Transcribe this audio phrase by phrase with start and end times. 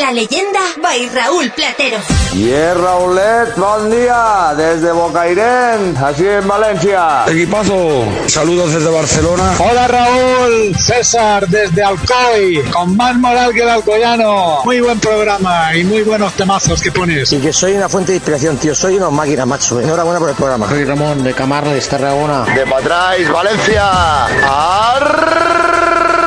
[0.00, 1.98] La leyenda by Raúl Platero.
[2.32, 7.24] Y es Raulet, buen día, desde Bocairén, así en Valencia.
[7.26, 9.52] Equipazo, saludos desde Barcelona.
[9.58, 14.60] Hola Raúl, César desde Alcoy, con más moral que el alcoyano.
[14.64, 17.30] Muy buen programa y muy buenos temazos que pones.
[17.32, 19.80] Y que soy una fuente de inspiración, tío, soy una máquina, macho.
[19.80, 20.66] Enhorabuena por el programa.
[20.66, 22.46] Soy Ramón de Camarra, de Tarragona.
[22.54, 24.24] De Patrais, Valencia.
[24.46, 26.19] ¡Arriba!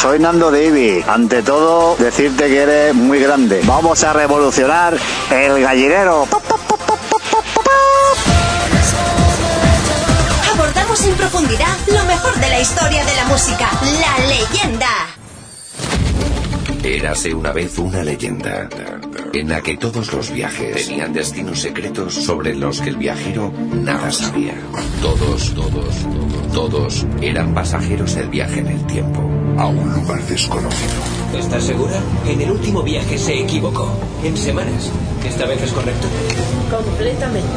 [0.00, 1.04] Soy Nando de Ibi.
[1.06, 3.62] Ante todo, decirte que eres muy grande.
[3.64, 4.96] Vamos a revolucionar
[5.30, 6.26] el gallinero.
[10.52, 13.70] Abordamos en profundidad lo mejor de la historia de la música.
[14.00, 14.88] La leyenda.
[16.82, 18.68] Érase una vez una leyenda
[19.32, 24.10] en la que todos los viajes tenían destinos secretos sobre los que el viajero nada
[24.10, 24.54] sabía.
[25.00, 25.94] Todos, todos,
[26.52, 29.20] todos eran pasajeros del viaje en el tiempo
[29.58, 30.92] a un lugar desconocido.
[31.38, 32.00] ¿Estás segura?
[32.26, 33.88] En el último viaje se equivocó.
[34.24, 34.90] En semanas.
[35.26, 36.06] ¿Esta vez es correcto?
[36.70, 37.48] Completamente.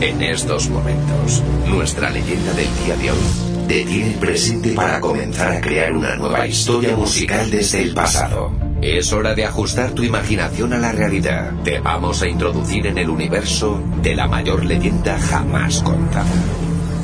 [0.00, 5.60] En estos momentos, nuestra leyenda del día de hoy detiene el presente para comenzar a
[5.60, 8.50] crear una nueva historia musical desde el pasado.
[8.82, 11.52] Es hora de ajustar tu imaginación a la realidad.
[11.62, 16.26] Te vamos a introducir en el universo de la mayor leyenda jamás contada.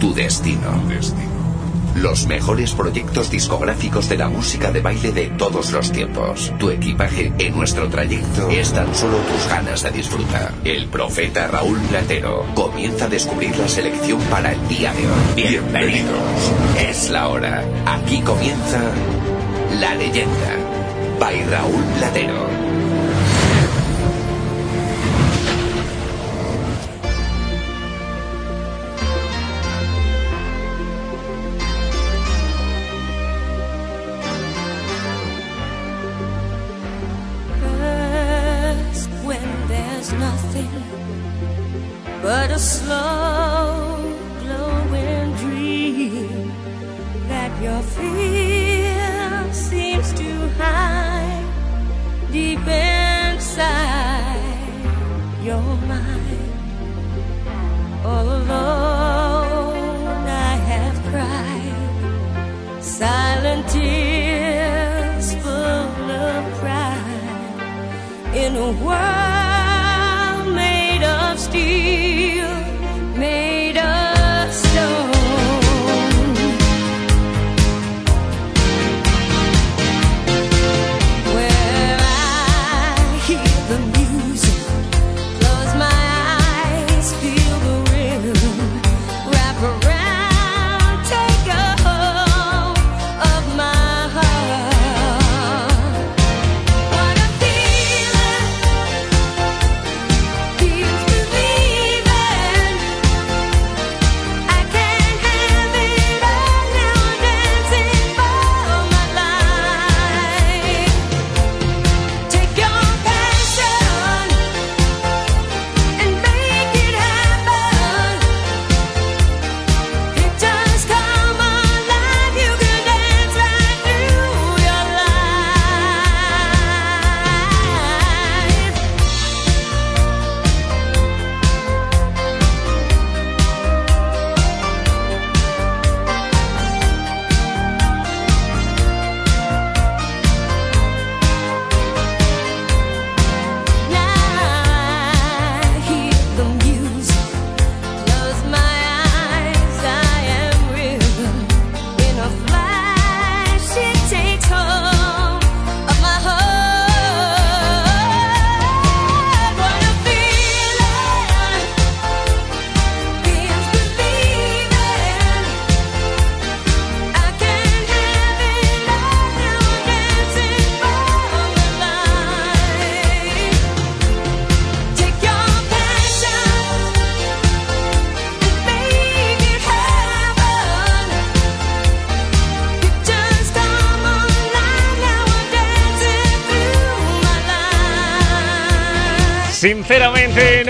[0.01, 1.36] Tu destino.
[1.97, 6.53] Los mejores proyectos discográficos de la música de baile de todos los tiempos.
[6.59, 10.53] Tu equipaje en nuestro trayecto es tan solo tus ganas de disfrutar.
[10.63, 15.49] El profeta Raúl Platero comienza a descubrir la selección para el día de hoy.
[15.49, 16.53] Bienvenidos.
[16.79, 17.65] Es la hora.
[17.87, 18.79] Aquí comienza
[19.81, 20.55] La Leyenda.
[21.19, 22.66] By Raúl Platero.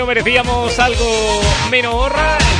[0.07, 2.13] Merecíamos algo menor.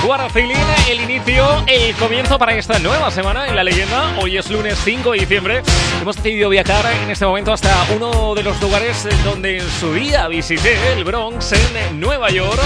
[0.07, 0.55] What Feeling,
[0.89, 4.15] el inicio, el comienzo para esta nueva semana en la leyenda.
[4.21, 5.61] Hoy es lunes 5 de diciembre.
[6.01, 10.29] Hemos decidido viajar en este momento hasta uno de los lugares donde en su día
[10.29, 12.57] visité, el Bronx, en Nueva York.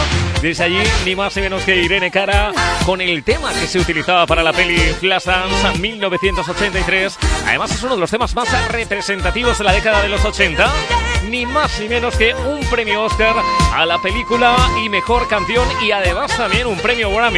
[0.43, 2.51] Desde allí, ni más ni menos que Irene Cara
[2.85, 7.17] con el tema que se utilizaba para la peli Flashdance 1983.
[7.47, 10.71] Además, es uno de los temas más representativos de la década de los 80.
[11.29, 13.35] ni más ni menos que un premio Oscar
[13.73, 17.30] a la película y mejor canción y además también un premio Grammy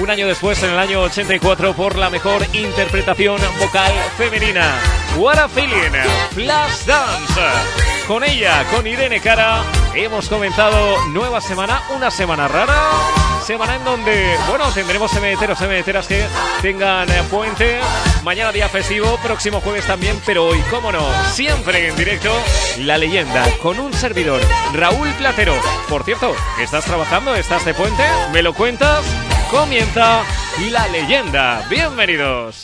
[0.00, 4.80] un año después, en el año 84, por la mejor interpretación vocal femenina.
[5.16, 5.92] What a Feeling,
[6.30, 7.40] Flash Dance.
[8.06, 9.64] Con ella, con Irene Cara,
[9.94, 13.25] hemos comenzado nueva semana, una semana rara.
[13.46, 16.26] Semana en donde, bueno, tendremos semeteros, semeteras que
[16.62, 17.78] tengan eh, puente.
[18.24, 21.00] Mañana día festivo, próximo jueves también, pero hoy, cómo no,
[21.30, 22.36] siempre en directo,
[22.80, 24.40] la leyenda con un servidor,
[24.74, 25.54] Raúl Platero.
[25.88, 27.36] Por cierto, ¿estás trabajando?
[27.36, 28.02] ¿Estás de puente?
[28.32, 29.04] ¿Me lo cuentas?
[29.48, 30.24] Comienza
[30.68, 31.64] la leyenda.
[31.70, 32.58] Bienvenidos.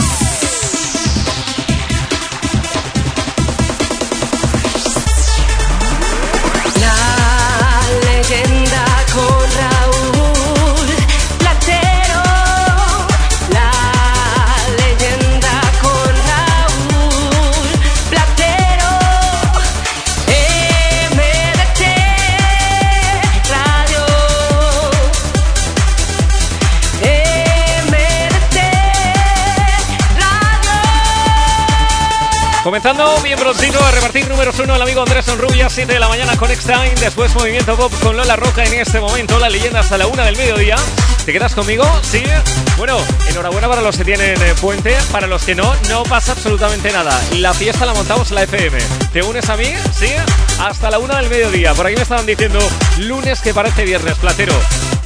[6.81, 8.92] La leyenda
[33.23, 36.51] bien prontito a repartir números uno al amigo Andrés Sonrubia, 7 de la mañana con
[36.51, 40.25] X-Time, después Movimiento Pop con Lola Roca en este momento, la leyenda hasta la una
[40.25, 40.77] del mediodía.
[41.25, 41.85] ¿Te quedas conmigo?
[42.03, 42.21] ¿Sí?
[42.77, 42.99] Bueno,
[43.29, 47.21] enhorabuena para los que tienen eh, puente, para los que no, no pasa absolutamente nada.
[47.37, 48.77] La fiesta la montamos en la FM.
[49.13, 49.67] ¿Te unes a mí?
[49.97, 50.09] ¿Sí?
[50.59, 51.75] Hasta la una del mediodía.
[51.75, 52.59] Por aquí me estaban diciendo,
[52.99, 54.55] lunes que parece viernes, platero.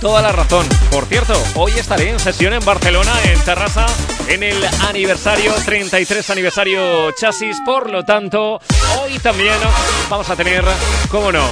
[0.00, 0.66] Toda la razón.
[0.90, 3.84] Por cierto, hoy estaré en sesión en Barcelona, en Terrassa,
[4.28, 7.58] en el aniversario, 33 aniversario chasis.
[7.62, 8.58] Por lo tanto,
[8.98, 9.56] hoy también
[10.08, 10.64] vamos a tener,
[11.10, 11.46] cómo no,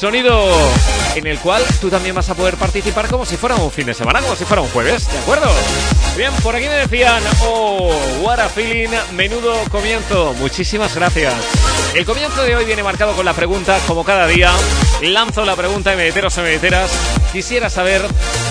[0.00, 0.48] sonido
[1.14, 3.92] en el cual tú también vas a poder participar como si fuera un fin de
[3.92, 5.46] semana, como si fuera un jueves, ¿de acuerdo?
[6.16, 7.92] Bien, por aquí me decían, oh,
[8.22, 10.32] what a feeling, menudo comienzo.
[10.38, 11.34] Muchísimas gracias.
[11.94, 14.50] El comienzo de hoy viene marcado con la pregunta, como cada día.
[15.02, 16.90] Lanzo la pregunta de medeteros y medeteras.
[17.30, 18.00] Quisiera saber,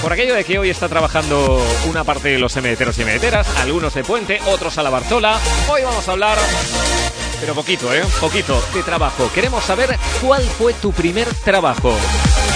[0.03, 1.59] por aquello de que hoy está trabajando
[1.89, 5.39] una parte de los medeteros y medeteras, algunos de Puente, otros a la Bartola.
[5.67, 6.37] Hoy vamos a hablar
[7.39, 8.03] pero poquito, ¿eh?
[8.19, 9.29] Poquito de trabajo.
[9.33, 11.95] Queremos saber cuál fue tu primer trabajo.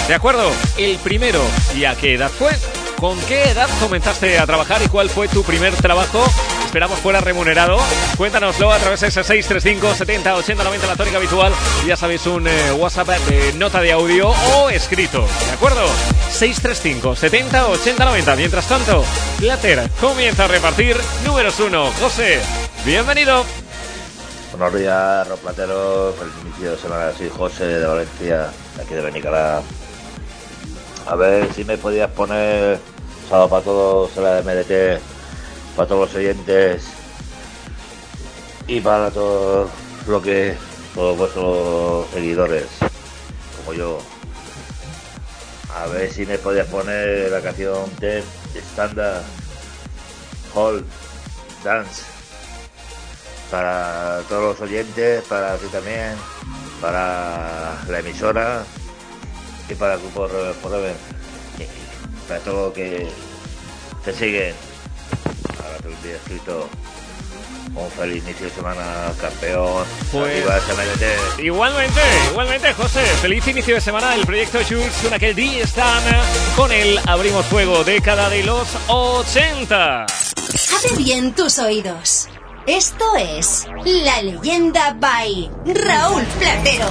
[0.08, 0.50] ¿De acuerdo?
[0.76, 1.40] El primero.
[1.74, 2.50] ¿Y a qué edad fue?
[2.98, 6.24] ¿Con qué edad comenzaste a trabajar y cuál fue tu primer trabajo?
[6.64, 7.78] Esperamos fuera remunerado.
[8.16, 11.52] Cuéntanoslo a través de ese 635 70 80 90 la tónica habitual.
[11.86, 15.26] Ya sabéis, un eh, WhatsApp de nota de audio o escrito.
[15.46, 15.86] ¿De acuerdo?
[16.30, 18.36] 635 70 80 90.
[18.36, 19.04] Mientras tanto,
[19.38, 21.90] Plater comienza a repartir números uno.
[22.00, 22.40] José,
[22.84, 23.44] bienvenido.
[24.56, 26.14] Buenos días, Roplatero.
[26.16, 27.12] Feliz inicio de semana.
[27.12, 29.60] Soy José de Valencia, de aquí de Benicalá.
[31.08, 32.78] A ver si me podías poner
[33.28, 35.02] sábado para todos la de MDT,
[35.74, 36.84] para todos los oyentes
[38.68, 39.70] y para todos
[40.06, 40.56] lo que
[40.94, 42.66] todos vuestros seguidores,
[43.56, 43.98] como yo.
[45.74, 48.22] A ver si me podías poner la canción de
[48.54, 49.24] Standard
[50.54, 50.84] Hall
[51.64, 52.13] Dance
[53.54, 56.16] para todos los oyentes, para ti también,
[56.80, 58.64] para la emisora
[59.68, 60.96] y para el grupo Rebel Forever.
[61.60, 63.08] Y Para todo lo que
[64.04, 64.56] te siguen.
[65.62, 66.68] Ahora te lo he escrito.
[67.76, 69.84] Un feliz inicio de semana, campeón.
[70.10, 70.44] Pues-.
[71.38, 72.00] Igualmente,
[72.32, 73.04] igualmente, José.
[73.22, 76.02] Feliz inicio de semana del proyecto Jules con aquel día están
[76.56, 80.06] con él abrimos fuego década de los 80.
[80.06, 82.28] Abre bien tus oídos.
[82.66, 86.88] Esto es La Leyenda by Raúl Platero.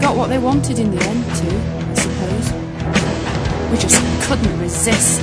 [0.00, 1.56] Got what they wanted in the end, too,
[1.88, 3.70] I suppose.
[3.70, 5.22] We just couldn't resist.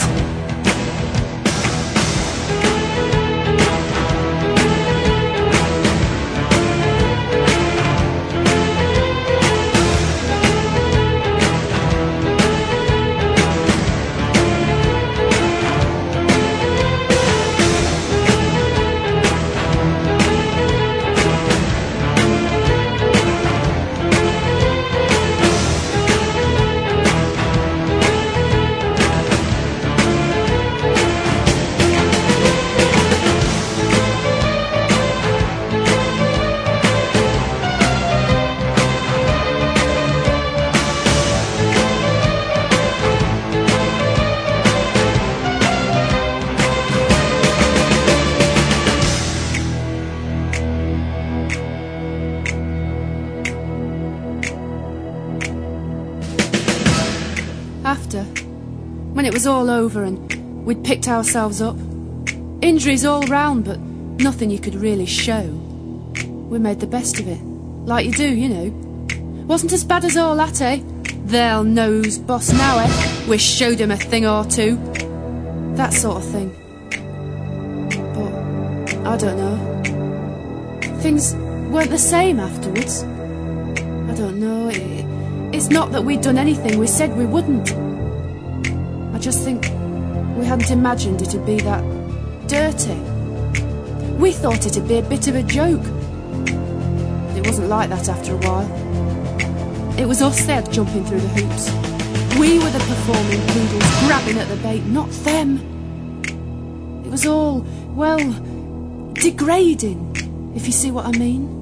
[57.94, 58.24] After,
[59.14, 61.78] when it was all over and we'd picked ourselves up,
[62.60, 65.44] injuries all round, but nothing you could really show.
[66.50, 67.40] we made the best of it.
[67.86, 69.46] Like you do, you know.
[69.46, 70.82] Wasn't as bad as all that, eh?
[71.26, 73.28] They'll know who's boss now, eh?
[73.30, 74.80] We showed 'em a thing or two.
[75.76, 76.50] That sort of thing.
[78.16, 81.00] But, I don't know.
[81.02, 81.36] Things
[81.72, 83.04] weren't the same afterwards.
[83.04, 84.70] I don't know.
[84.70, 85.03] It,
[85.54, 87.72] it's not that we'd done anything we said we wouldn't.
[89.14, 89.66] I just think
[90.36, 91.84] we hadn't imagined it'd be that
[92.48, 92.96] dirty.
[94.18, 95.86] We thought it'd be a bit of a joke.
[97.38, 98.68] It wasn't like that after a while.
[100.00, 101.70] It was us had jumping through the hoops.
[102.40, 105.60] We were the performing poodles grabbing at the bait, not them.
[107.06, 108.18] It was all, well,
[109.14, 111.53] degrading, if you see what I mean.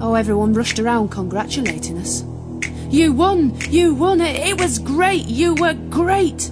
[0.00, 2.24] Oh, everyone rushed around congratulating us.
[2.90, 3.54] You won!
[3.68, 4.20] You won!
[4.20, 5.26] It, it was great!
[5.26, 6.50] You were great!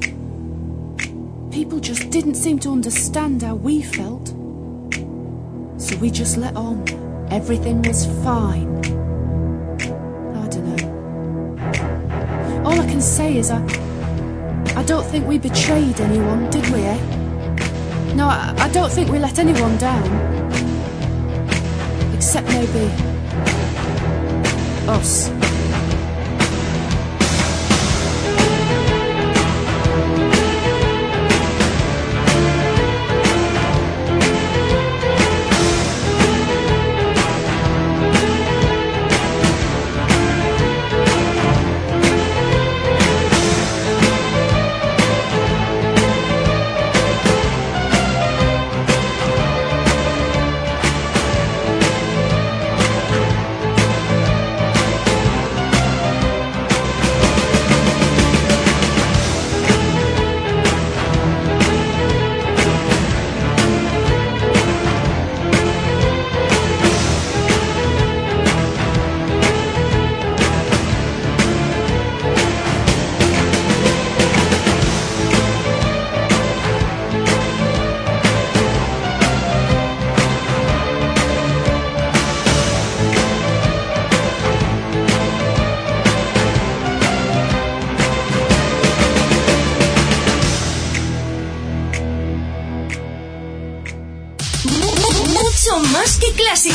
[1.50, 4.28] People just didn't seem to understand how we felt.
[5.78, 6.84] So we just let on.
[7.30, 8.78] Everything was fine.
[10.36, 12.62] I don't know.
[12.64, 13.62] All I can say is I.
[14.76, 18.14] I don't think we betrayed anyone, did we, eh?
[18.14, 20.02] No, I, I don't think we let anyone down.
[22.14, 23.11] Except maybe.
[24.88, 25.41] Us.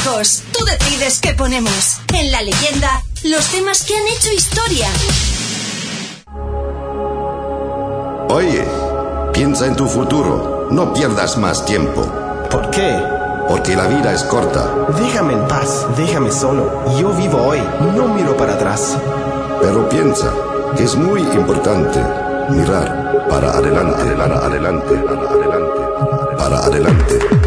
[0.07, 1.97] Tú decides qué ponemos.
[2.13, 4.87] En la leyenda, los temas que han hecho historia.
[8.29, 8.63] Oye,
[9.33, 10.69] piensa en tu futuro.
[10.71, 12.03] No pierdas más tiempo.
[12.49, 12.97] ¿Por qué?
[13.49, 14.73] Porque la vida es corta.
[14.97, 16.85] Déjame en paz, déjame solo.
[16.97, 17.61] Yo vivo hoy,
[17.93, 18.97] no miro para atrás.
[19.61, 20.31] Pero piensa
[20.77, 21.99] que es muy importante
[22.51, 25.81] mirar para adelante, para adelante, para adelante,
[26.37, 27.19] para adelante.
[27.19, 27.46] Adelante.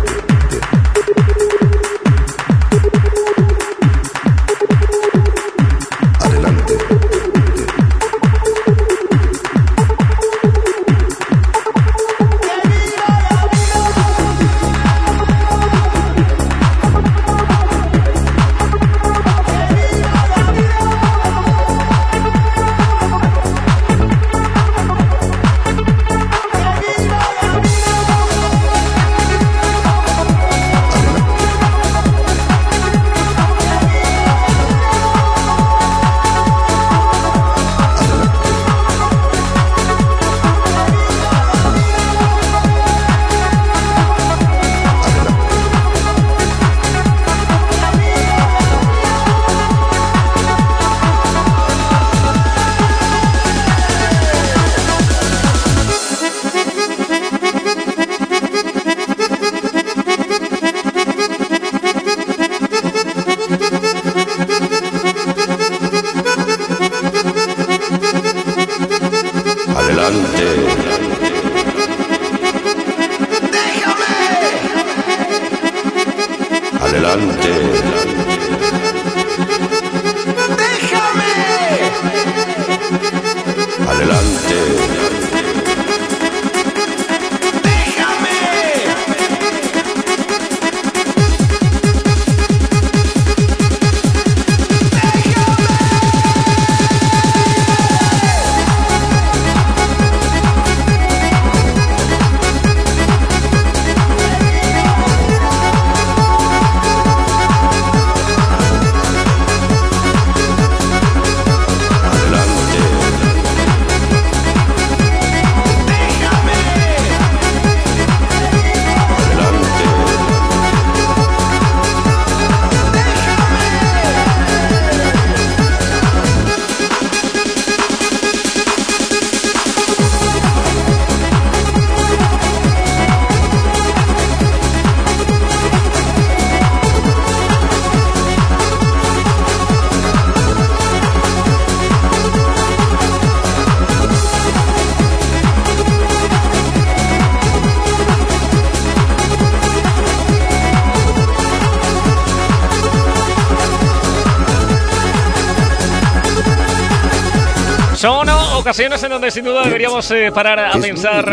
[158.81, 161.29] Ocasiones en donde sin duda deberíamos eh, parar a Es pensar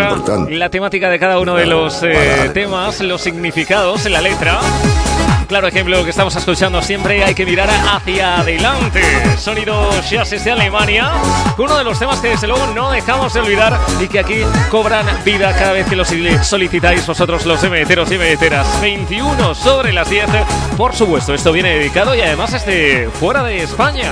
[0.50, 4.60] la temática de cada uno de los eh, temas, los significados en la letra.
[5.48, 9.01] Claro ejemplo que estamos escuchando siempre hay que mirar hacia adelante.
[9.38, 11.10] Sonido Chasis de Alemania,
[11.58, 15.06] uno de los temas que desde luego no dejamos de olvidar y que aquí cobran
[15.24, 16.12] vida cada vez que los
[16.42, 18.82] solicitáis vosotros los emeteros y emeteras.
[18.82, 20.25] 21 sobre las 10.
[20.75, 24.12] Por supuesto, esto viene dedicado y además es de fuera de España.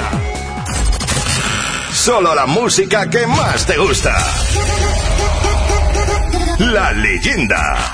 [2.06, 4.16] Solo la música que más te gusta.
[6.60, 7.94] La leyenda.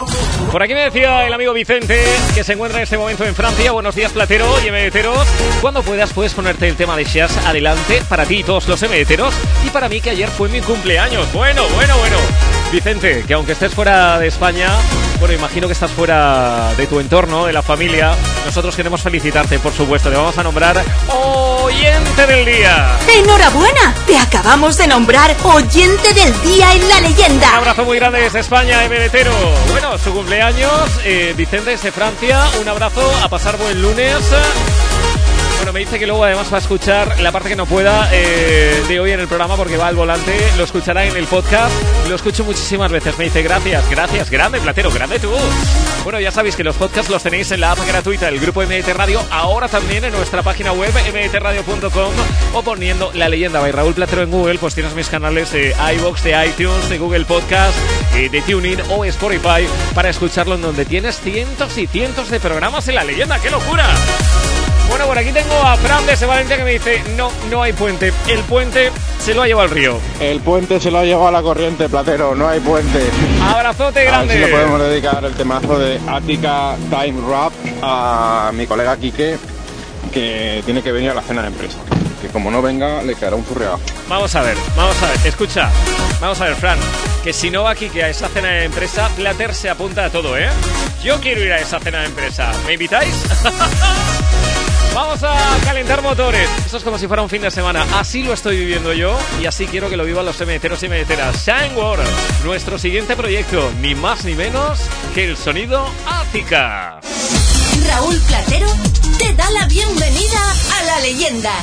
[0.51, 2.03] Por aquí me decía el amigo Vicente,
[2.35, 3.71] que se encuentra en este momento en Francia.
[3.71, 5.25] Buenos días, Platero y emeteros.
[5.61, 9.33] Cuando puedas, puedes ponerte el tema de Shaz adelante para ti y todos los emeteros.
[9.65, 11.31] Y para mí, que ayer fue mi cumpleaños.
[11.31, 12.17] Bueno, bueno, bueno.
[12.69, 14.67] Vicente, que aunque estés fuera de España,
[15.19, 18.13] bueno, imagino que estás fuera de tu entorno, de la familia.
[18.43, 20.09] Nosotros queremos felicitarte, por supuesto.
[20.09, 20.83] Te vamos a nombrar
[21.71, 22.97] oyente del día.
[23.07, 23.93] ¡Enhorabuena!
[24.05, 27.55] Te acabamos de nombrar oyente del día en la Un leyenda.
[27.57, 29.31] abrazo muy grande desde España, MBTero.
[29.69, 30.71] Bueno, su cumpleaños,
[31.05, 32.43] eh, Vicente desde Francia.
[32.59, 34.17] Un abrazo, a pasar buen lunes.
[35.61, 38.83] Bueno, me dice que luego además va a escuchar la parte que no pueda eh,
[38.87, 41.71] de hoy en el programa porque va al volante, lo escuchará en el podcast.
[42.09, 43.15] Lo escucho muchísimas veces.
[43.19, 45.29] Me dice gracias, gracias, grande, platero, grande tú.
[46.03, 48.87] Bueno, ya sabéis que los podcasts los tenéis en la app gratuita del grupo MDT
[48.95, 52.11] Radio, ahora también en nuestra página web mdtradio.com
[52.55, 56.23] o poniendo la leyenda by Raúl Platero en Google, pues tienes mis canales de iBox,
[56.23, 57.77] de iTunes, de Google Podcast,
[58.15, 62.87] eh, de TuneIn o Spotify para escucharlo en donde tienes cientos y cientos de programas
[62.87, 63.37] en la leyenda.
[63.37, 63.85] ¡Qué locura!
[64.91, 68.11] Bueno, por aquí tengo a Fran de Valencia que me dice, no, no hay puente.
[68.27, 69.97] El puente se lo ha llevado al río.
[70.19, 72.99] El puente se lo ha llevado a la corriente, Platero, no hay puente.
[73.41, 74.39] Abrazote A ver si grande.
[74.39, 79.37] le podemos dedicar el temazo de Attica Time Rap a mi colega Quique,
[80.13, 81.77] que tiene que venir a la cena de empresa.
[82.21, 83.79] Que como no venga, le quedará un furreado.
[84.09, 85.69] Vamos a ver, vamos a ver, escucha.
[86.19, 86.77] Vamos a ver, Fran,
[87.23, 90.09] que si no va aquí que a esa cena de empresa, Plater se apunta a
[90.11, 90.49] todo, ¿eh?
[91.01, 92.51] Yo quiero ir a esa cena de empresa.
[92.67, 93.09] ¿Me invitáis?
[94.93, 96.49] Vamos a calentar motores.
[96.65, 97.85] Esto es como si fuera un fin de semana.
[97.93, 101.45] Así lo estoy viviendo yo y así quiero que lo vivan los meteros y meteras.
[101.45, 102.05] Shine World,
[102.43, 104.81] nuestro siguiente proyecto, ni más ni menos
[105.15, 106.99] que el sonido Ática.
[107.87, 108.67] Raúl Platero
[109.17, 110.39] te da la bienvenida
[110.77, 111.53] a la leyenda.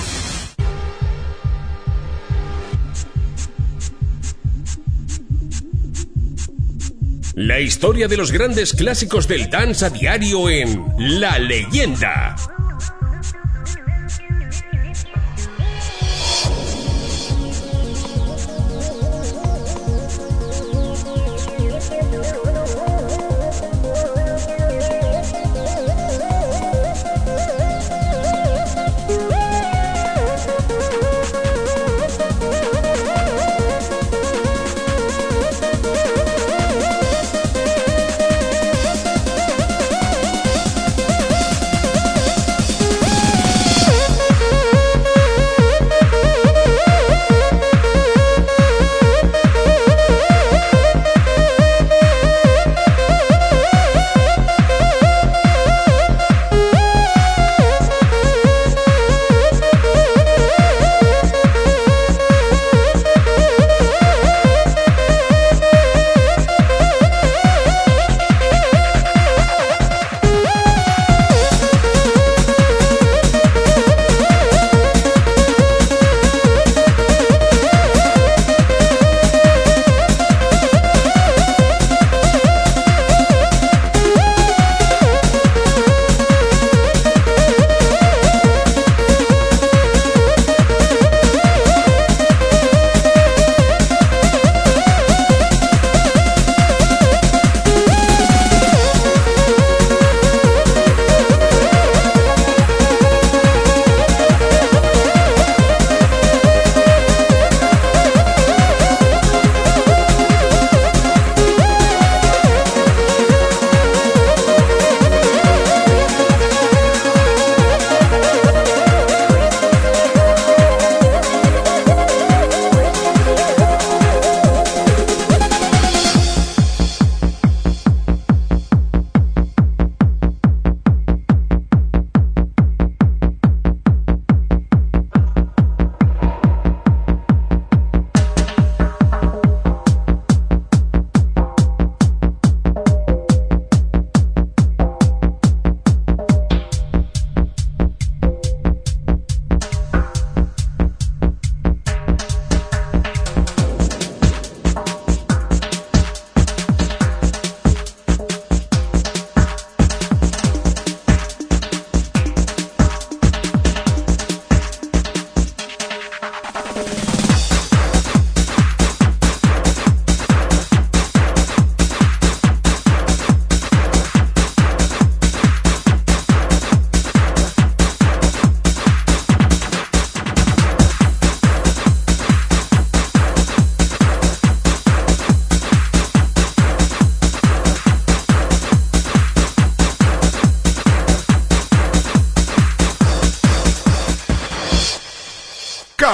[7.35, 12.35] La historia de los grandes clásicos del dance a diario en La Leyenda.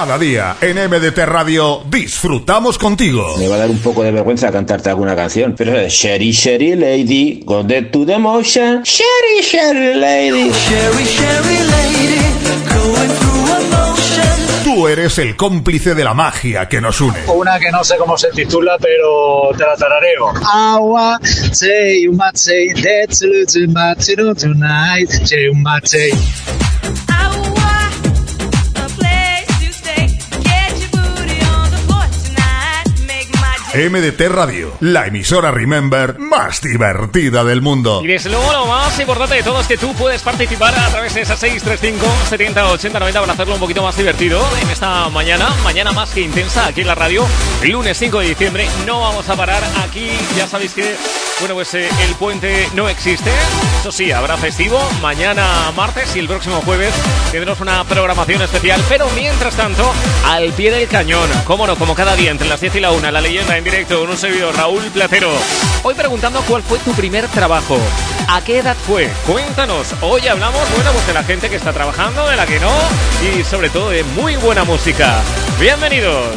[0.05, 3.37] Cada día en MDT Radio disfrutamos contigo.
[3.39, 6.75] Me va a dar un poco de vergüenza cantarte alguna canción, pero es Sherry Sherry
[6.75, 10.51] Lady, go dead to the motion, Sherry Sherry Lady.
[10.51, 12.19] Sherry, Sherry lady,
[12.69, 14.63] going through emotion.
[14.63, 17.17] Tú eres el cómplice de la magia que nos une.
[17.33, 20.33] Una que no sé cómo se titula, pero te la tarareo.
[20.47, 21.19] Agua,
[21.51, 25.09] say you might say that's a little tonight.
[25.09, 26.11] Say you might say.
[33.75, 37.99] MDT Radio, la emisora Remember más divertida del mundo.
[38.01, 41.13] Y desde luego lo más importante de todo es que tú puedes participar a través
[41.13, 45.53] de esa 635 70 80 90 para hacerlo un poquito más divertido en esta mañana,
[45.65, 47.25] mañana más que intensa aquí en la radio,
[47.63, 48.65] lunes 5 de diciembre.
[48.85, 50.95] No vamos a parar aquí, ya sabéis que,
[51.41, 53.31] bueno, pues eh, el puente no existe.
[53.85, 56.91] Eso sí, habrá festivo mañana martes y el próximo jueves
[57.31, 58.83] tendremos una programación especial.
[58.89, 59.93] Pero mientras tanto,
[60.25, 63.11] al pie del cañón, cómo no, como cada día entre las 10 y la 1,
[63.11, 65.29] la leyenda en directo con un servidor Raúl Platero.
[65.83, 67.77] Hoy preguntando cuál fue tu primer trabajo.
[68.27, 69.07] ¿A qué edad fue?
[69.27, 69.93] Cuéntanos.
[70.01, 72.71] Hoy hablamos, bueno, pues de la gente que está trabajando, de la que no
[73.37, 75.21] y sobre todo de muy buena música.
[75.59, 76.33] Bienvenidos.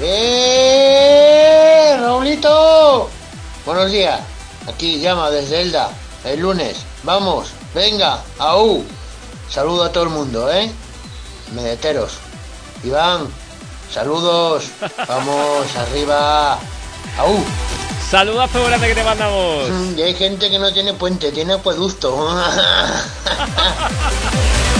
[0.00, 1.98] ¡Eh!
[2.00, 3.10] ¡Raulito!
[3.66, 4.20] Buenos días.
[4.66, 5.90] Aquí llama desde Elda.
[6.26, 6.78] El lunes.
[7.04, 7.48] Vamos.
[7.74, 8.20] Venga.
[8.38, 8.84] ¡Au!
[9.48, 10.70] Saludo a todo el mundo, ¿eh?
[11.54, 12.14] Medeteros.
[12.82, 13.28] Iván.
[13.92, 14.64] Saludos.
[15.08, 15.66] Vamos.
[15.76, 16.58] Arriba.
[17.18, 17.38] ¡Au!
[18.10, 19.68] Saludazo grande que te mandamos.
[19.70, 22.16] Mm, Y hay gente que no tiene puente, tiene acueducto.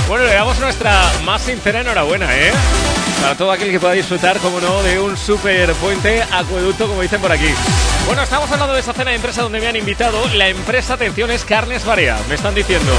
[0.08, 2.52] Bueno, le damos nuestra más sincera enhorabuena, ¿eh?
[3.20, 7.20] Para todo aquel que pueda disfrutar, como no, de un super puente acueducto, como dicen
[7.20, 7.48] por aquí.
[8.06, 10.18] Bueno, estamos hablando de esa cena de empresa donde me han invitado.
[10.34, 12.18] La empresa, atención, es Carnes Barea.
[12.28, 12.92] Me están diciendo.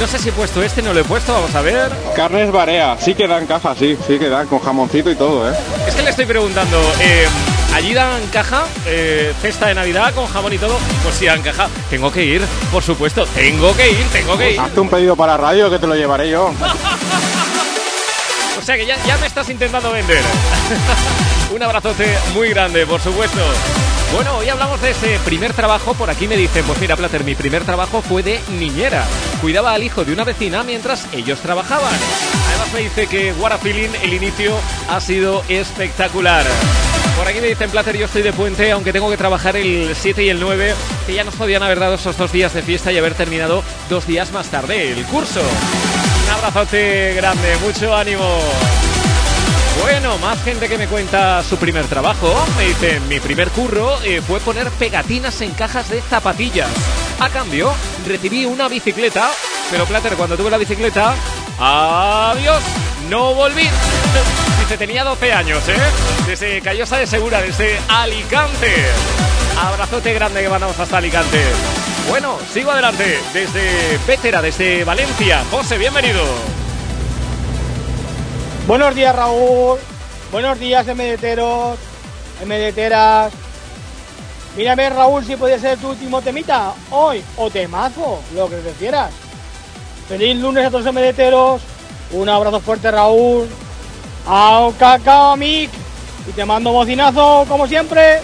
[0.00, 1.90] No sé si he puesto este, no lo he puesto, vamos a ver.
[2.16, 5.54] Carnes Barea, sí que dan caja, sí, sí que dan, con jamoncito y todo, ¿eh?
[5.86, 7.26] Es que le estoy preguntando, eh,
[7.74, 8.64] ¿allí dan caja?
[8.86, 10.78] Eh, ¿Cesta de Navidad con jamón y todo?
[11.02, 11.68] Pues sí, dan caja.
[11.90, 13.26] Tengo que ir, por supuesto.
[13.26, 14.60] Tengo que ir, tengo que ir.
[14.60, 16.52] Hazte un pedido para radio que te lo llevaré yo.
[18.68, 20.20] Sea que ya, me estás intentando vender.
[21.54, 22.04] Un abrazote
[22.34, 23.40] muy grande, por supuesto.
[24.12, 25.94] Bueno, hoy hablamos de ese primer trabajo.
[25.94, 29.06] Por aquí me dicen, pues mira, Plater, mi primer trabajo fue de niñera.
[29.40, 31.94] Cuidaba al hijo de una vecina mientras ellos trabajaban.
[32.48, 34.54] Además me dice que What Feeling, el inicio
[34.90, 36.44] ha sido espectacular.
[37.16, 40.24] Por aquí me dicen, Plater, yo estoy de puente, aunque tengo que trabajar el 7
[40.24, 40.74] y el 9,
[41.06, 44.06] que ya nos podían haber dado esos dos días de fiesta y haber terminado dos
[44.06, 45.40] días más tarde el curso.
[46.38, 48.38] Abrazote grande, mucho ánimo.
[49.82, 52.32] Bueno, más gente que me cuenta su primer trabajo.
[52.56, 56.68] Me dicen, mi primer curro eh, fue poner pegatinas en cajas de zapatillas.
[57.18, 57.72] A cambio,
[58.06, 59.30] recibí una bicicleta,
[59.70, 61.16] pero Plater, cuando tuve la bicicleta,
[61.58, 62.62] adiós,
[63.08, 63.64] no volví.
[64.60, 65.80] Dice, tenía 12 años, ¿eh?
[66.24, 68.72] Desde Callosa de Segura, desde Alicante.
[69.60, 71.42] Abrazote grande que mandamos hasta Alicante.
[72.08, 75.44] Bueno, sigo adelante, desde Vétera, desde Valencia.
[75.50, 76.22] José, bienvenido.
[78.66, 79.78] Buenos días, Raúl.
[80.32, 81.78] Buenos días, MDTeros,
[82.46, 83.32] MDTeras.
[84.56, 89.10] Mírame, Raúl, si puede ser tu último temita hoy o temazo, lo que prefieras.
[90.08, 91.60] Feliz lunes a todos los MDTeros.
[92.12, 93.46] Un abrazo fuerte, Raúl.
[94.26, 95.70] Ao cacao, Mick.
[96.26, 98.20] Y te mando bocinazo, como siempre.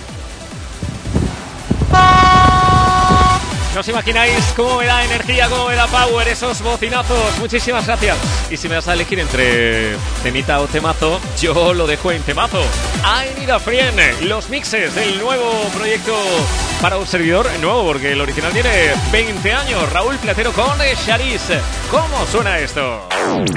[3.75, 7.37] No os imagináis cómo me da energía, cómo me da power esos bocinazos.
[7.41, 8.17] Muchísimas gracias.
[8.49, 12.63] Y si me vas a elegir entre temita o temazo, yo lo dejo en temazo.
[13.03, 16.15] I Need a Friend, los mixes del nuevo proyecto
[16.81, 19.93] para un servidor nuevo, porque el original tiene 20 años.
[19.93, 21.43] Raúl Platero con Charis.
[21.91, 23.09] ¿Cómo suena esto?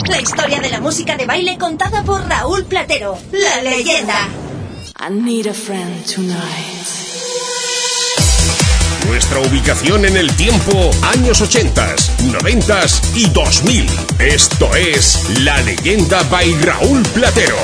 [0.09, 4.27] La historia de la música de baile contada por Raúl Platero, la leyenda.
[4.99, 7.06] I need a friend tonight.
[9.07, 11.95] Nuestra ubicación en el tiempo, años 80,
[12.43, 13.87] 90 y 2000.
[14.19, 17.57] Esto es La Leyenda by Raúl Platero.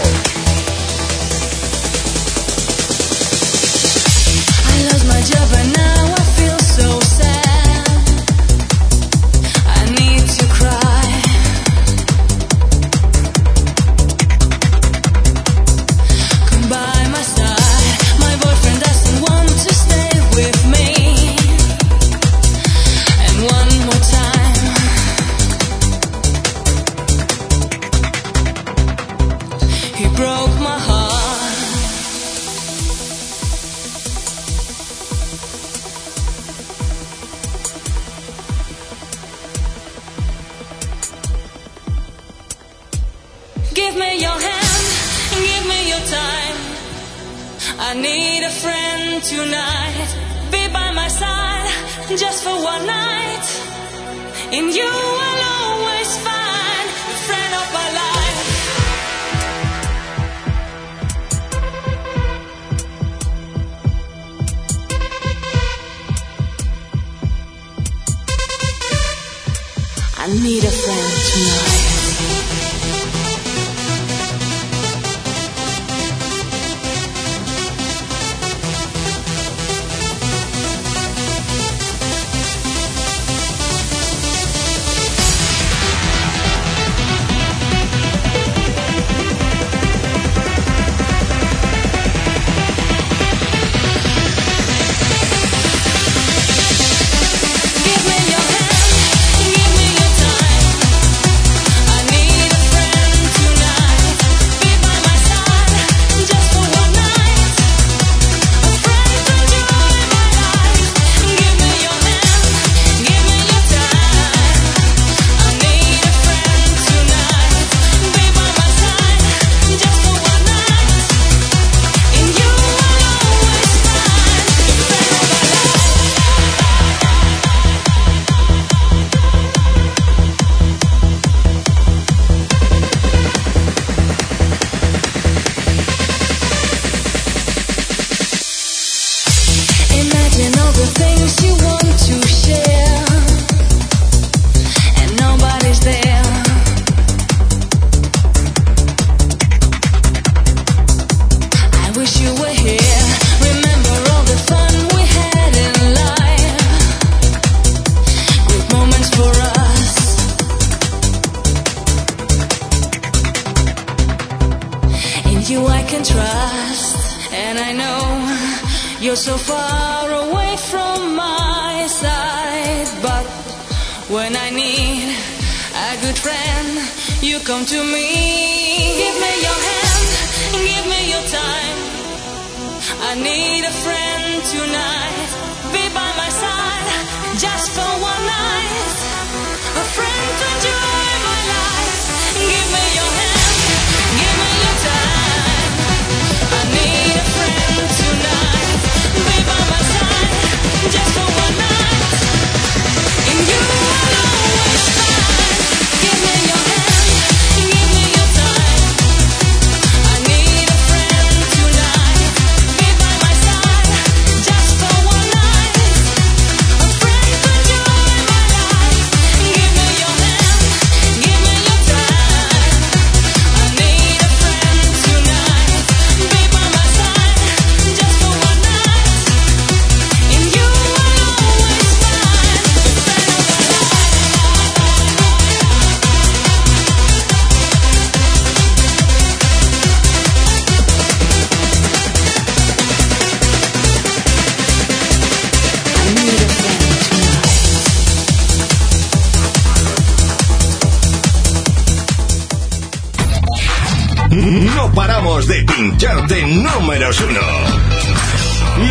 [256.21, 257.41] de números uno.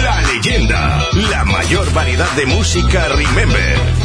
[0.02, 4.01] La leyenda, la mayor variedad de música Remember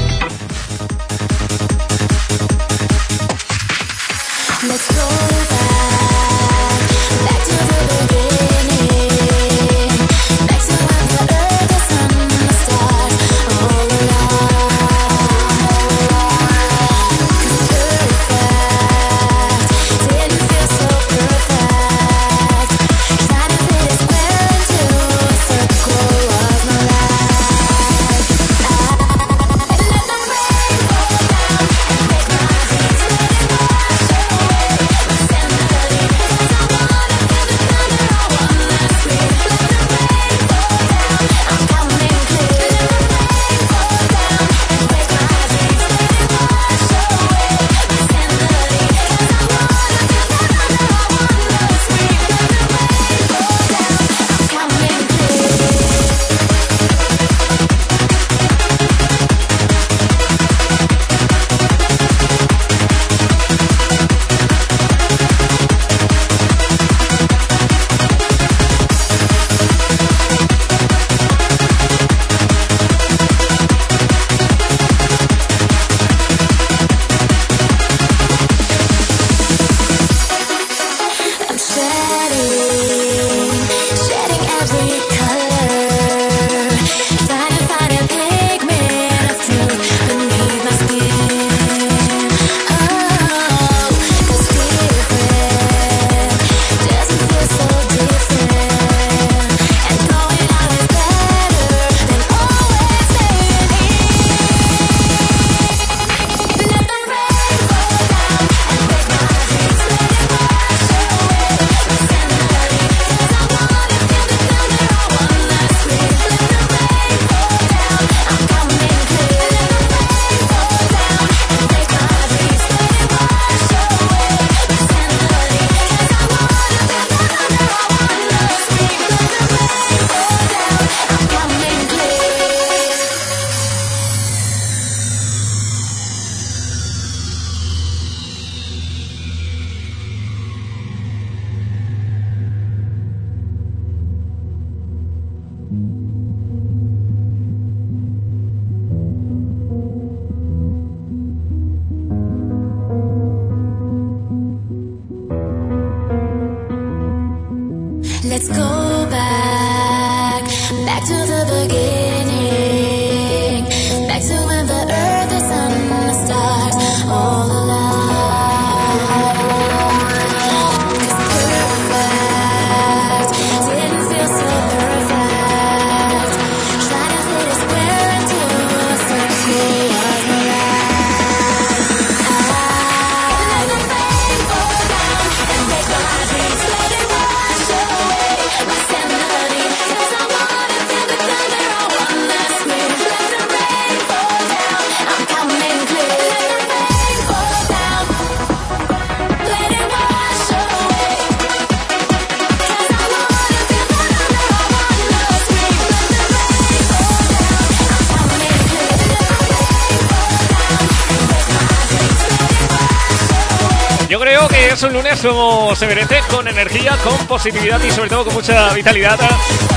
[215.77, 219.19] se merece, con energía, con positividad y sobre todo con mucha vitalidad.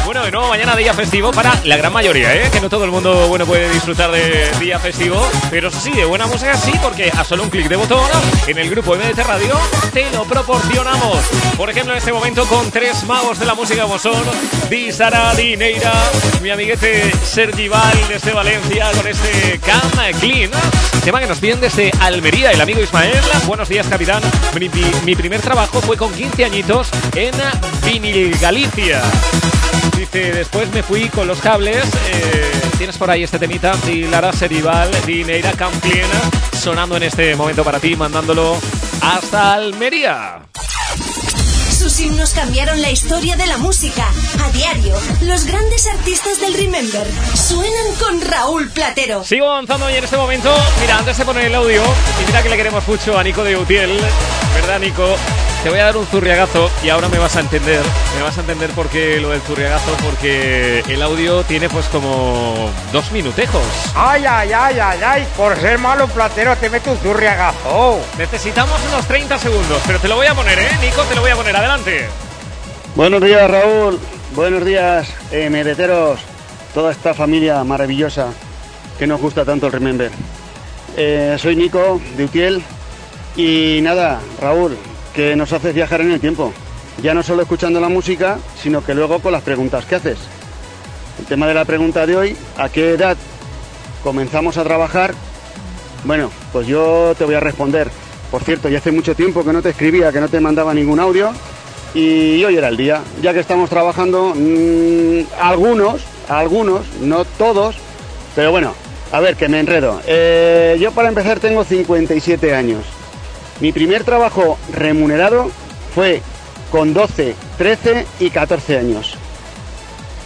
[0.06, 2.48] Bueno, de nuevo mañana día festivo para la gran mayoría, ¿eh?
[2.50, 6.26] Que no todo el mundo bueno puede disfrutar de día festivo, pero sí, de buena
[6.26, 8.00] música sí, porque a solo un clic de botón
[8.46, 9.54] en el grupo MDT Radio
[9.92, 11.18] te lo proporcionamos.
[11.58, 14.24] Por ejemplo, en este momento con tres magos de la música como son
[14.70, 15.34] Di Sara,
[16.40, 20.50] mi amiguete Sergi Val desde Valencia con este Cam Clean,
[21.02, 23.16] tema que nos piden desde Almería el amigo Ismael.
[23.46, 24.22] Buenos días, capitán.
[25.04, 27.32] Mi, primer trabajo fue con 15 añitos en
[27.84, 29.02] Vinil Galicia.
[29.96, 31.84] Dice, después me fui con los cables.
[32.12, 36.08] eh, Tienes por ahí este temita, Di Lara Serival, Di Neira Cam Clean,
[36.52, 38.56] sonando en este momento para ti, mandándolo
[39.02, 40.49] hasta Almería.
[42.00, 44.10] Sus himnos cambiaron la historia de la música.
[44.42, 49.22] A diario, los grandes artistas del Remember suenan con Raúl Platero.
[49.22, 51.82] Sigo avanzando y en este momento, mira, antes de poner el audio,
[52.22, 54.00] y mira que le queremos mucho a Nico de Utiel,
[54.54, 55.14] ¿verdad, Nico?
[55.62, 57.82] Te voy a dar un zurriagazo y ahora me vas a entender.
[58.16, 62.70] Me vas a entender por qué lo del zurriagazo, porque el audio tiene pues como
[62.92, 63.62] dos minutejos.
[63.94, 68.00] Ay, ay, ay, ay, ay, por ser malo platero te meto un zurriagazo.
[68.18, 70.68] Necesitamos unos 30 segundos, pero te lo voy a poner, ¿eh?
[70.80, 71.56] Nico, te lo voy a poner.
[71.56, 72.08] Adelante.
[72.94, 73.98] Buenos días, Raúl.
[74.34, 76.18] Buenos días, eh, mereteros.
[76.72, 78.28] Toda esta familia maravillosa
[78.98, 80.10] que nos gusta tanto el Remember.
[80.96, 82.62] Eh, soy Nico de Utiel
[83.36, 84.76] y nada, Raúl,
[85.14, 86.52] que nos haces viajar en el tiempo.
[87.02, 90.18] Ya no solo escuchando la música, sino que luego con las preguntas que haces.
[91.18, 93.16] El tema de la pregunta de hoy, ¿a qué edad
[94.02, 95.14] comenzamos a trabajar?
[96.04, 97.90] Bueno, pues yo te voy a responder.
[98.30, 101.00] Por cierto, ya hace mucho tiempo que no te escribía, que no te mandaba ningún
[101.00, 101.30] audio.
[101.94, 107.76] Y hoy era el día, ya que estamos trabajando, mm, algunos, algunos, no todos,
[108.36, 108.74] pero bueno,
[109.10, 110.00] a ver, que me enredo.
[110.06, 112.84] Eh, yo para empezar tengo 57 años.
[113.60, 115.50] Mi primer trabajo remunerado
[115.94, 116.22] fue
[116.70, 119.16] con 12, 13 y 14 años.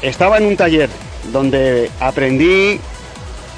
[0.03, 0.91] Estaba en un taller
[1.33, 2.79] donde aprendí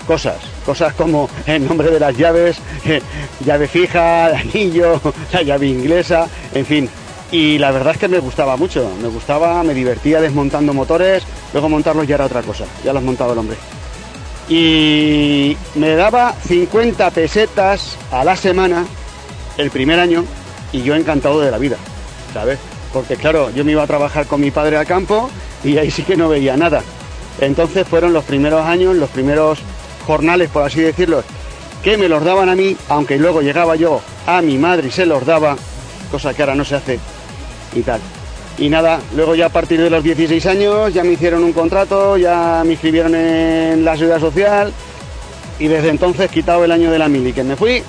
[0.07, 2.59] cosas, cosas como el nombre de las llaves,
[3.45, 5.01] llave fija, anillo,
[5.32, 6.89] la llave inglesa, en fin.
[7.32, 11.68] Y la verdad es que me gustaba mucho, me gustaba, me divertía desmontando motores, luego
[11.68, 13.57] montarlos ya era otra cosa, ya los montaba el hombre.
[14.49, 18.87] Y me daba 50 pesetas a la semana
[19.59, 20.24] el primer año
[20.72, 21.76] y yo encantado de la vida,
[22.32, 22.61] ¿sabes?
[22.97, 25.28] Porque claro, yo me iba a trabajar con mi padre al campo
[25.62, 26.82] y ahí sí que no veía nada.
[27.42, 29.59] Entonces fueron los primeros años, los primeros
[30.07, 31.22] jornales, por así decirlo,
[31.82, 35.05] que me los daban a mí, aunque luego llegaba yo a mi madre y se
[35.05, 35.59] los daba,
[36.11, 36.99] cosa que ahora no se hace
[37.74, 38.01] y tal.
[38.57, 42.16] Y nada, luego ya a partir de los 16 años ya me hicieron un contrato,
[42.16, 44.72] ya me inscribieron en la seguridad social
[45.59, 47.82] y desde entonces quitado el año de la mili que me fui,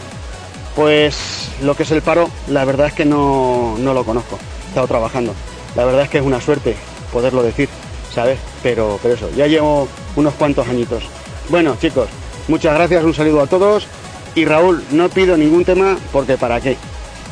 [0.76, 4.38] pues lo que es el paro, la verdad es que no, no lo conozco.
[4.86, 5.34] Trabajando.
[5.76, 6.76] La verdad es que es una suerte
[7.12, 7.70] poderlo decir,
[8.14, 8.38] ¿sabes?
[8.62, 11.04] Pero, pero eso, ya llevo unos cuantos añitos.
[11.50, 12.10] Bueno, chicos,
[12.48, 13.88] muchas gracias, un saludo a todos.
[14.36, 16.78] Y Raúl, no pido ningún tema porque ¿para qué?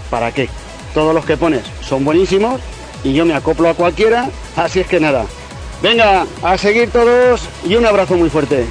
[0.09, 0.49] ¿Para qué?
[0.93, 2.61] Todos los que pones son buenísimos
[3.03, 5.25] y yo me acoplo a cualquiera, así es que nada.
[5.83, 8.65] Venga, a seguir todos y un abrazo muy fuerte.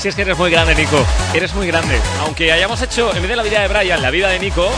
[0.00, 1.04] Si es que eres muy grande, Nico.
[1.34, 2.00] Eres muy grande.
[2.22, 4.70] Aunque hayamos hecho, en vez de la vida de Brian, la vida de Nico,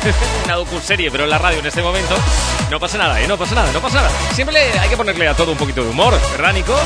[0.44, 2.14] una docu-serie, pero en la radio en este momento,
[2.70, 3.26] no pasa nada, ¿eh?
[3.26, 4.10] No pasa nada, no pasa nada.
[4.34, 6.76] Siempre hay que ponerle a todo un poquito de humor, ¿verdad, Nico?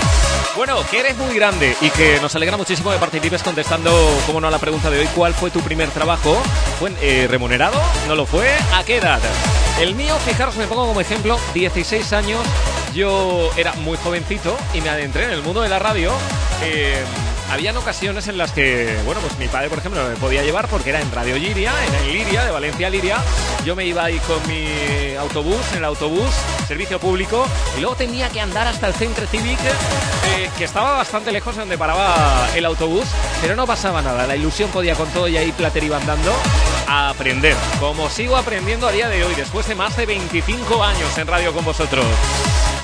[0.55, 3.91] Bueno, que eres muy grande y que nos alegra muchísimo que participes contestando,
[4.24, 6.41] como no, a la pregunta de hoy, ¿cuál fue tu primer trabajo?
[6.78, 7.80] ¿Fue eh, remunerado?
[8.07, 8.53] ¿No lo fue?
[8.72, 9.18] ¿A qué edad?
[9.80, 12.41] El mío, fijaros, me pongo como ejemplo, 16 años,
[12.95, 16.12] yo era muy jovencito y me adentré en el mundo de la radio.
[16.62, 17.03] eh,
[17.51, 20.90] habían ocasiones en las que, bueno, pues mi padre, por ejemplo, me podía llevar porque
[20.90, 23.18] era en Radio Liria, en Liria, de Valencia Liria,
[23.64, 26.30] Yo me iba ahí con mi autobús, en el autobús,
[26.66, 27.46] servicio público,
[27.76, 31.61] y luego tenía que andar hasta el centro Civic, eh, que estaba bastante lejos de
[31.61, 33.07] donde paraba el autobús,
[33.40, 34.26] pero no pasaba nada.
[34.26, 36.32] La ilusión podía con todo y ahí Plater iba andando
[36.86, 41.18] a aprender, como sigo aprendiendo a día de hoy, después de más de 25 años
[41.18, 42.07] en radio con vosotros.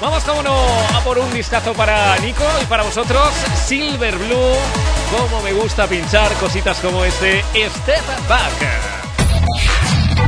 [0.01, 0.55] Vamos, como no,
[0.95, 3.29] a por un vistazo para Nico y para vosotros,
[3.67, 4.55] Silver Blue.
[5.11, 8.97] Como me gusta pinchar cositas como este Step Back.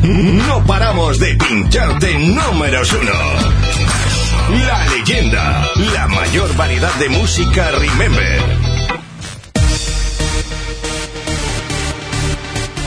[0.03, 3.13] No paramos de pincharte números uno.
[4.67, 8.68] La leyenda, la mayor variedad de música Remember.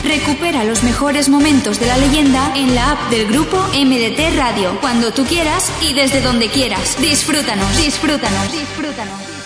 [0.03, 5.13] Recupera los mejores momentos de la leyenda en la app del grupo MDT Radio, cuando
[5.13, 6.97] tú quieras y desde donde quieras.
[6.99, 9.40] Disfrútanos, disfrútanos, disfrútanos.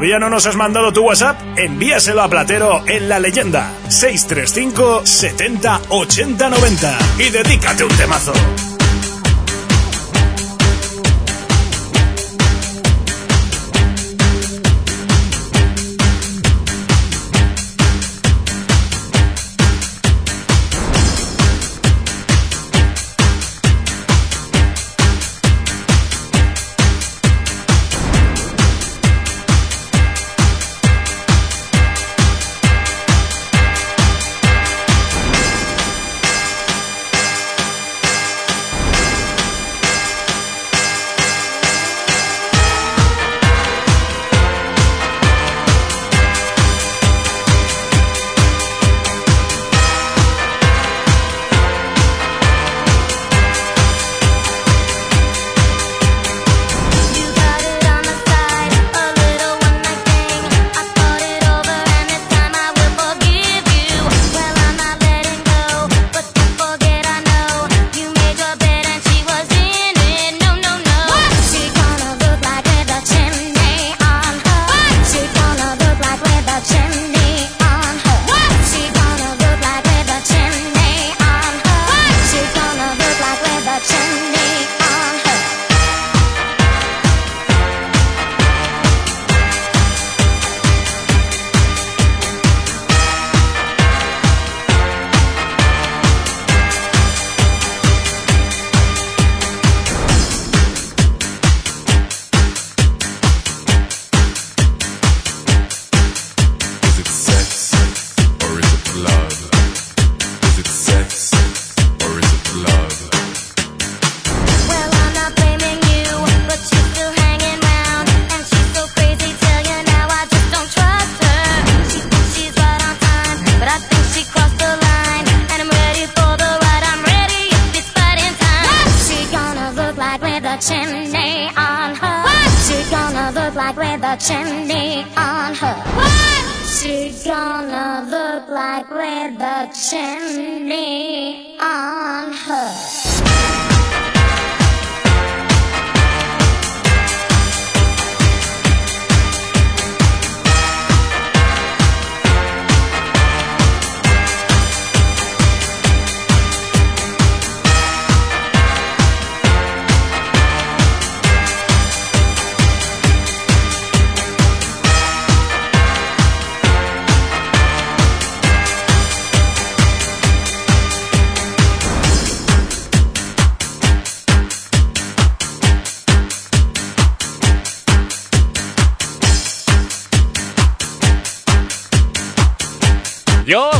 [0.00, 1.38] ¿Todavía no nos has mandado tu WhatsApp?
[1.58, 8.32] Envíaselo a Platero en la leyenda 635 70 80 90 y dedícate un temazo.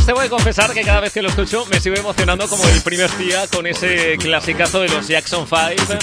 [0.01, 2.81] Os debo de confesar que cada vez que lo escucho me sigo emocionando como el
[2.81, 5.93] primer día con ese clasicazo de los Jackson 5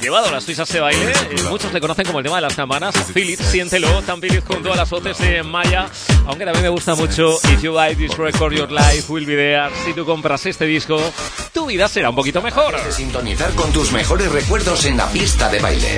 [0.00, 1.10] llevado a las suizas se baile.
[1.10, 2.94] Eh, muchos le conocen como el tema de las campanas.
[3.12, 5.88] Philip, siéntelo, tan Philip junto a las voces de Maya.
[6.28, 9.70] Aunque también me gusta mucho If you buy this record, your life will be there.
[9.84, 11.12] Si tú compras este disco,
[11.52, 12.80] tu vida será un poquito mejor.
[12.80, 15.96] De sintonizar con tus mejores recuerdos en la pista de baile.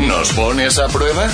[0.00, 1.26] ¿Nos pones a prueba?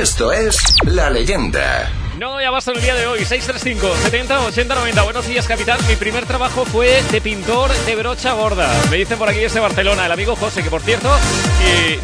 [0.00, 1.99] Esto es La Leyenda.
[2.20, 3.24] No, ya basta en el día de hoy.
[3.24, 5.02] 635 70 80 90.
[5.04, 5.78] Buenos días, capitán.
[5.88, 8.70] Mi primer trabajo fue de pintor de brocha gorda.
[8.90, 11.10] Me dicen por aquí desde Barcelona el amigo José, que por cierto,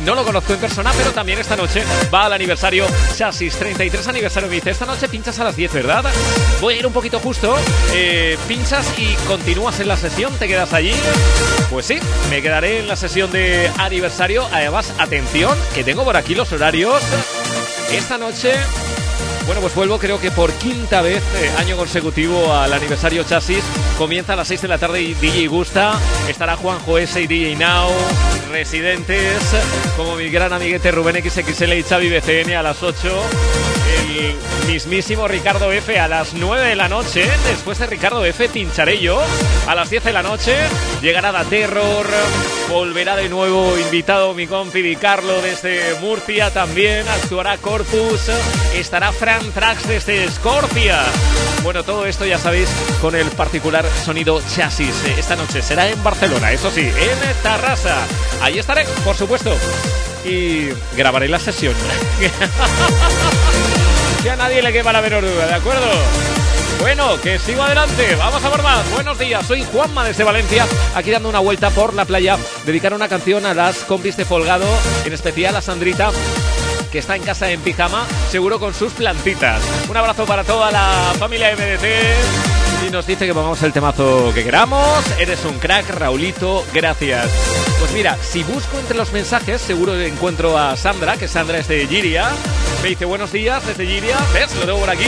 [0.07, 4.49] no lo conozco en persona, pero también esta noche va al aniversario Chasis 33 aniversario.
[4.49, 6.11] Me dice, esta noche pinchas a las 10, ¿verdad?
[6.63, 7.55] Voy a ir un poquito justo.
[7.93, 10.33] Eh, pinchas y continúas en la sesión.
[10.39, 10.95] ¿Te quedas allí?
[11.69, 11.99] Pues sí,
[12.31, 14.49] me quedaré en la sesión de aniversario.
[14.51, 17.03] Además, atención, que tengo por aquí los horarios.
[17.93, 18.55] Esta noche
[19.47, 23.63] bueno, pues vuelvo creo que por quinta vez, eh, año consecutivo al aniversario Chasis.
[23.97, 25.99] Comienza a las 6 de la tarde y DJ Gusta.
[26.29, 27.91] Estará Juanjo S y DJ Now.
[28.51, 29.43] Residentes,
[29.97, 33.76] como mi gran amiguete Rubén XXL y Xavi BCN a las 8.
[34.67, 37.29] Mismísimo Ricardo F a las 9 de la noche.
[37.49, 39.21] Después de Ricardo F pincharé yo
[39.67, 40.57] a las 10 de la noche.
[41.01, 42.07] Llegará Da Terror.
[42.69, 47.07] Volverá de nuevo invitado mi compi Di Carlo desde Murcia también.
[47.09, 48.31] Actuará Corpus.
[48.75, 51.03] Estará Fran Trax desde Scorpia.
[51.63, 52.69] Bueno, todo esto ya sabéis
[53.01, 54.95] con el particular sonido chasis.
[55.17, 58.07] Esta noche será en Barcelona, eso sí, en Tarrasa.
[58.41, 59.57] Ahí estaré, por supuesto.
[60.25, 61.75] Y grabaré la sesión.
[64.23, 65.89] que a nadie le quema la menor duda, ¿de acuerdo?
[66.81, 68.91] Bueno, que sigo adelante, vamos a por más.
[68.93, 73.09] Buenos días, soy Juanma desde Valencia, aquí dando una vuelta por la playa, dedicar una
[73.09, 74.67] canción a las compis de Folgado,
[75.05, 76.11] en especial a Sandrita,
[76.93, 79.63] que está en casa en pijama, seguro con sus plantitas.
[79.89, 82.56] Un abrazo para toda la familia MDT.
[82.87, 85.05] Y nos dice que pongamos el temazo que queramos.
[85.19, 87.27] Eres un crack, Raulito, gracias.
[87.81, 91.87] Pues mira, si busco entre los mensajes, seguro encuentro a Sandra, que Sandra es de
[91.87, 92.29] Giria.
[92.83, 94.17] Me dice buenos días desde Giria.
[94.33, 94.55] ¿Ves?
[94.55, 95.07] Lo tengo por aquí.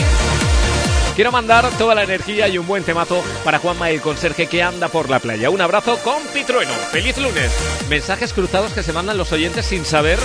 [1.19, 4.87] Quiero mandar toda la energía y un buen temazo para Juanma el conserje que anda
[4.87, 5.51] por la playa.
[5.51, 6.73] Un abrazo con Pitrueno.
[6.93, 7.51] ¡Feliz lunes!
[7.89, 10.16] Mensajes cruzados que se mandan los oyentes sin saber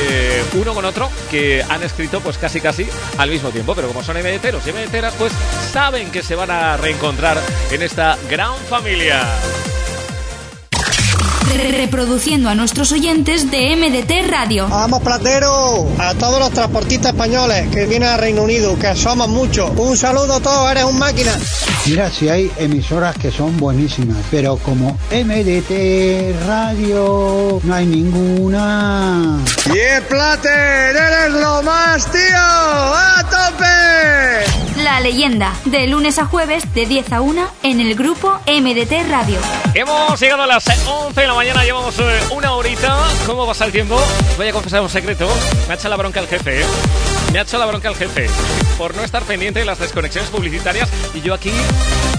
[0.00, 2.88] eh, uno con otro que han escrito pues casi casi
[3.18, 3.76] al mismo tiempo.
[3.76, 5.32] Pero como son MDTeros y MDTeras, pues
[5.70, 7.38] saben que se van a reencontrar
[7.70, 9.22] en esta gran familia.
[11.44, 14.68] Reproduciendo a nuestros oyentes de MDT Radio.
[14.68, 19.70] Vamos, platero, a todos los transportistas españoles que vienen al Reino Unido, que somos muchos.
[19.76, 21.32] Un saludo a todos, eres un máquina.
[21.86, 29.38] Mira, si hay emisoras que son buenísimas, pero como MDT Radio no hay ninguna.
[29.74, 32.20] Y el plater, eres lo más, tío.
[32.36, 34.71] ¡A tope!
[34.82, 39.38] La leyenda, de lunes a jueves de 10 a 1 en el grupo MDT Radio.
[39.74, 42.98] Hemos llegado a las 11 de la mañana, llevamos eh, una horita.
[43.26, 44.00] ¿Cómo pasa el tiempo?
[44.36, 45.28] Voy a confesar un secreto.
[45.68, 46.66] Me ha hecho la bronca el jefe, ¿eh?
[47.32, 48.26] Me ha hecho la bronca el jefe
[48.76, 51.52] por no estar pendiente de las desconexiones publicitarias y yo aquí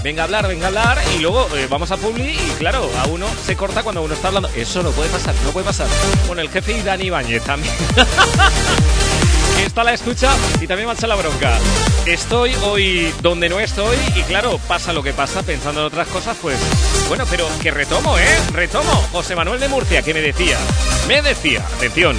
[0.02, 3.06] venga a hablar, venga a hablar y luego eh, vamos a Publi y claro, a
[3.06, 4.48] uno se corta cuando uno está hablando.
[4.56, 5.86] Eso no puede pasar, no puede pasar.
[6.26, 7.74] Bueno, el jefe y Dani Ibáñez también.
[9.62, 10.30] Está a la escucha
[10.60, 11.58] y también me ha hecho la bronca.
[12.06, 16.36] Estoy hoy donde no estoy y claro, pasa lo que pasa pensando en otras cosas,
[16.40, 16.58] pues
[17.08, 18.38] bueno, pero que retomo, ¿eh?
[18.52, 18.92] Retomo.
[19.12, 20.58] José Manuel de Murcia, que me decía,
[21.08, 22.16] me decía, atención,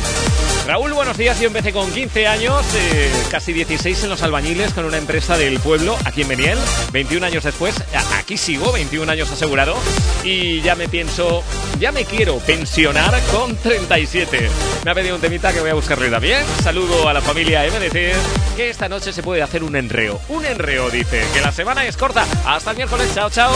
[0.67, 1.39] Raúl, buenos días.
[1.39, 5.59] Yo empecé con 15 años, eh, casi 16 en los albañiles, con una empresa del
[5.59, 6.57] pueblo aquí en Beniel.
[6.91, 7.75] 21 años después,
[8.17, 9.75] aquí sigo, 21 años asegurado.
[10.23, 11.43] Y ya me pienso,
[11.79, 14.49] ya me quiero pensionar con 37.
[14.83, 16.43] Me ha pedido un temita que voy a buscarle también.
[16.63, 20.19] Saludo a la familia MDC, que esta noche se puede hacer un enreo.
[20.29, 22.25] Un enreo, dice, que la semana es corta.
[22.43, 23.53] Hasta el miércoles, chao, chao.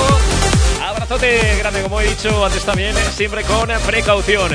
[0.86, 4.52] Abrazote grande, como he dicho antes también, siempre con precaución.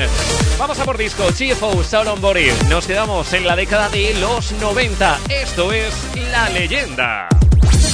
[0.57, 2.44] Vamos a por disco, GFO, Sound on Body.
[2.69, 5.19] Nos quedamos en la década de los 90.
[5.29, 5.93] Esto es
[6.31, 7.27] La Leyenda.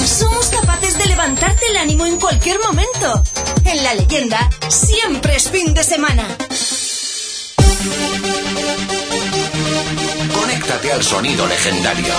[0.06, 3.24] Somos capaces de levantarte el ánimo en cualquier momento.
[3.64, 6.26] En La Leyenda siempre es fin de semana.
[10.34, 12.14] Conéctate al sonido legendario.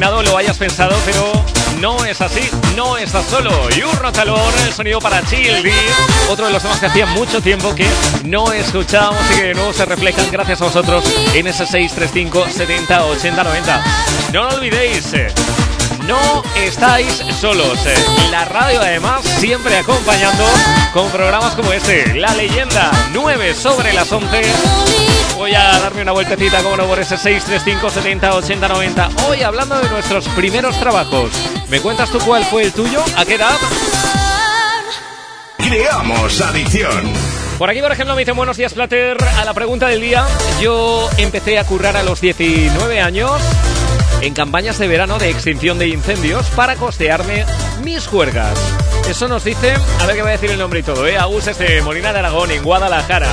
[0.00, 1.44] Lo hayas pensado, pero
[1.80, 3.68] no es así, no estás solo.
[3.70, 5.52] Yurno Talón, el sonido para Chill
[6.30, 7.86] otro de los temas que hacía mucho tiempo que
[8.24, 13.04] no escuchábamos y que de nuevo se reflejan gracias a vosotros en ese 635 70
[13.04, 13.84] 80 90.
[14.32, 15.12] No lo olvidéis.
[16.06, 17.78] No estáis solos.
[18.30, 20.44] La radio además siempre acompañando
[20.92, 24.42] con programas como este, La Leyenda, 9 sobre las 11.
[25.36, 29.08] Voy a darme una vueltecita, como no, por ese 635 70 80 90.
[29.28, 31.30] Hoy hablando de nuestros primeros trabajos.
[31.68, 33.02] ¿Me cuentas tú cuál fue el tuyo?
[33.16, 33.56] ¿A qué edad?
[35.58, 37.12] Creamos adicción.
[37.58, 39.16] Por aquí, por ejemplo, me dicen buenos días, Plater.
[39.38, 40.26] A la pregunta del día,
[40.60, 43.40] yo empecé a currar a los 19 años
[44.22, 47.44] en campañas de verano de extinción de incendios para costearme
[47.84, 48.56] mis juergas.
[49.08, 51.18] Eso nos dice, a ver qué va a decir el nombre y todo, ¿eh?
[51.18, 53.28] Agus es de Molina de Aragón, en Guadalajara.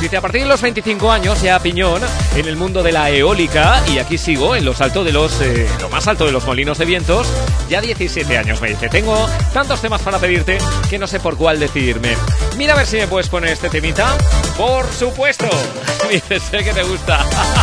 [0.00, 2.02] Dice, a partir de los 25 años ya piñón
[2.34, 5.68] en el mundo de la eólica y aquí sigo en los altos de los, eh,
[5.80, 7.28] lo más alto de los molinos de vientos,
[7.68, 8.88] ya 17 años me dice.
[8.88, 10.58] Tengo tantos temas para pedirte
[10.90, 12.16] que no sé por cuál decidirme.
[12.56, 14.18] Mira a ver si me puedes poner este temita.
[14.58, 15.48] Por supuesto.
[16.10, 17.24] Dice, sé que te gusta.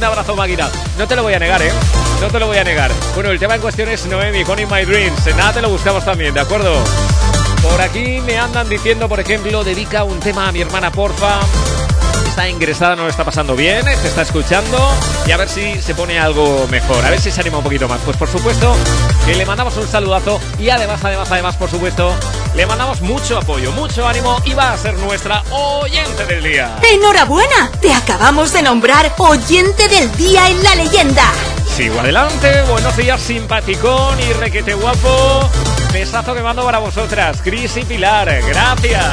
[0.00, 0.70] Un abrazo, máquina.
[0.96, 1.70] No te lo voy a negar, ¿eh?
[2.22, 2.90] No te lo voy a negar.
[3.14, 5.26] Bueno, el tema en cuestión es Noemi, con In My Dreams.
[5.36, 6.72] Nada, te lo buscamos también, ¿de acuerdo?
[7.62, 11.40] Por aquí me andan diciendo, por ejemplo, dedica un tema a mi hermana, porfa.
[12.26, 14.78] Está ingresada, no lo está pasando bien, te está escuchando
[15.26, 17.86] y a ver si se pone algo mejor, a ver si se anima un poquito
[17.86, 18.00] más.
[18.02, 18.74] Pues por supuesto
[19.26, 22.14] que le mandamos un saludazo y además, además, además, por supuesto,
[22.54, 26.76] le mandamos mucho apoyo, mucho ánimo y va a ser nuestra oyente del día.
[26.92, 27.70] ¡Enhorabuena!
[27.80, 31.24] Te acabamos de nombrar oyente del día en la leyenda.
[31.76, 35.48] Sigo adelante, buenos días, simpaticón y requete guapo.
[35.92, 39.06] Besazo que mando para vosotras, Cris y Pilar, gracias.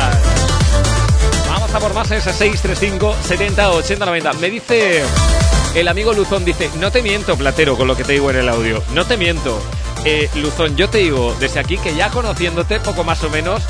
[1.48, 4.34] Vamos a por más ese 635 70 80 90.
[4.34, 5.04] Me dice
[5.76, 8.50] el amigo Luzón, dice, no te miento, Platero, con lo que te digo en el
[8.50, 8.84] audio.
[8.94, 9.62] No te miento.
[10.06, 13.64] Eh, Luzón, yo te digo desde aquí que ya conociéndote poco más o menos,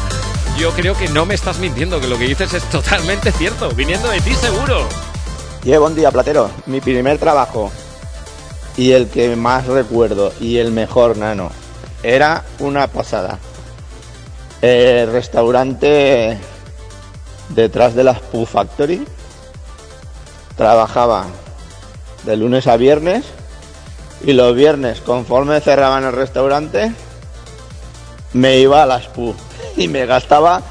[0.57, 4.09] yo creo que no me estás mintiendo, que lo que dices es totalmente cierto, viniendo
[4.09, 4.87] de ti seguro.
[5.63, 6.49] Y buen día, Platero.
[6.65, 7.71] Mi primer trabajo
[8.77, 11.51] y el que más recuerdo y el mejor, nano,
[12.03, 13.39] era una pasada.
[14.61, 16.37] El restaurante
[17.49, 19.05] detrás de las Poo Factory.
[20.55, 21.25] Trabajaba
[22.23, 23.25] de lunes a viernes
[24.23, 26.91] y los viernes, conforme cerraban el restaurante,
[28.33, 29.35] me iba a las Poo
[29.75, 30.61] y me gastaba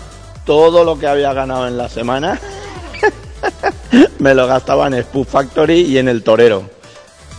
[0.44, 2.40] todo lo que había ganado en la semana.
[4.18, 6.70] me lo gastaba en Spoo Factory y en el Torero.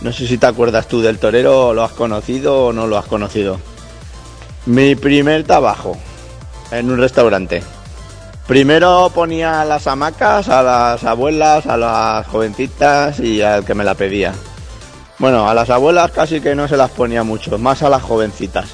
[0.00, 3.06] No sé si te acuerdas tú del Torero, lo has conocido o no lo has
[3.06, 3.58] conocido.
[4.66, 5.96] Mi primer trabajo
[6.70, 7.62] en un restaurante.
[8.46, 13.94] Primero ponía las hamacas a las abuelas, a las jovencitas y al que me la
[13.94, 14.32] pedía.
[15.18, 18.68] Bueno, a las abuelas casi que no se las ponía mucho, más a las jovencitas.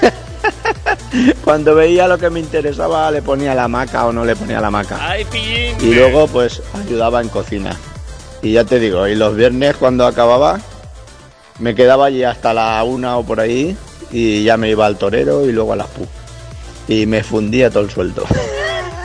[1.44, 4.68] Cuando veía lo que me interesaba le ponía la hamaca o no le ponía la
[4.68, 4.98] hamaca.
[5.00, 5.76] ¡Ay, pillín!
[5.80, 7.76] Y luego pues ayudaba en cocina.
[8.40, 10.60] Y ya te digo, y los viernes cuando acababa
[11.58, 13.76] me quedaba allí hasta la una o por ahí
[14.10, 16.06] y ya me iba al torero y luego a las pu.
[16.88, 18.24] Y me fundía todo el sueldo.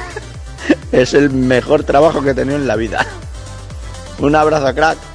[0.94, 3.06] es el mejor trabajo que he tenido en la vida.
[4.20, 5.15] Un abrazo, crack.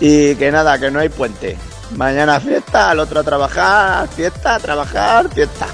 [0.00, 1.56] Y que nada, que no hay puente.
[1.96, 5.66] Mañana fiesta, al otro a trabajar, fiesta, trabajar, fiesta.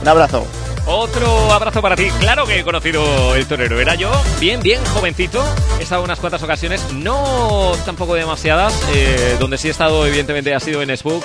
[0.00, 0.46] Un abrazo.
[0.86, 2.08] Otro abrazo para ti.
[2.18, 3.78] Claro que he conocido el torero.
[3.80, 5.44] Era yo, bien, bien jovencito.
[5.78, 8.74] He estado unas cuantas ocasiones, no tampoco demasiadas.
[8.94, 11.24] eh, donde sí he estado, evidentemente, ha sido en Spook.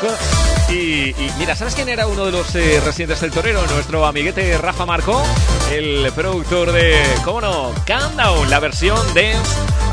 [0.69, 3.65] Y, mira, ¿sabes quién era uno de los eh, residentes del torero?
[3.67, 5.23] Nuestro amiguete Rafa Marco,
[5.71, 7.73] el productor de, ¿cómo no?
[7.85, 9.39] Countdown, la versión dance.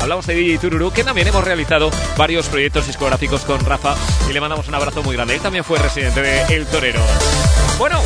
[0.01, 3.95] Hablamos de DJ Tururu, que también hemos realizado varios proyectos discográficos con Rafa.
[4.29, 5.35] Y le mandamos un abrazo muy grande.
[5.35, 7.01] Él también fue residente de El Torero.
[7.79, 8.01] Bueno,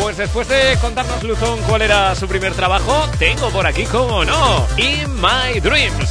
[0.00, 4.66] pues después de contarnos Luzón cuál era su primer trabajo, tengo por aquí, como no,
[4.76, 6.10] In My Dreams.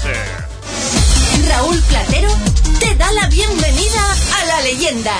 [1.47, 2.31] Raúl Platero
[2.79, 5.13] te da la bienvenida a la leyenda.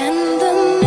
[0.00, 0.77] And the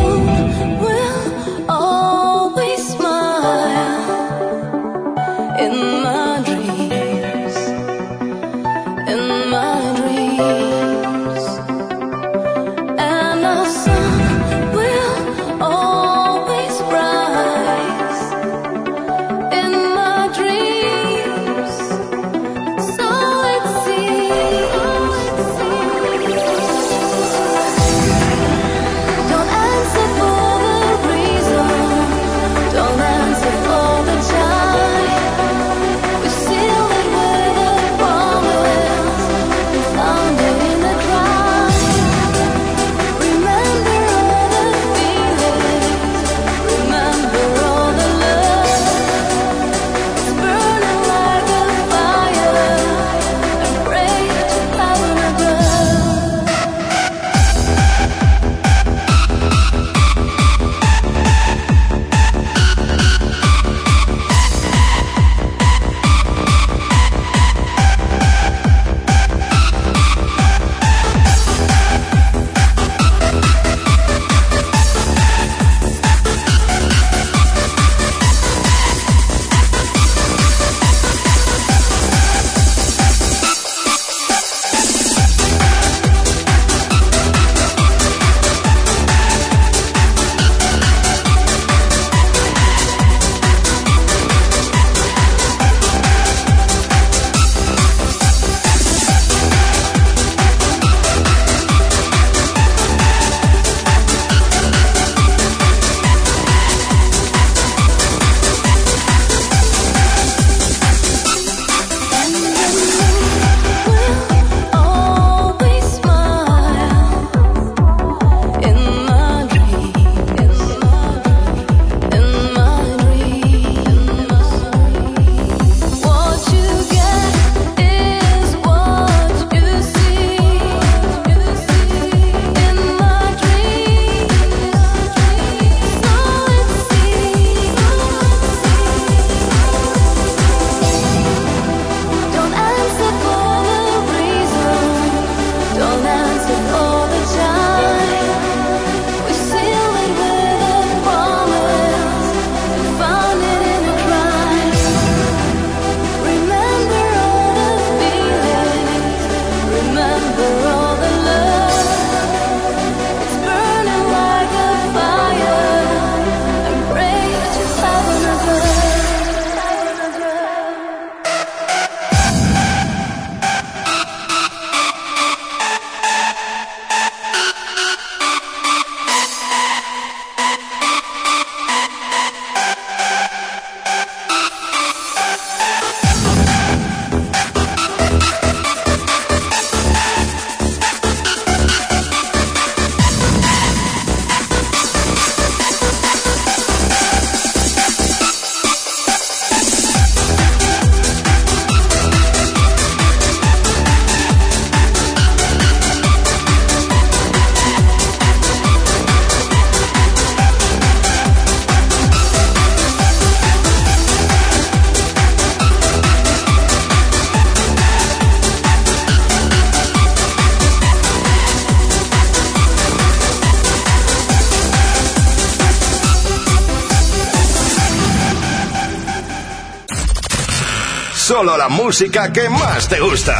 [231.58, 233.38] la música que más te gusta.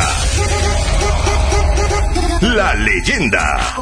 [2.42, 3.76] La leyenda.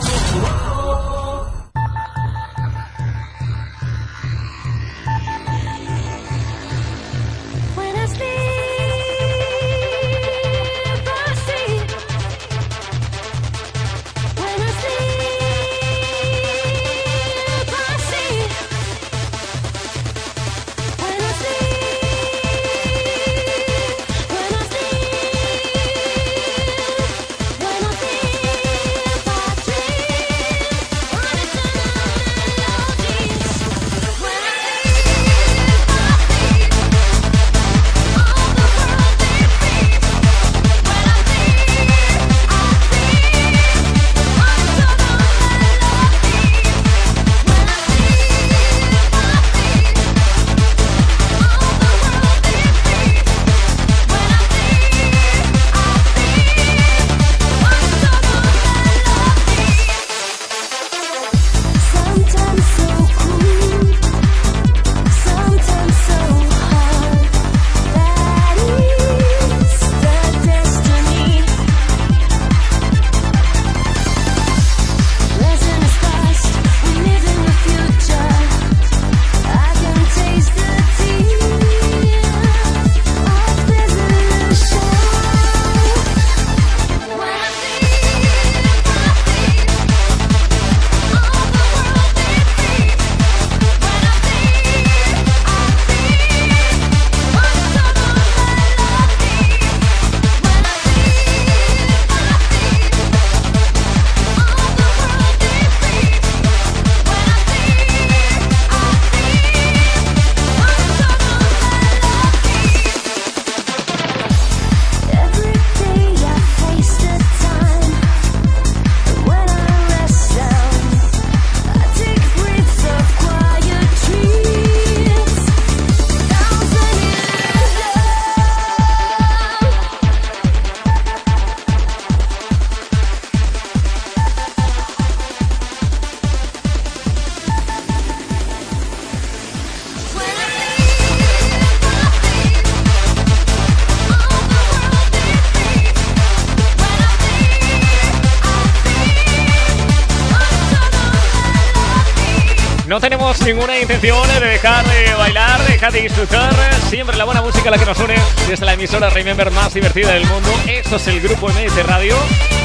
[153.54, 156.54] Ninguna intención de dejar de bailar, dejar de disfrutar.
[156.88, 158.16] Siempre la buena música la que nos une
[158.48, 160.50] desde la emisora Remember más divertida del mundo.
[160.68, 162.16] Esto es el grupo MDT Radio.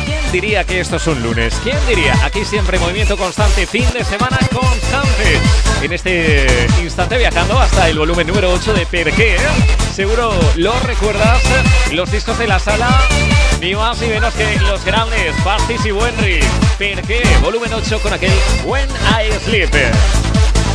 [0.04, 1.58] ¿Quién diría que esto es un lunes?
[1.62, 2.14] ¿Quién diría?
[2.22, 5.40] Aquí siempre movimiento constante, fin de semana constante.
[5.80, 6.46] En este
[6.82, 9.38] instante viajando hasta el volumen número 8 de Per qué.
[9.94, 11.40] Seguro lo recuerdas.
[11.92, 12.90] Los discos de la sala,
[13.58, 16.40] ni más ni menos que los grandes Fastis y Wenry.
[16.76, 18.32] Per qué, volumen 8 con aquel
[18.66, 19.70] When I Sleep.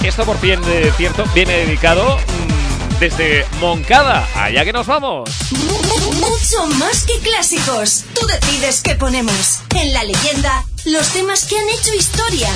[0.03, 5.29] Esto por bien de cierto viene dedicado mm, desde Moncada, allá que nos vamos.
[5.51, 8.05] Mucho más que clásicos.
[8.13, 9.59] Tú decides qué ponemos.
[9.75, 12.47] En la leyenda, los temas que han hecho historia.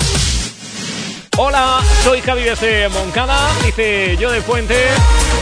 [1.38, 4.78] Hola, soy Javi desde Moncada, dice yo de Puente,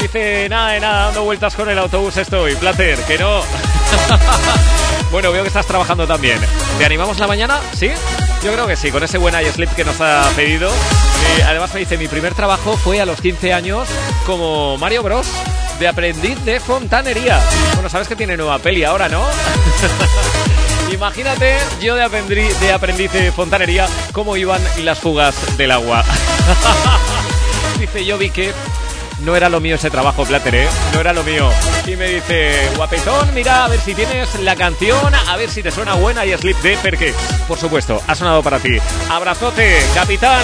[0.01, 3.41] dice nada de nada, dando vueltas con el autobús estoy, placer, que no.
[5.11, 6.39] bueno, veo que estás trabajando también.
[6.77, 7.59] ¿Te animamos la mañana?
[7.77, 7.91] ¿Sí?
[8.41, 10.71] Yo creo que sí, con ese buen eye sleep que nos ha pedido.
[11.37, 13.87] Eh, además me dice, mi primer trabajo fue a los 15 años
[14.25, 15.27] como Mario Bros.
[15.79, 17.39] de aprendiz de fontanería.
[17.73, 19.25] Bueno, sabes que tiene nueva peli ahora, ¿no?
[20.91, 26.03] Imagínate yo de, aprendiz de aprendiz de fontanería cómo iban las fugas del agua.
[27.79, 28.53] dice, yo vi que
[29.23, 30.67] no era lo mío ese trabajo, Plater, ¿eh?
[30.93, 31.49] No era lo mío.
[31.85, 35.71] Y me dice, guapetón, mira a ver si tienes la canción, a ver si te
[35.71, 37.13] suena buena y Sleep de Perque.
[37.47, 38.77] Por supuesto, ha sonado para ti.
[39.09, 40.43] Abrazote, capitán.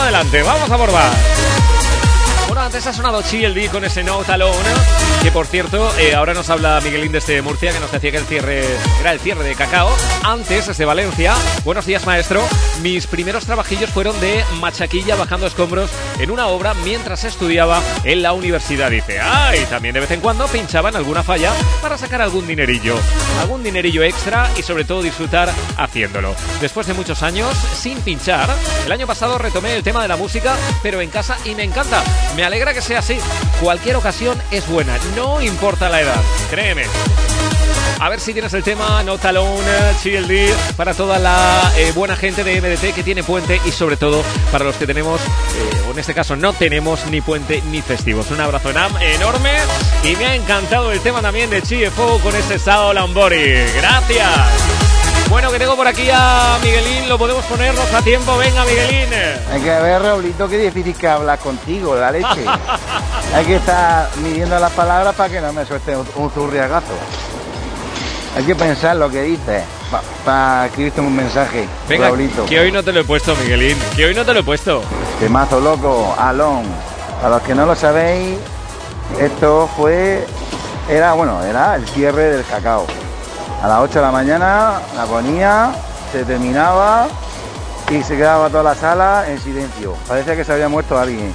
[0.00, 1.12] Adelante, vamos a abordar.
[2.46, 3.22] Bueno, antes ha sonado
[3.54, 4.56] D con ese No Alone,
[5.22, 8.24] que por cierto, eh, ahora nos habla Miguelín desde Murcia, que nos decía que el
[8.24, 8.64] cierre
[9.00, 9.90] era el cierre de Cacao.
[10.22, 12.42] Antes, desde Valencia, buenos días maestro,
[12.82, 18.32] mis primeros trabajillos fueron de machaquilla bajando escombros en una obra mientras estudiaba en la
[18.32, 18.90] universidad.
[18.90, 21.52] Dice, ay, también de vez en cuando pinchaban alguna falla
[21.82, 22.96] para sacar algún dinerillo,
[23.40, 26.34] algún dinerillo extra y sobre todo disfrutar haciéndolo.
[26.60, 28.48] Después de muchos años sin pinchar,
[28.86, 32.02] el año pasado retomé el tema de la música, pero en casa y me encanta.
[32.36, 33.18] Me alegra que sea así.
[33.60, 36.84] Cualquier ocasión es buena, no importa la edad, créeme.
[38.00, 39.60] A ver si tienes el tema Not Alone,
[40.00, 44.22] CLD, para toda la eh, buena gente de MDT que tiene puente y sobre todo
[44.52, 48.30] para los que tenemos, eh, en este caso no tenemos ni puente ni festivos.
[48.30, 49.50] Un abrazo enorme
[50.04, 53.54] y me ha encantado el tema también de CFO con ese Sao Lambori.
[53.76, 54.77] Gracias.
[55.28, 58.36] Bueno, que tengo por aquí a Miguelín, lo podemos ponernos a tiempo.
[58.38, 59.08] Venga, Miguelín.
[59.52, 62.46] Hay que ver, Raulito, qué difícil que hablar contigo, la leche.
[63.34, 66.94] Hay que estar midiendo las palabras para que no me suelte un, zurriagazo.
[68.36, 69.64] Hay que pensar lo que dices
[70.24, 72.46] para escribirte un mensaje, Venga, Raulito.
[72.46, 73.76] que hoy no te lo he puesto, Miguelín.
[73.96, 74.82] Que hoy no te lo he puesto.
[75.20, 76.62] Temazo loco, Alon.
[77.20, 78.38] Para los que no lo sabéis,
[79.20, 80.24] esto fue,
[80.88, 82.86] era bueno, era el cierre del cacao.
[83.62, 85.72] A las 8 de la mañana la ponía,
[86.12, 87.08] se terminaba
[87.90, 89.94] y se quedaba toda la sala en silencio.
[90.06, 91.32] Parecía que se había muerto alguien.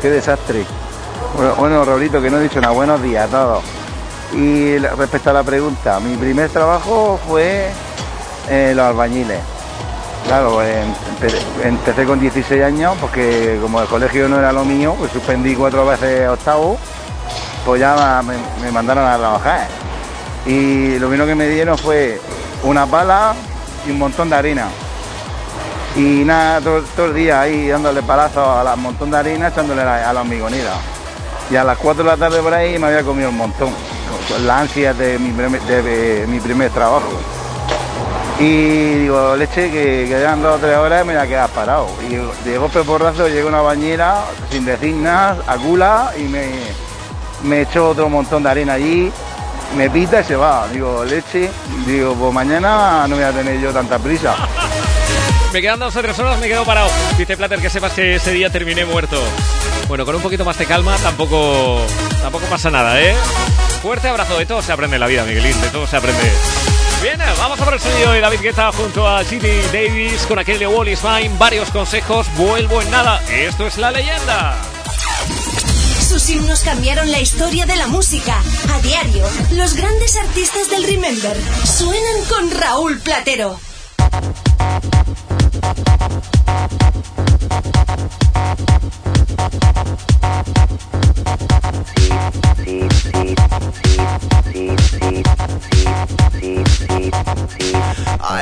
[0.00, 0.64] Qué desastre.
[1.36, 1.84] Bueno, bueno
[2.20, 2.74] que no he dicho nada.
[2.74, 3.64] Buenos días a todos.
[4.34, 7.70] Y respecto a la pregunta, mi primer trabajo fue
[8.74, 9.40] los albañiles.
[10.26, 14.94] Claro, em- empe- empecé con 16 años porque como el colegio no era lo mío,
[14.98, 16.76] pues suspendí cuatro veces octavo,
[17.64, 18.34] pues ya me,
[18.64, 19.66] me mandaron a trabajar.
[20.46, 22.20] Y lo único que me dieron fue
[22.64, 23.34] una pala
[23.86, 24.66] y un montón de harina.
[25.96, 29.82] Y nada, todo, todo el día ahí dándole palazos a la montón de harina, echándole
[29.82, 30.72] a la hormigonera.
[31.50, 33.70] Y a las 4 de la tarde por ahí me había comido un montón,
[34.28, 35.30] con- la ansia de mi
[36.40, 37.10] primer, trabajo.
[38.40, 41.86] Y digo, leche, que quedan dos o tres horas y me voy a quedar parado.
[42.08, 42.14] Y
[42.48, 46.46] de golpe porrazo llega una bañera sin decir nada, a cula, y me,
[47.44, 49.12] me echó otro montón de arena allí,
[49.76, 50.66] me pita y se va.
[50.72, 51.50] Digo, leche,
[51.86, 54.34] digo, pues mañana no voy a tener yo tanta prisa.
[55.52, 56.88] Me quedan dos o tres horas, me quedo parado.
[57.18, 59.22] Dice Plater que sepas que ese día terminé muerto.
[59.86, 61.80] Bueno, con un poquito más de calma tampoco,
[62.22, 63.14] tampoco pasa nada, ¿eh?
[63.82, 66.22] Fuerte abrazo, de todo se aprende en la vida, Miguelín, de todo se aprende.
[67.02, 70.58] Bien, vamos a por el sonido de David Guetta junto a Ginny Davis con aquel
[70.58, 71.34] de Wall is Mine.
[71.36, 73.20] Varios consejos, vuelvo en nada.
[73.28, 74.71] Esto es la leyenda.
[76.12, 78.38] Sus himnos cambiaron la historia de la música.
[78.70, 81.34] A diario, los grandes artistas del Remember
[81.64, 83.58] suenan con Raúl Platero.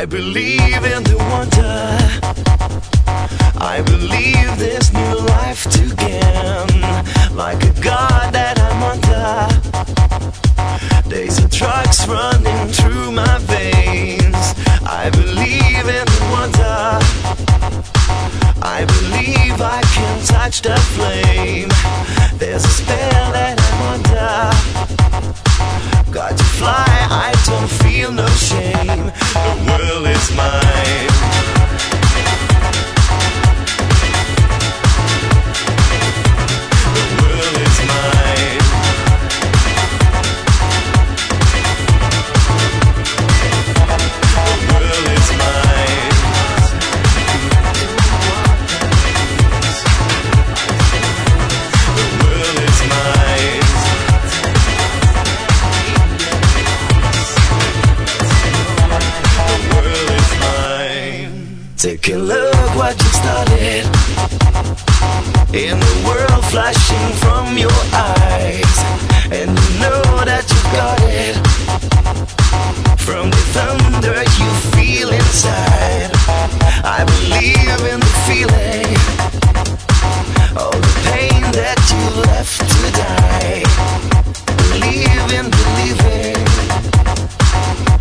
[0.01, 1.99] I believe in the wonder.
[3.59, 6.81] I believe this new life to gain.
[7.37, 9.49] Like a god that I'm under.
[11.09, 14.55] There's a drugs running through my veins.
[14.87, 17.00] I believe in the wonder.
[18.63, 21.71] I believe I can touch the flame.
[22.39, 24.41] There's a spell that I'm under.
[26.13, 29.13] Got to fly, I don't feel no shame.
[29.33, 31.90] The world is mine.
[65.53, 68.77] In the world flashing from your eyes.
[69.33, 71.35] And you know that you got it.
[73.03, 76.11] From the thunder you feel inside.
[76.87, 78.95] I believe in the feeling.
[80.57, 83.67] All the pain that you left to die.
[84.71, 86.39] Believe in believing.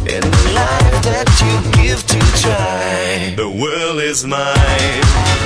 [0.06, 3.34] In the life that you give to try.
[3.36, 5.40] The world is mine.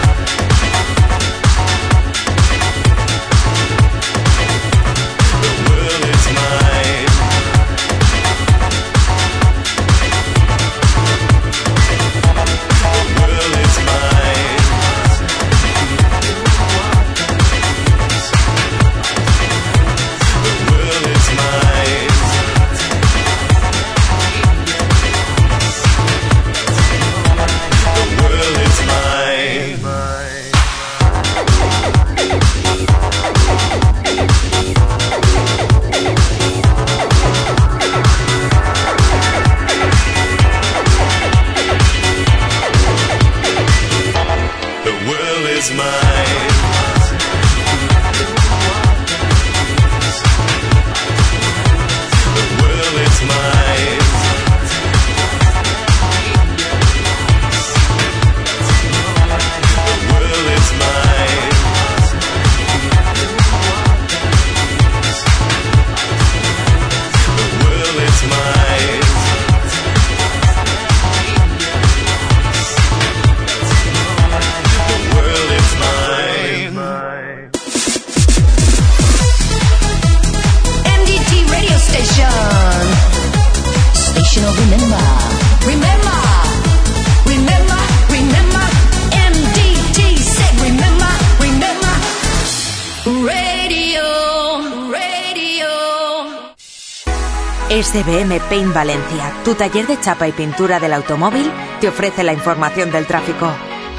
[97.94, 101.45] SBM Paint Valencia, tu taller de chapa y pintura del automóvil,
[101.80, 103.52] te ofrece la información del tráfico.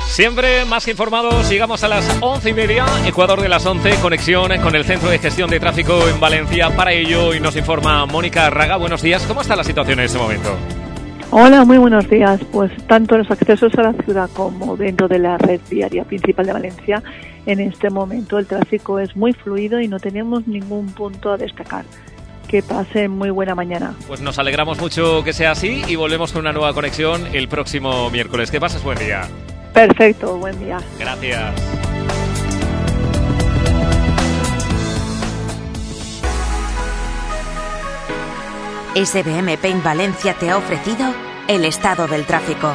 [0.09, 4.51] Siempre más que informados, llegamos a las once y media, Ecuador de las 11, conexión
[4.63, 6.75] con el Centro de Gestión de Tráfico en Valencia.
[6.75, 8.79] Para ello, y nos informa Mónica Raga.
[8.79, 10.57] Buenos días, ¿cómo está la situación en este momento?
[11.31, 12.41] Hola, muy buenos días.
[12.51, 16.47] Pues tanto en los accesos a la ciudad como dentro de la red viaria principal
[16.47, 17.01] de Valencia,
[17.47, 21.85] en este momento el tráfico es muy fluido y no tenemos ningún punto a destacar.
[22.55, 23.97] Que pasen muy buena mañana.
[24.07, 28.09] Pues nos alegramos mucho que sea así y volvemos con una nueva conexión el próximo
[28.11, 28.53] miércoles.
[28.53, 29.23] Que pases buen día.
[29.73, 30.79] Perfecto, buen día.
[30.97, 31.53] Gracias.
[38.95, 41.13] SBM Paint Valencia te ha ofrecido
[41.49, 42.73] el estado del tráfico.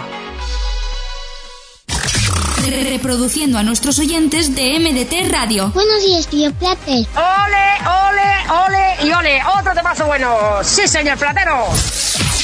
[2.68, 5.72] Reproduciendo a nuestros oyentes de MDT Radio.
[5.74, 7.08] Buenos días, tío Plater.
[7.16, 9.42] ¡Ole, ole, ole y ole!
[9.60, 10.36] ¡Otro temazo bueno!
[10.64, 11.66] ¡Sí, señor platero!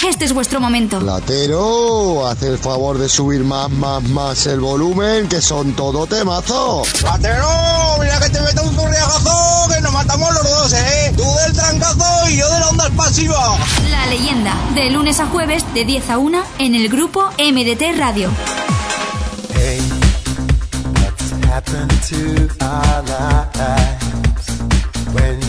[0.07, 0.99] Este es vuestro momento.
[0.99, 6.87] Platero, haz el favor de subir más, más, más el volumen, que son todo temazos.
[7.01, 7.47] ¡Platero!
[7.99, 9.67] ¡Mira que te meto un zurriagazo!
[9.73, 11.13] ¡Que nos matamos los dos, eh!
[11.17, 13.57] Tú del trancazo y yo de la onda expansiva.
[13.91, 18.29] La leyenda, de lunes a jueves de 10 a 1 en el grupo MDT Radio.
[21.55, 24.49] Happened to our lives?
[25.13, 25.44] When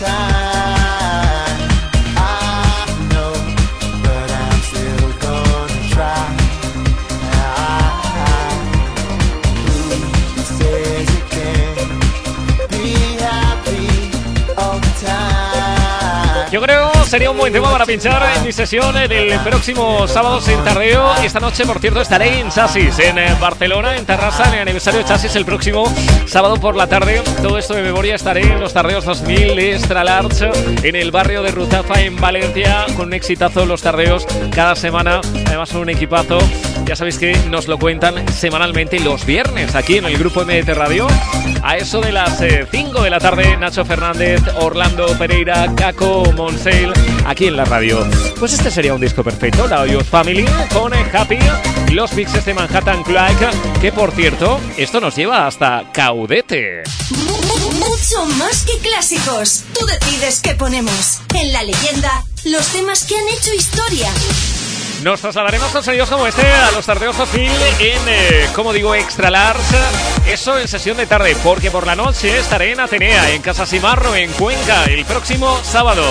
[0.00, 0.29] time.
[17.10, 21.12] Sería un buen tema para pinchar en mi sesión del próximo sábado en Tardeo.
[21.24, 25.00] Esta noche, por cierto, estaré en Chasis, en eh, Barcelona, en Terrassa, en el aniversario
[25.00, 25.92] de Chasis el próximo
[26.26, 27.20] sábado por la tarde.
[27.42, 30.52] Todo esto de memoria estaré en los Tardeos 2000 de Extra Large,
[30.84, 34.24] en el barrio de Rutafa, en Valencia, con un exitazo los Tardeos
[34.54, 35.20] cada semana.
[35.46, 36.38] Además, un equipazo.
[36.84, 41.08] Ya sabéis que nos lo cuentan semanalmente los viernes aquí en el grupo MDT Radio.
[41.62, 46.92] A eso de las 5 de la tarde, Nacho Fernández, Orlando Pereira, Caco Monseil,
[47.26, 48.06] aquí en la radio.
[48.38, 51.38] Pues este sería un disco perfecto, la Audio Family, con eh, Happy,
[51.92, 53.50] los mixes de Manhattan Clyde,
[53.80, 56.82] que por cierto, esto nos lleva hasta Caudete.
[57.78, 59.64] Mucho más que clásicos.
[59.78, 61.20] Tú decides qué ponemos.
[61.34, 64.10] En la leyenda, los temas que han hecho historia.
[65.02, 69.30] Nos trasladaremos con sonidos como este a los tardeos 2000 en, eh, como digo, Extra
[69.30, 69.76] Large.
[70.26, 74.14] Eso en sesión de tarde, porque por la noche estaré en Atenea, en Casa Simarro,
[74.14, 76.04] en Cuenca, el próximo sábado.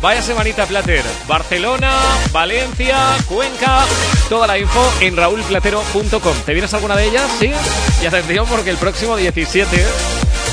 [0.00, 1.04] Vaya semanita Plater.
[1.26, 1.92] Barcelona,
[2.30, 3.84] Valencia, Cuenca.
[4.28, 6.36] Toda la info en raulplatero.com.
[6.46, 7.28] ¿Te vienes alguna de ellas?
[7.40, 7.50] Sí.
[8.02, 9.84] Y atención porque el próximo 17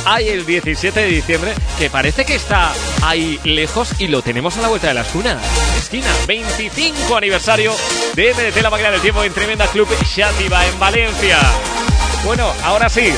[0.06, 2.72] hay el 17 de diciembre, que parece que está
[3.04, 5.40] ahí lejos y lo tenemos a la vuelta de la esquina.
[5.78, 7.74] Esquina, 25 aniversario
[8.14, 11.40] de MDT La Máquina del Tiempo en Tremenda Club Shativa en Valencia.
[12.24, 13.12] Bueno, ahora sí,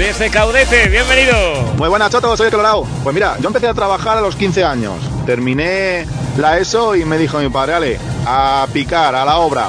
[0.00, 1.34] desde Caudete, bienvenido.
[1.76, 2.86] Muy buenas, Choto, soy el Colorado.
[3.02, 4.94] Pues mira, yo empecé a trabajar a los 15 años.
[5.26, 6.06] Terminé
[6.38, 9.68] la ESO y me dijo mi padre, ale, a picar, a la obra.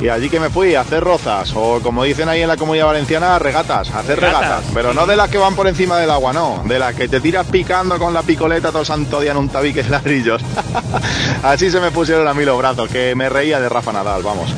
[0.00, 2.86] Y allí que me fui a hacer rozas, o como dicen ahí en la comunidad
[2.86, 4.40] valenciana, regatas, a hacer Regatas.
[4.42, 4.64] regatas.
[4.72, 6.62] Pero no de las que van por encima del agua, no.
[6.66, 9.48] De las que te tiras picando con la picoleta todo el santo día en un
[9.48, 10.40] tabique de ladrillos.
[11.42, 14.50] Así se me pusieron a mí los brazos, que me reía de Rafa Nadal, vamos.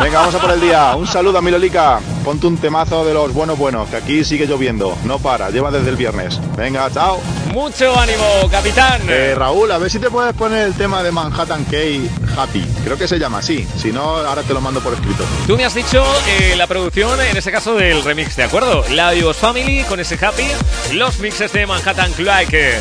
[0.00, 0.94] Venga, vamos a por el día.
[0.96, 2.00] Un saludo a Milolica.
[2.24, 4.96] Ponte un temazo de los buenos buenos, que aquí sigue lloviendo.
[5.04, 6.40] No para, lleva desde el viernes.
[6.56, 7.20] Venga, chao.
[7.52, 9.00] Mucho ánimo, capitán.
[9.08, 12.66] Eh, Raúl, a ver si te puedes poner el tema de Manhattan Key Happy.
[12.84, 13.66] Creo que se llama así.
[13.78, 15.24] Si no, ahora te lo mando por escrito.
[15.46, 18.84] Tú me has dicho eh, la producción, en ese caso del remix, ¿de acuerdo?
[18.90, 20.46] La Dios Family con ese happy,
[20.92, 22.80] los mixes de Manhattan Clyde.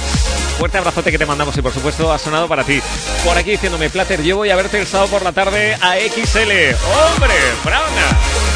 [0.57, 2.81] Fuerte abrazote que te mandamos y por supuesto ha sonado para ti.
[3.25, 6.75] Por aquí diciéndome, Plater, yo voy a verte el sábado por la tarde a XL.
[7.11, 7.33] ¡Hombre,
[7.63, 7.83] Fran!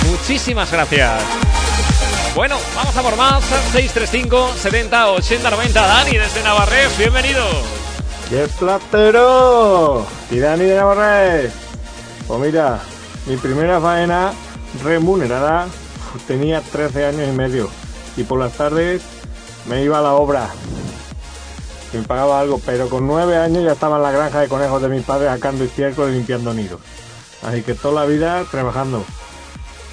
[0.09, 1.21] Muchísimas gracias.
[2.35, 3.43] Bueno, vamos a por más.
[3.73, 5.88] 635 70 80 90.
[5.88, 7.43] Dani desde Navarrés, bienvenido.
[8.30, 10.05] ¡Qué platero!
[10.31, 11.51] Y Dani de Navarrete.
[12.27, 12.80] Pues mira,
[13.30, 14.34] mi primera faena
[14.84, 15.68] remunerada
[16.27, 17.69] tenía 13 años y medio.
[18.18, 19.03] Y por las tardes
[19.68, 20.49] me iba a la obra.
[21.93, 24.89] Me pagaba algo, pero con 9 años ya estaba en la granja de conejos de
[24.89, 26.81] mi padre sacando estiércol y limpiando nidos.
[27.43, 29.06] Así que toda la vida trabajando.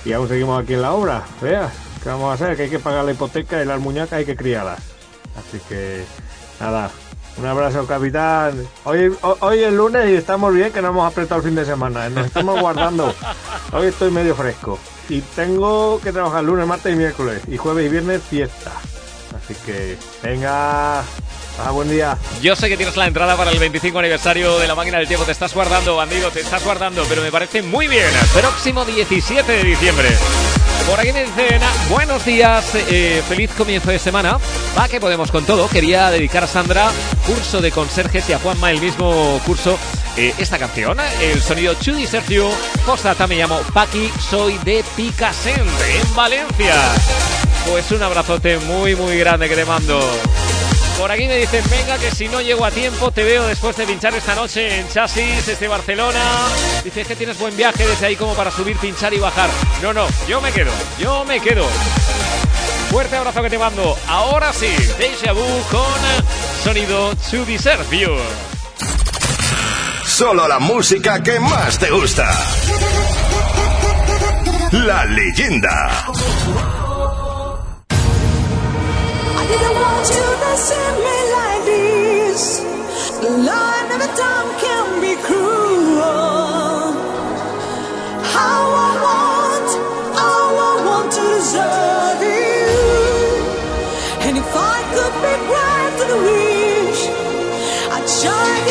[0.07, 1.23] Y aún seguimos aquí en la obra.
[1.43, 1.73] Veas,
[2.03, 2.57] ¿qué vamos a hacer?
[2.57, 4.81] Que hay que pagar la hipoteca y las muñecas hay que criarlas.
[5.37, 6.07] Así que,
[6.59, 6.91] nada,
[7.39, 8.67] un abrazo, capitán.
[8.85, 11.65] Hoy, ho- hoy es lunes y estamos bien, que no hemos apretado el fin de
[11.65, 12.09] semana.
[12.09, 13.15] Nos estamos guardando.
[13.73, 14.79] Hoy estoy medio fresco.
[15.09, 17.43] Y tengo que trabajar lunes, martes y miércoles.
[17.49, 18.73] Y jueves y viernes fiesta.
[19.37, 21.01] Así que, venga.
[21.01, 22.17] Ah, buen día.
[22.43, 25.25] Yo sé que tienes la entrada para el 25 aniversario de la máquina del tiempo.
[25.25, 28.11] Te estás guardando, bandido, te estás guardando, pero me parece muy bien.
[28.35, 30.09] Próximo 17 de diciembre.
[30.89, 34.39] Por aquí me dicen, ah, buenos días, eh, feliz comienzo de semana.
[34.79, 35.69] Va, que podemos con todo.
[35.69, 36.91] Quería dedicar a Sandra,
[37.27, 39.79] curso de conserjes, y a Juanma el mismo curso,
[40.17, 40.99] eh, esta canción.
[41.21, 42.51] El sonido Chudi Sergio.
[43.29, 46.75] Me llamo Paqui, soy de Picassent, en Valencia.
[47.69, 50.01] Pues un abrazote muy, muy grande que te mando.
[50.99, 53.87] Por aquí me dicen, venga, que si no llego a tiempo, te veo después de
[53.87, 56.21] pinchar esta noche en Chasis desde Barcelona.
[56.83, 59.51] Dices que tienes buen viaje desde ahí como para subir, pinchar y bajar.
[59.83, 61.67] No, no, yo me quedo, yo me quedo.
[62.91, 63.97] Fuerte abrazo que te mando.
[64.09, 65.85] Ahora sí, Deja Vu con
[66.65, 68.17] sonido To Deserve You.
[70.05, 72.27] Solo la música que más te gusta.
[74.73, 76.07] La leyenda.
[79.49, 82.45] Didn't want you to see me like this.
[84.61, 86.93] Can be cruel.
[88.35, 89.69] How I want,
[90.17, 92.73] how I want to deserve you.
[94.27, 97.03] And if I could be bright to the wish,
[97.95, 98.66] I'd shine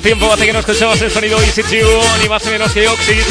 [0.00, 1.88] tiempo hace que no escuchabas el sonido Easy You,
[2.22, 3.24] ni más ni menos que Oxygen,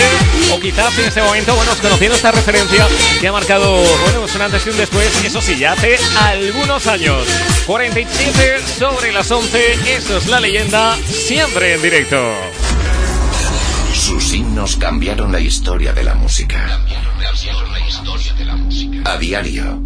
[0.52, 2.88] o quizás en este momento, bueno, conociendo esta referencia
[3.20, 7.28] que ha marcado, bueno, un antes y un después, eso sí, ya hace algunos años.
[7.66, 12.34] 47 sobre las 11, eso es la leyenda, siempre en directo.
[13.94, 16.80] Sus himnos cambiaron la historia de la música.
[19.06, 19.82] A diario,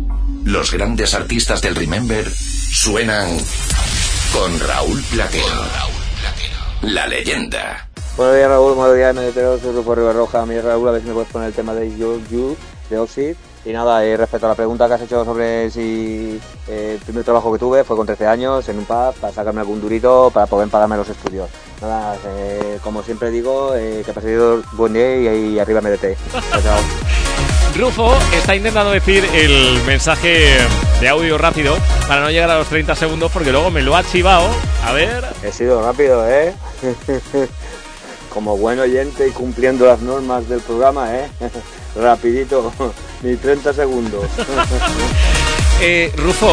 [0.45, 2.29] los grandes artistas del Remember
[2.71, 3.37] suenan
[4.33, 5.88] con Raúl Platero.
[6.81, 7.89] La leyenda.
[8.15, 11.13] Buenos días Raúl, buenos días Medetero, soy Rufo Ribarroja, mi Raúl, a ver si me
[11.13, 12.57] puedes poner el tema de You, you
[12.89, 13.35] de Oxid.
[13.65, 16.39] Y nada, eh, respecto a la pregunta que has hecho sobre si
[16.69, 19.59] eh, el primer trabajo que tuve fue con 13 años en un pub para sacarme
[19.59, 21.49] algún durito para poder pagarme los estudios.
[21.81, 24.39] Nada, eh, como siempre digo, eh, que paséis
[24.71, 26.17] buen día y, y arriba MDT.
[26.31, 26.79] Chao.
[27.77, 30.57] Rufo está intentando decir el mensaje
[30.99, 31.77] de audio rápido
[32.07, 34.49] para no llegar a los 30 segundos porque luego me lo ha chivado.
[34.83, 35.25] A ver.
[35.43, 36.53] He sido rápido, ¿eh?
[38.33, 41.27] Como buen oyente y cumpliendo las normas del programa, ¿eh?
[41.95, 42.71] Rapidito,
[43.23, 44.25] ni 30 segundos.
[45.81, 46.51] Eh, Rufo,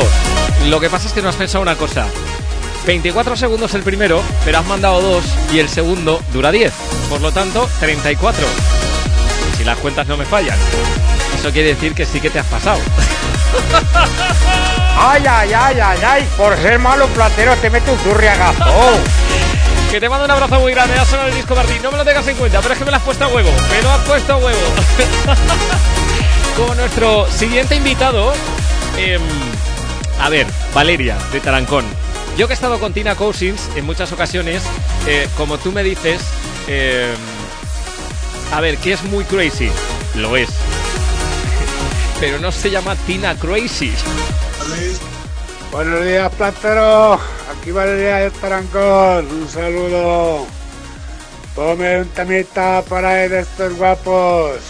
[0.68, 2.06] lo que pasa es que no has pensado una cosa.
[2.86, 6.72] 24 segundos el primero, pero has mandado dos y el segundo dura 10.
[7.10, 8.46] Por lo tanto, 34.
[9.56, 10.56] Si las cuentas no me fallan.
[11.36, 12.78] Eso quiere decir que sí que te has pasado.
[14.98, 18.64] Ay, ay, ay, ay, ay, por ser malo platero te mete un zurriagazo.
[19.96, 20.94] Que te mando un abrazo muy grande.
[20.98, 21.80] Ha sonado el disco Martín.
[21.82, 23.50] No me lo tengas en cuenta, pero es que me lo has puesto a huevo.
[23.70, 24.60] Me lo has puesto a huevo.
[26.58, 28.34] Como nuestro siguiente invitado.
[28.98, 29.22] em,
[30.20, 31.86] a ver, Valeria, de Tarancón.
[32.36, 34.64] Yo que he estado con Tina Cousins en muchas ocasiones,
[35.06, 36.20] eh, como tú me dices,
[36.68, 37.16] em,
[38.52, 39.70] a ver, que es muy crazy.
[40.16, 40.50] Lo es.
[42.20, 43.94] Pero no se llama Tina Crazy.
[45.72, 47.18] Buenos días, Platero.
[47.66, 49.26] Aquí Valeria de Tarancón.
[49.26, 50.46] Un saludo.
[51.52, 54.60] Ponme un temita por ahí de estos guapos.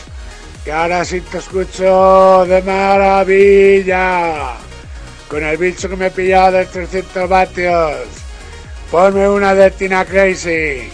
[0.65, 4.55] Que ahora sí te escucho de maravilla.
[5.29, 8.09] Con el bicho que me he pillado de 300 vatios.
[8.91, 10.91] Ponme una de Tina Crazy.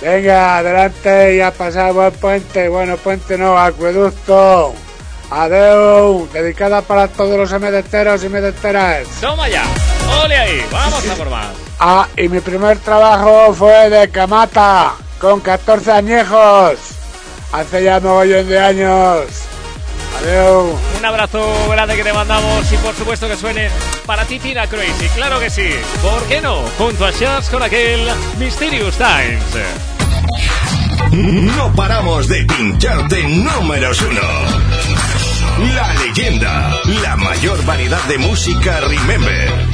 [0.00, 2.68] Venga, adelante y a pasar buen puente.
[2.68, 4.74] Bueno, puente no, acueducto.
[5.30, 6.28] Adeu.
[6.32, 9.06] Dedicada para todos los medeteros y medeteras.
[9.20, 9.62] Toma ya.
[10.22, 10.66] Ole ahí.
[10.70, 11.46] Vamos a por más.
[11.78, 16.78] Ah, y mi primer trabajo fue de camata, con 14 añejos.
[17.52, 19.26] Hace ya mogollón de años.
[20.18, 20.78] Adeu.
[20.98, 23.68] Un abrazo grande que te mandamos y por supuesto que suene
[24.06, 25.08] para ti Tina Crazy.
[25.14, 25.70] Claro que sí.
[26.02, 26.62] ¿Por qué no?
[26.78, 28.08] Junto a Shaz con aquel
[28.38, 29.42] Mysterious Times.
[31.12, 34.20] No paramos de pincharte números uno.
[35.74, 39.71] La leyenda, la mayor variedad de música Remember.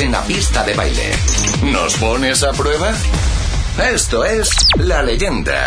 [0.00, 1.12] En la pista de baile.
[1.62, 2.92] ¿Nos pones a prueba?
[3.92, 5.57] Esto es La Leyenda.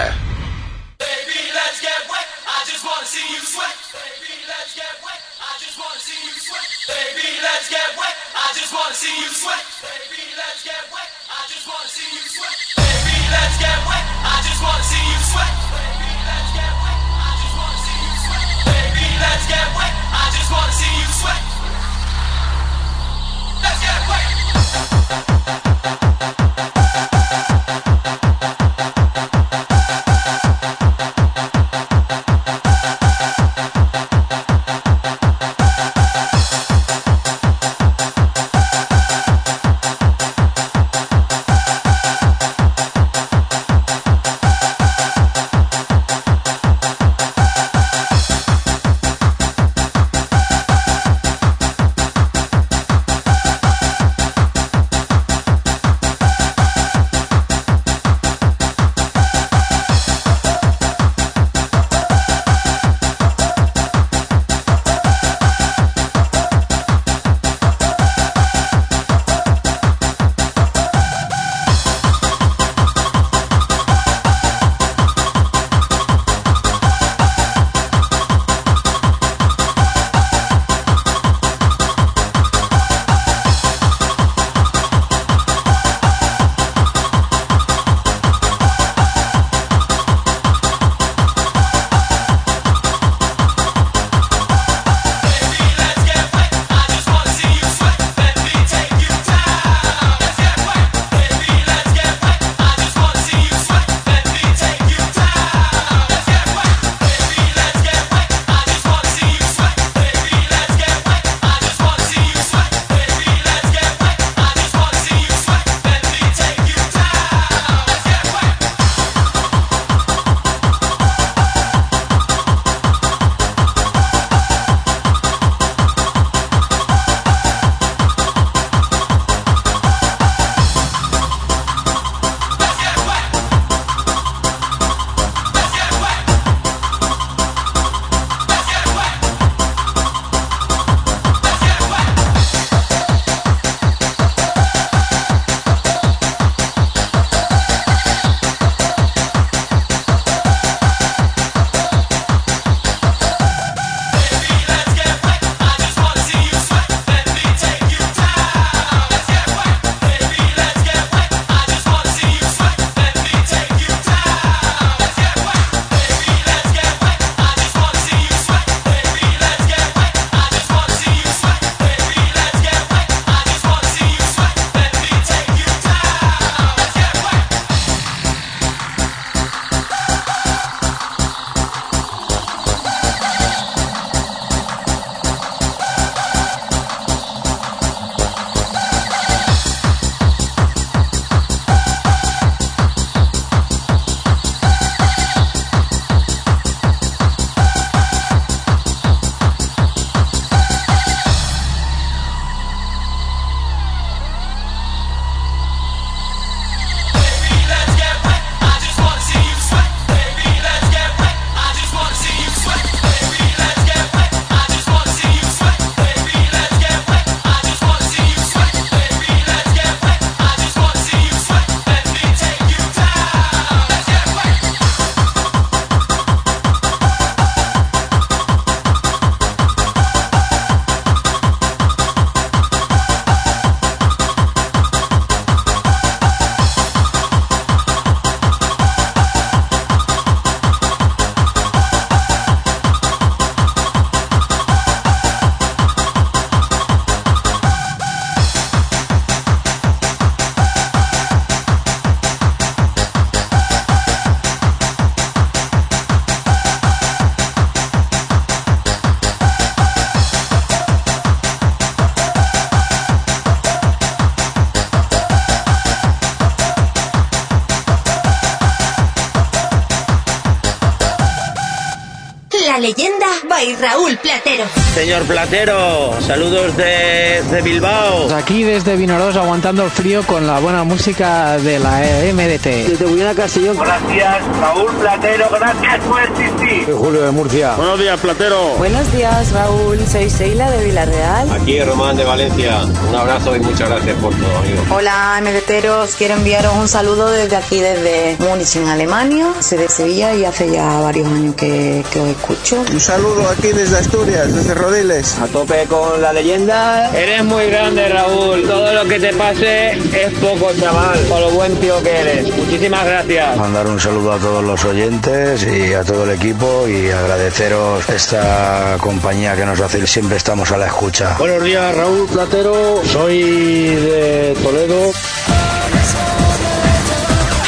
[274.94, 278.24] Señor Platero, saludos desde Bilbao.
[278.24, 282.02] Pues Aquí desde Vinoros aguantando el frío con la buena música de la
[282.34, 282.90] MDT.
[282.90, 283.78] Desde Buena Castellón.
[283.78, 286.61] Gracias, Raúl Platero, gracias por existir.
[286.86, 287.76] Soy Julio de Murcia.
[287.76, 288.76] Buenos días, Platero.
[288.78, 290.00] Buenos días, Raúl.
[290.08, 291.52] Soy Sheila de Villarreal.
[291.52, 292.82] Aquí Román de Valencia.
[293.08, 294.82] Un abrazo y muchas gracias por todo, amigo.
[294.96, 296.16] Hola, MDTeros.
[296.16, 299.54] Quiero enviaros un saludo desde aquí, desde Múnich, en Alemania.
[299.60, 302.84] Soy de Sevilla y hace ya varios años que, que os escucho.
[302.92, 305.38] Un saludo aquí desde Asturias, desde Rodiles.
[305.40, 307.12] A tope con la leyenda.
[307.16, 308.64] Eres muy grande, Raúl.
[308.64, 311.20] Todo lo que te pase es poco, chaval.
[311.30, 312.56] Por lo buen tío que eres.
[312.58, 313.56] Muchísimas gracias.
[313.58, 318.98] Mandar un saludo a todos los oyentes y a todo el equipo y agradeceros esta
[319.00, 320.06] compañía que nos hace.
[320.08, 321.36] Siempre estamos a la escucha.
[321.38, 323.02] Buenos días, Raúl Platero.
[323.06, 325.12] Soy de Toledo.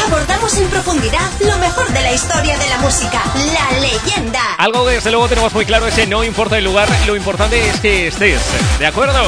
[0.07, 3.21] Abordamos en profundidad lo mejor de la historia de la música,
[3.53, 4.41] la leyenda.
[4.57, 7.69] Algo que desde luego tenemos muy claro es que no importa el lugar, lo importante
[7.69, 8.41] es que estés,
[8.79, 9.21] ¿de acuerdo?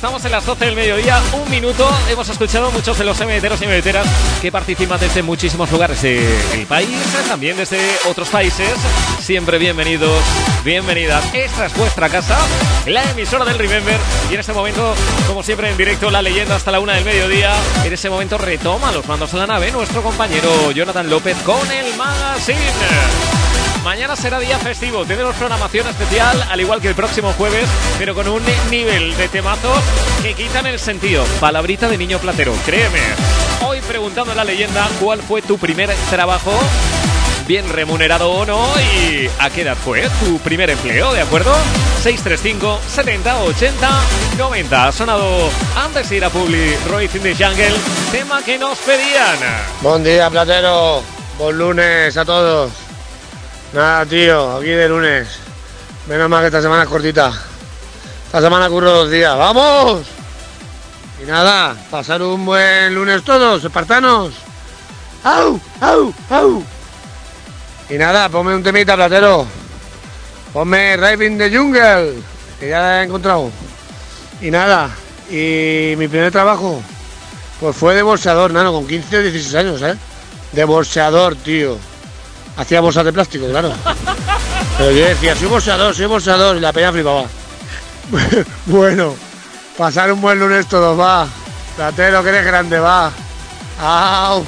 [0.00, 1.86] Estamos en las 12 del mediodía, un minuto.
[2.08, 4.06] Hemos escuchado muchos de los MDTeros y MDTeras
[4.40, 6.88] que participan desde muchísimos lugares del país,
[7.28, 7.78] también desde
[8.08, 8.70] otros países.
[9.20, 10.18] Siempre bienvenidos,
[10.64, 11.22] bienvenidas.
[11.34, 12.38] Esta es vuestra casa,
[12.86, 13.98] la emisora del Remember.
[14.30, 14.94] Y en este momento,
[15.26, 17.52] como siempre, en directo, la leyenda hasta la una del mediodía.
[17.84, 21.94] En ese momento retoma los mandos de la nave nuestro compañero Jonathan López con el
[21.98, 23.49] magazine.
[23.84, 27.66] Mañana será día festivo, tenemos programación especial, al igual que el próximo jueves,
[27.98, 29.78] pero con un nivel de temazos
[30.22, 31.24] que quitan el sentido.
[31.40, 33.00] Palabrita de niño platero, créeme.
[33.66, 36.52] Hoy preguntando a la leyenda cuál fue tu primer trabajo,
[37.46, 41.54] bien remunerado o no, y a qué edad fue tu primer empleo, ¿de acuerdo?
[42.02, 43.90] 635 70 80
[44.36, 44.88] 90.
[44.88, 47.76] Ha sonado antes de ir a Publi, Roy in the Jungle,
[48.12, 49.38] tema que nos pedían.
[49.80, 51.02] Buen día, Platero.
[51.38, 52.89] Buen lunes a todos.
[53.72, 55.28] Nada, tío, aquí de lunes.
[56.08, 57.32] Menos mal que esta semana es cortita.
[58.26, 59.36] Esta semana curro dos días.
[59.36, 60.02] ¡Vamos!
[61.22, 64.32] Y nada, pasar un buen lunes todos, espartanos.
[65.22, 65.60] ¡Au!
[65.80, 66.14] ¡Au!
[66.30, 66.64] ¡Au!
[67.88, 69.46] Y nada, ponme un temita, Platero.
[70.52, 72.14] Ponme Driving the Jungle,
[72.58, 73.50] que ya la he encontrado.
[74.40, 74.90] Y nada,
[75.30, 76.82] y mi primer trabajo,
[77.60, 79.96] pues fue de bolseador, nano, con 15 o 16 años, ¿eh?
[80.52, 81.76] De bolseador, tío.
[82.56, 83.72] Hacía bolsas de plástico, claro.
[84.78, 87.24] Pero yo decía, soy bolseador, soy bolseador, y la peña flipaba.
[88.66, 89.14] bueno,
[89.76, 91.26] pasar un buen lunes todos, va.
[91.76, 93.12] Platero, que eres grande, va.
[93.80, 94.44] ¡Au!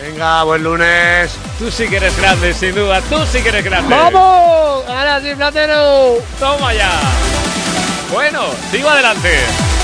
[0.00, 1.32] Venga, buen lunes.
[1.58, 3.94] Tú sí que eres grande, sin duda, tú sí que eres grande.
[3.94, 4.84] ¡Vamos!
[4.88, 6.18] ¡Ahora sí, Platero!
[6.38, 6.90] Toma ya.
[8.12, 9.40] Bueno, sigo adelante.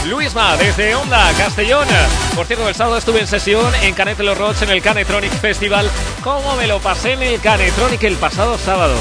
[0.06, 1.86] Luisma, desde Onda, Castellón.
[2.34, 5.90] Por cierto, el sábado estuve en sesión en Canet los Rods en el Canetronic Festival.
[6.22, 8.96] ¿Cómo me lo pasé en el Canetronic el pasado sábado?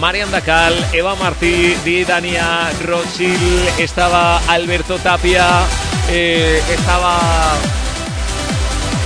[0.00, 5.46] Marian Dacal, Eva Martí, Didania, Rothschild, estaba Alberto Tapia,
[6.08, 7.20] eh, estaba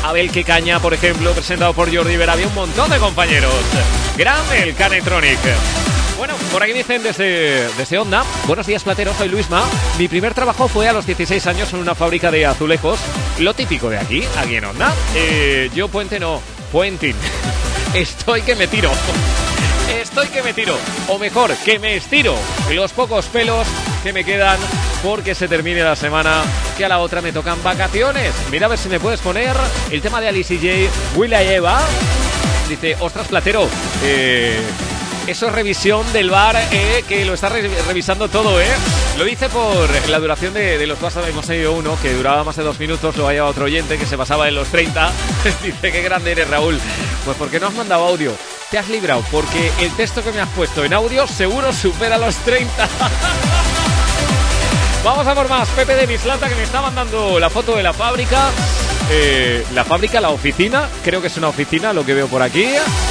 [0.06, 2.34] Abel Quecaña, por ejemplo, presentado por Jordi Vera.
[2.34, 3.52] Había un montón de compañeros.
[4.16, 5.38] Grande el Canetronic.
[6.16, 8.24] Bueno, por aquí dicen desde, desde Onda.
[8.46, 9.12] Buenos días, Platero.
[9.14, 9.64] Soy Luisma.
[9.98, 13.00] Mi primer trabajo fue a los 16 años en una fábrica de azulejos.
[13.40, 14.94] Lo típico de aquí, aquí en Onda.
[15.16, 17.16] Eh, yo puente no, puenting.
[17.94, 18.92] Estoy que me tiro.
[19.88, 20.76] Estoy que me tiro.
[21.08, 22.34] O mejor, que me estiro.
[22.72, 23.66] Los pocos pelos
[24.02, 24.58] que me quedan
[25.02, 26.42] porque se termine la semana.
[26.76, 28.32] Que a la otra me tocan vacaciones.
[28.50, 29.56] Mira a ver si me puedes poner
[29.90, 31.18] el tema de Alice y J.
[31.18, 31.80] Will I Eva.
[32.68, 33.68] Dice, ostras, Platero.
[34.02, 34.60] Eh,
[35.26, 38.66] eso es revisión del bar, eh, que lo está re- revisando todo, ¿eh?
[39.18, 41.28] Lo hice por la duración de, los WhatsApp.
[41.28, 44.16] Hemos tenido uno que duraba más de dos minutos, lo había otro oyente que se
[44.16, 45.10] pasaba en los 30.
[45.62, 46.78] Dice, qué grande eres, Raúl.
[47.24, 48.32] Pues porque no has mandado audio.
[48.70, 52.34] Te has librado, porque el texto que me has puesto en audio seguro supera los
[52.36, 52.88] 30.
[55.04, 55.68] Vamos a por más.
[55.70, 58.50] Pepe de Mislata que me está mandando la foto de la fábrica.
[59.10, 62.66] Eh, la fábrica, la oficina, creo que es una oficina lo que veo por aquí.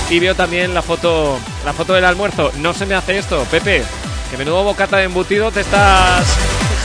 [0.09, 2.51] Y veo también la foto, la foto del almuerzo.
[2.59, 3.83] No se me hace esto, Pepe.
[4.29, 6.25] Que menudo bocata de embutido te estás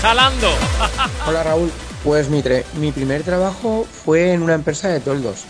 [0.03, 0.49] jalando.
[1.27, 1.71] Hola Raúl,
[2.05, 5.45] pues mi, tre- mi primer trabajo fue en una empresa de toldos.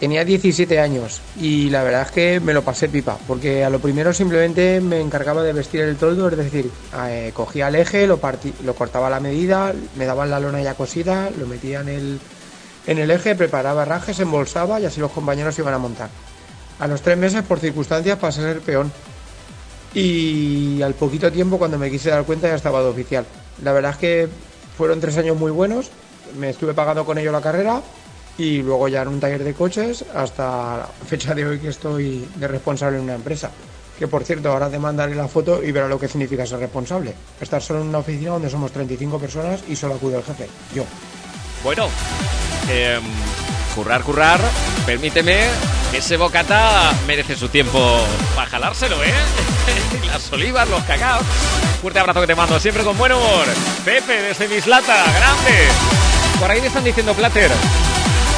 [0.00, 3.80] Tenía 17 años y la verdad es que me lo pasé pipa, porque a lo
[3.80, 6.70] primero simplemente me encargaba de vestir el toldo, es decir,
[7.08, 8.20] eh, cogía el eje, lo,
[8.64, 12.20] lo cortaba a la medida, me daban la lona ya cosida, lo metía en el,
[12.88, 16.08] en el eje, preparaba rajes, embolsaba y así los compañeros iban a montar.
[16.80, 18.90] A los tres meses, por circunstancias, pasé a ser peón.
[19.92, 23.26] Y al poquito tiempo, cuando me quise dar cuenta, ya estaba de oficial.
[23.62, 24.28] La verdad es que
[24.78, 25.90] fueron tres años muy buenos.
[26.38, 27.82] Me estuve pagando con ello la carrera
[28.38, 32.26] y luego ya en un taller de coches hasta la fecha de hoy que estoy
[32.36, 33.50] de responsable en una empresa.
[33.98, 37.12] Que por cierto, ahora te mandaré la foto y verás lo que significa ser responsable.
[37.38, 40.84] Estar solo en una oficina donde somos 35 personas y solo acude el jefe, yo.
[41.62, 41.88] Bueno,
[42.68, 43.02] em,
[43.74, 44.40] currar, currar.
[44.86, 45.46] Permíteme,
[45.92, 48.00] ese bocata merece su tiempo
[48.34, 49.12] para jalárselo, ¿eh?
[50.06, 51.24] Las olivas, los cacaos.
[51.80, 53.46] Fuerte abrazo que te mando, siempre con buen humor.
[53.84, 55.68] Pepe, desde Mislata, grande.
[56.40, 57.50] Por ahí me están diciendo, Plater,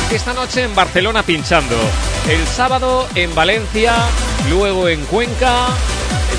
[0.09, 1.77] que esta noche en Barcelona pinchando.
[2.28, 3.94] El sábado en Valencia,
[4.48, 5.69] luego en Cuenca.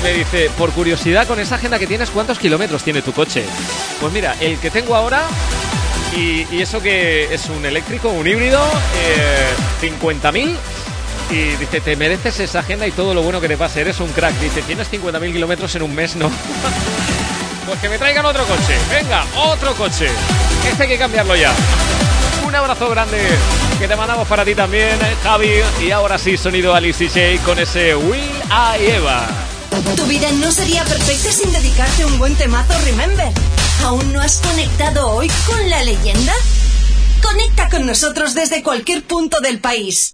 [0.02, 3.44] Me dice, por curiosidad, con esa agenda que tienes, ¿cuántos kilómetros tiene tu coche?
[4.00, 5.26] Pues mira, el que tengo ahora
[6.16, 8.60] y, y eso que es un eléctrico, un híbrido,
[8.96, 9.48] eh,
[9.80, 10.56] 50.000.
[11.30, 14.12] Y dice, te mereces esa agenda y todo lo bueno que te pase, eres un
[14.12, 14.34] crack.
[14.38, 16.30] Dice, tienes 50.000 kilómetros en un mes, ¿no?
[17.66, 18.76] pues que me traigan otro coche.
[18.90, 20.08] Venga, otro coche.
[20.68, 21.52] Este hay que cambiarlo ya.
[22.46, 23.18] Un abrazo grande
[23.78, 25.52] que te mandamos para ti también, eh, Javi.
[25.80, 28.20] Y ahora sí, sonido Alice J con ese Will
[28.50, 29.26] I Eva.
[29.96, 33.32] Tu vida no sería perfecta sin dedicarte un buen temazo Remember.
[33.84, 36.32] ¿Aún no has conectado hoy con la leyenda?
[37.20, 40.12] Conecta con nosotros desde cualquier punto del país.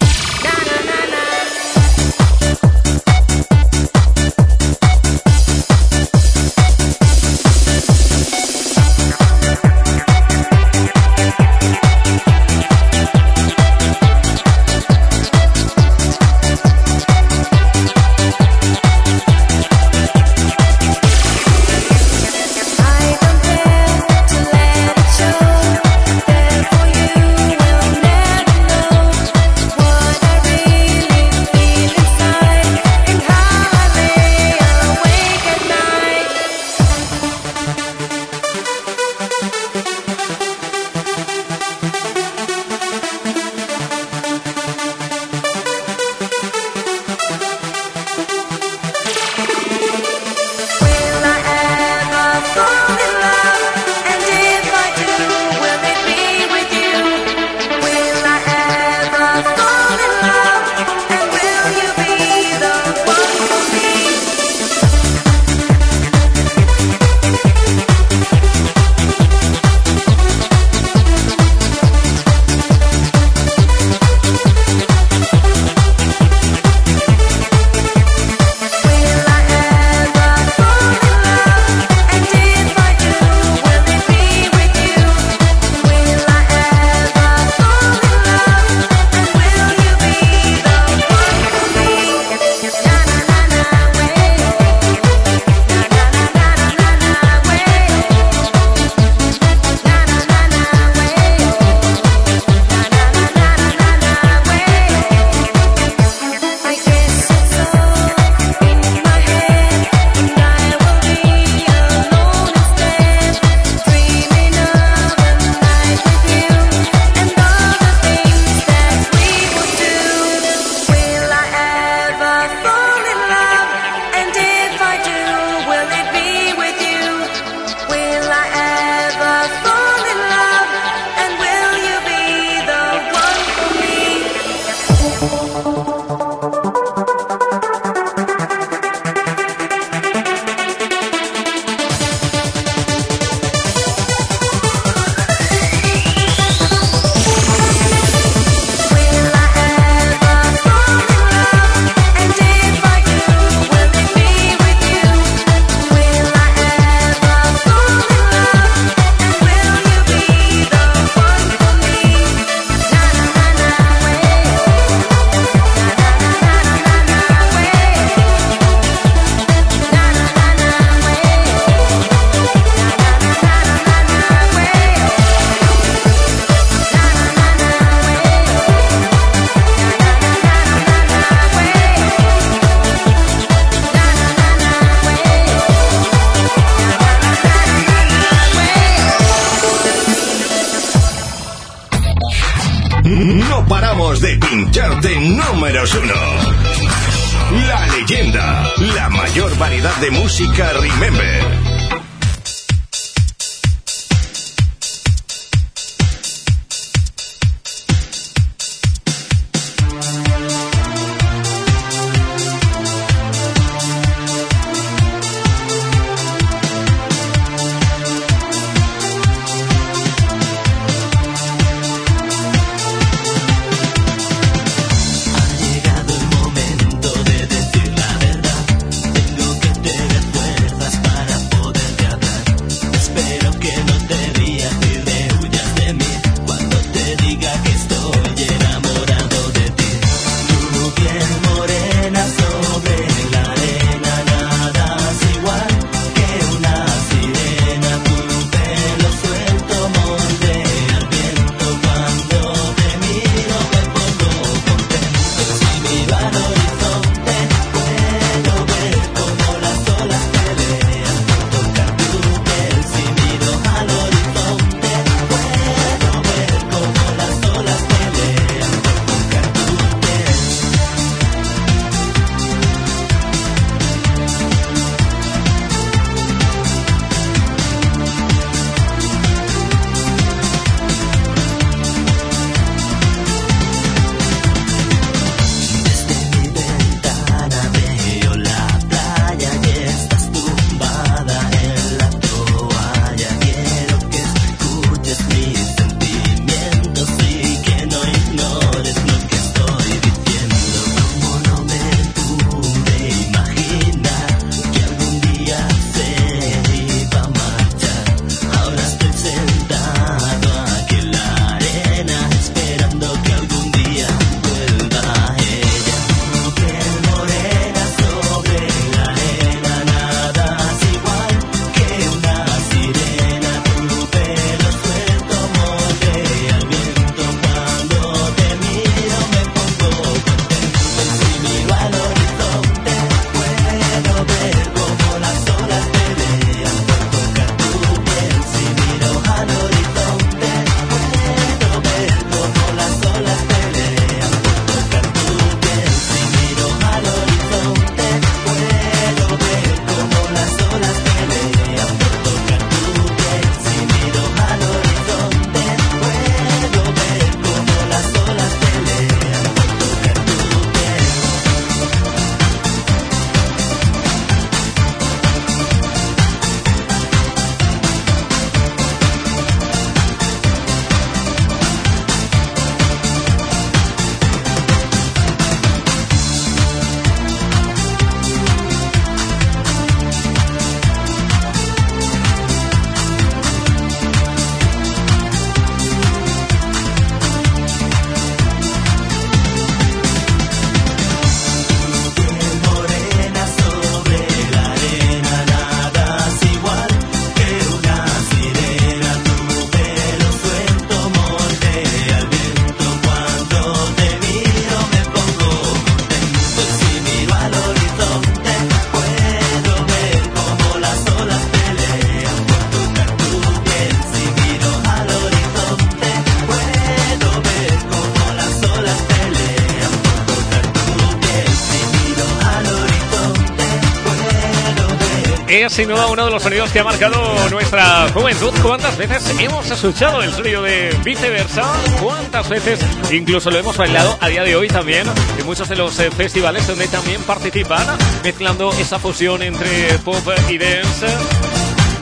[425.78, 428.52] Sin duda uno de los sonidos que ha marcado nuestra juventud.
[428.64, 431.62] ¿Cuántas veces hemos escuchado el sonido de viceversa?
[432.02, 432.80] ¿Cuántas veces
[433.12, 435.06] incluso lo hemos bailado a día de hoy también
[435.38, 437.86] en muchos de los eh, festivales donde también participan,
[438.24, 441.06] mezclando esa fusión entre pop y dance?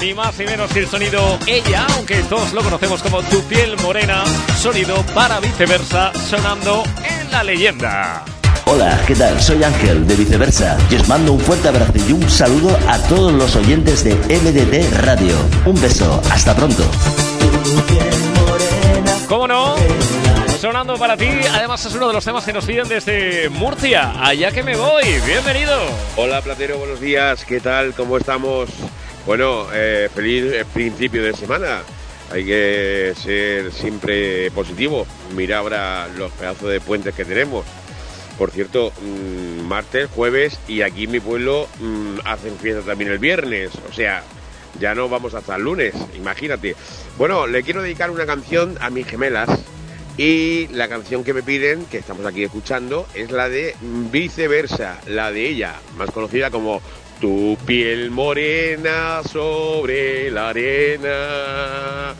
[0.00, 3.76] Ni más ni menos que el sonido Ella, aunque todos lo conocemos como Tu piel
[3.82, 4.24] morena,
[4.58, 8.24] sonido para viceversa, sonando en la leyenda.
[8.68, 9.40] Hola, ¿qué tal?
[9.40, 13.32] Soy Ángel de Viceversa y os mando un fuerte abrazo y un saludo a todos
[13.32, 15.36] los oyentes de MDT Radio.
[15.64, 16.82] Un beso, hasta pronto.
[19.28, 19.76] ¿Cómo no?
[20.60, 24.12] Sonando para ti, además es uno de los temas que nos piden desde Murcia.
[24.20, 25.78] Allá que me voy, bienvenido.
[26.16, 27.94] Hola Platero, buenos días, ¿qué tal?
[27.94, 28.68] ¿Cómo estamos?
[29.26, 31.82] Bueno, eh, feliz eh, principio de semana.
[32.32, 35.06] Hay que ser siempre positivo.
[35.36, 37.64] Mira ahora los pedazos de puentes que tenemos.
[38.38, 43.18] Por cierto, mm, martes, jueves y aquí en mi pueblo mm, hacen fiesta también el
[43.18, 43.70] viernes.
[43.88, 44.22] O sea,
[44.78, 46.76] ya no vamos hasta el lunes, imagínate.
[47.16, 49.48] Bueno, le quiero dedicar una canción a mis gemelas.
[50.18, 53.74] Y la canción que me piden, que estamos aquí escuchando, es la de
[54.10, 56.80] Viceversa, la de ella, más conocida como
[57.20, 62.14] Tu piel morena sobre la arena.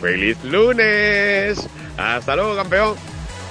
[0.00, 1.68] ¡Feliz lunes!
[1.96, 2.94] ¡Hasta luego, campeón!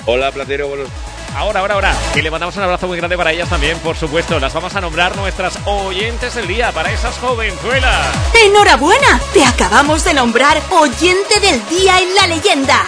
[0.06, 0.90] Hola, Platero, buenos
[1.36, 1.96] Ahora, ahora, ahora.
[2.16, 4.40] Y le mandamos un abrazo muy grande para ellas también, por supuesto.
[4.40, 8.08] Las vamos a nombrar nuestras oyentes del día para esas jovenzuelas.
[8.46, 9.20] ¡Enhorabuena!
[9.34, 12.86] Te acabamos de nombrar oyente del día en la leyenda.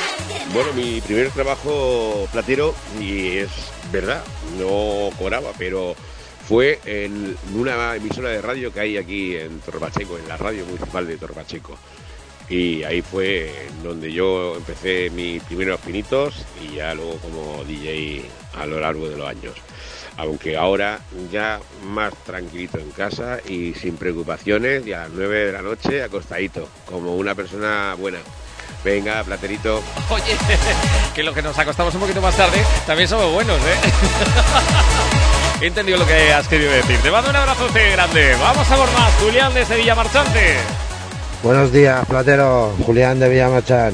[0.53, 3.49] Bueno, mi primer trabajo platero, y es
[3.91, 4.21] verdad,
[4.57, 5.95] no cobraba, pero
[6.47, 11.07] fue en una emisora de radio que hay aquí en Torpacheco, en la radio municipal
[11.07, 11.77] de Torpacheco.
[12.51, 18.25] Y ahí fue donde yo empecé mis primeros pinitos y ya luego como DJ
[18.59, 19.53] a lo largo de los años.
[20.17, 20.99] Aunque ahora
[21.31, 26.03] ya más tranquilito en casa y sin preocupaciones y a las 9 de la noche
[26.03, 28.19] acostadito, como una persona buena.
[28.83, 29.81] Venga, platerito.
[30.09, 30.35] Oye,
[31.15, 35.61] que los que nos acostamos un poquito más tarde también somos buenos, ¿eh?
[35.61, 36.99] He entendido lo que has querido decir.
[36.99, 38.35] Te mando un abrazo grande.
[38.41, 39.13] Vamos a por más.
[39.21, 40.57] Julián desde Villa Marchante.
[41.43, 42.71] Buenos días, Platero.
[42.85, 43.93] Julián de Villamachán.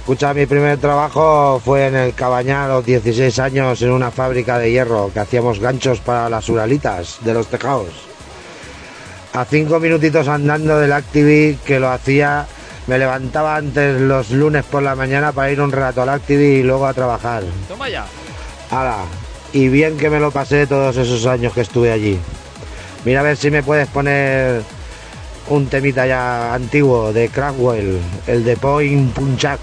[0.00, 4.58] Escucha, mi primer trabajo fue en el Cabañal a los 16 años en una fábrica
[4.58, 7.88] de hierro que hacíamos ganchos para las uralitas de los tejados.
[9.32, 12.46] A cinco minutitos andando del Activi que lo hacía,
[12.88, 16.62] me levantaba antes los lunes por la mañana para ir un rato al Activi y
[16.62, 17.42] luego a trabajar.
[17.68, 18.04] Toma ya.
[18.70, 18.98] Hala,
[19.54, 22.18] y bien que me lo pasé todos esos años que estuve allí.
[23.06, 24.62] Mira a ver si me puedes poner
[25.50, 29.60] un temita ya antiguo de Crackwell, el de Point Punchak.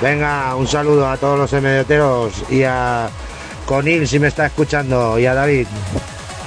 [0.00, 3.08] Venga, un saludo a todos los MDTeros y a
[3.64, 5.66] Conil si me está escuchando y a David.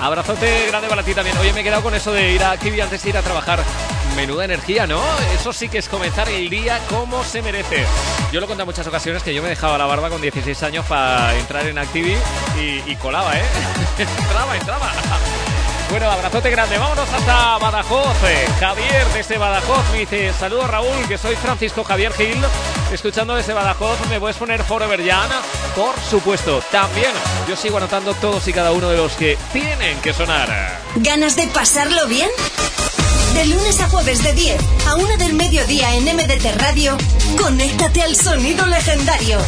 [0.02, 1.38] Abrazote grande para ti también.
[1.38, 3.60] Oye, me he quedado con eso de ir a Kiwi antes de ir a trabajar.
[4.16, 5.02] Menuda energía, ¿no?
[5.34, 7.86] Eso sí que es comenzar el día como se merece.
[8.32, 10.86] Yo lo contado en muchas ocasiones que yo me dejaba la barba con 16 años
[10.86, 12.16] para entrar en Activi
[12.60, 13.44] y, y colaba, ¿eh?
[13.98, 14.91] entraba, entraba.
[15.90, 16.78] Bueno, abrazote grande.
[16.78, 18.16] Vámonos hasta Badajoz.
[18.24, 22.38] Eh, Javier desde Badajoz me dice, saludos Raúl, que soy Francisco Javier Gil.
[22.91, 25.30] Escuchando desde Badajoz, ¿me puedes poner Forever Jan?
[25.76, 26.61] Por supuesto.
[26.72, 27.11] También
[27.48, 30.80] yo sigo anotando todos y cada uno de los que tienen que sonar.
[30.98, 32.30] ¿Ganas de pasarlo bien?
[33.34, 36.98] De lunes a jueves de 10 a 1 del mediodía en MDT Radio,
[37.38, 39.40] conéctate al sonido legendario.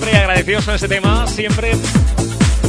[0.00, 1.72] Siempre, agradecidos con ese tema, siempre,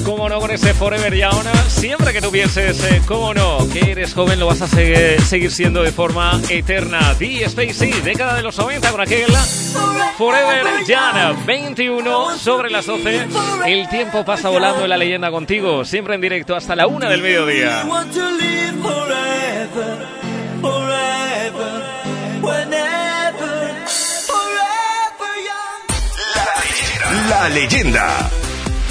[0.04, 1.48] cómo no, con ese Forever Young.
[1.70, 5.82] Siempre que tú pienses, eh, no, que eres joven, lo vas a seguir, seguir siendo
[5.82, 7.16] de forma eterna.
[7.18, 9.32] The Spacey, década de los 90 con aquel
[10.18, 13.28] Forever Young, 21 sobre las 12.
[13.66, 17.22] El tiempo pasa volando en la leyenda contigo, siempre en directo hasta la una del
[17.22, 17.86] mediodía.
[27.32, 28.30] La leyenda.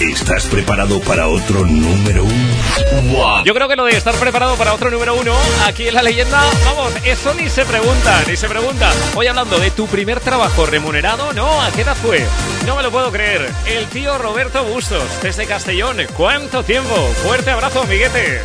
[0.00, 3.44] ¿Estás preparado para otro número uno?
[3.44, 5.34] Yo creo que lo de estar preparado para otro número uno
[5.66, 8.90] aquí en la leyenda, vamos, eso ni se pregunta, ni se pregunta.
[9.14, 11.60] Hoy hablando de tu primer trabajo remunerado, ¿no?
[11.60, 12.24] ¿A qué edad fue?
[12.66, 13.46] No me lo puedo creer.
[13.66, 15.98] El tío Roberto Bustos, desde Castellón.
[16.16, 16.94] ¿Cuánto tiempo?
[17.22, 18.40] Fuerte abrazo, amiguete.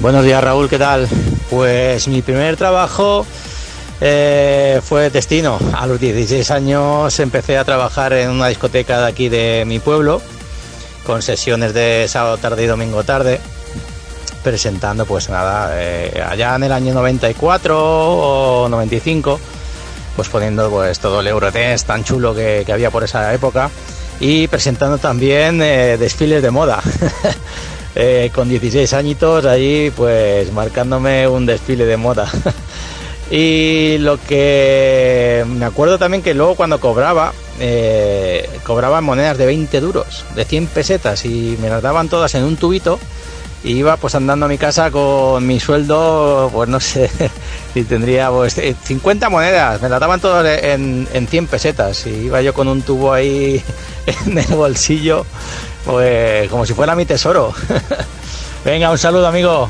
[0.00, 1.08] Buenos días Raúl, ¿qué tal?
[1.48, 3.26] Pues mi primer trabajo
[4.00, 5.58] eh, fue destino.
[5.74, 10.20] A los 16 años empecé a trabajar en una discoteca de aquí de mi pueblo,
[11.06, 13.40] con sesiones de sábado tarde y domingo tarde,
[14.42, 19.40] presentando pues nada, eh, allá en el año 94 o 95,
[20.16, 23.70] pues poniendo pues todo el Eurodance tan chulo que, había por esa época
[24.20, 26.82] y presentando también eh, desfiles de moda.
[28.34, 32.28] Con 16 añitos allí pues marcándome un desfile de moda.
[33.30, 39.80] y lo que me acuerdo también que luego cuando cobraba, eh, cobraba monedas de 20
[39.80, 42.98] duros, de 100 pesetas y me las daban todas en un tubito
[43.64, 47.10] y iba pues andando a mi casa con mi sueldo, pues no sé,
[47.74, 52.10] si tendría pues eh, 50 monedas, me las daban todas en, en 100 pesetas y
[52.10, 53.62] iba yo con un tubo ahí
[54.26, 55.24] en el bolsillo,
[55.86, 57.54] pues como si fuera mi tesoro.
[58.64, 59.68] Venga, un saludo amigo.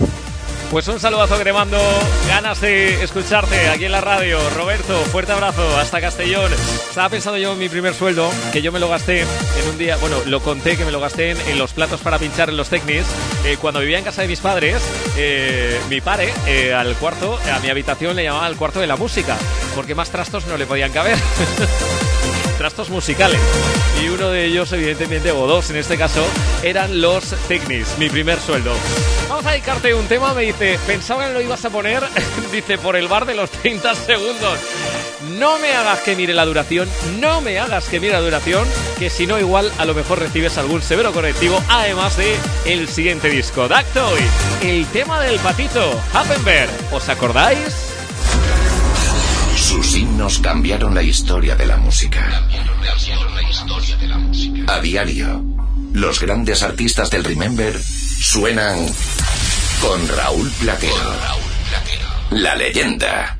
[0.71, 1.79] Pues un saludazo que te mando,
[2.27, 4.39] ganas de escucharte aquí en la radio.
[4.51, 6.53] Roberto, fuerte abrazo, hasta Castellón.
[6.53, 9.97] Estaba pensando yo en mi primer sueldo, que yo me lo gasté en un día,
[9.99, 13.05] bueno, lo conté que me lo gasté en, los platos para pinchar en los Technis.
[13.45, 14.83] Eh, cuando vivía en casa de mis padres,
[15.17, 18.97] eh, mi padre eh, al cuarto, a mi habitación le llamaba el cuarto de la
[18.97, 19.37] música,
[19.75, 21.17] porque más trastos no le podían caber.
[22.65, 23.39] trastos musicales.
[24.03, 26.27] Y uno de ellos, evidentemente, o dos en este caso,
[26.63, 28.73] eran los Technis, mi primer sueldo.
[29.29, 32.03] Vamos a dedicarte un tema, me dice, pensaba que lo ibas a poner,
[32.53, 34.59] dice, por el bar de los 30 segundos.
[35.37, 36.89] No me hagas que mire la duración,
[37.21, 38.67] no me hagas que mire la duración,
[38.99, 42.35] que si no igual a lo mejor recibes algún severo correctivo, además de
[42.65, 44.23] el siguiente disco, Dactoy,
[44.63, 47.93] el tema del patito, Happenberg, ¿os acordáis?
[49.55, 52.27] Sus himnos cambiaron la historia de la música.
[54.69, 55.45] A diario,
[55.93, 58.87] los grandes artistas del Remember suenan
[59.83, 60.95] con Raúl Platero.
[62.31, 63.39] La leyenda.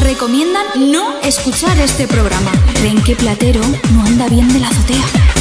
[0.00, 2.50] Recomiendan no escuchar este programa.
[2.76, 3.60] Creen que Platero
[3.92, 5.35] no anda bien de la azotea.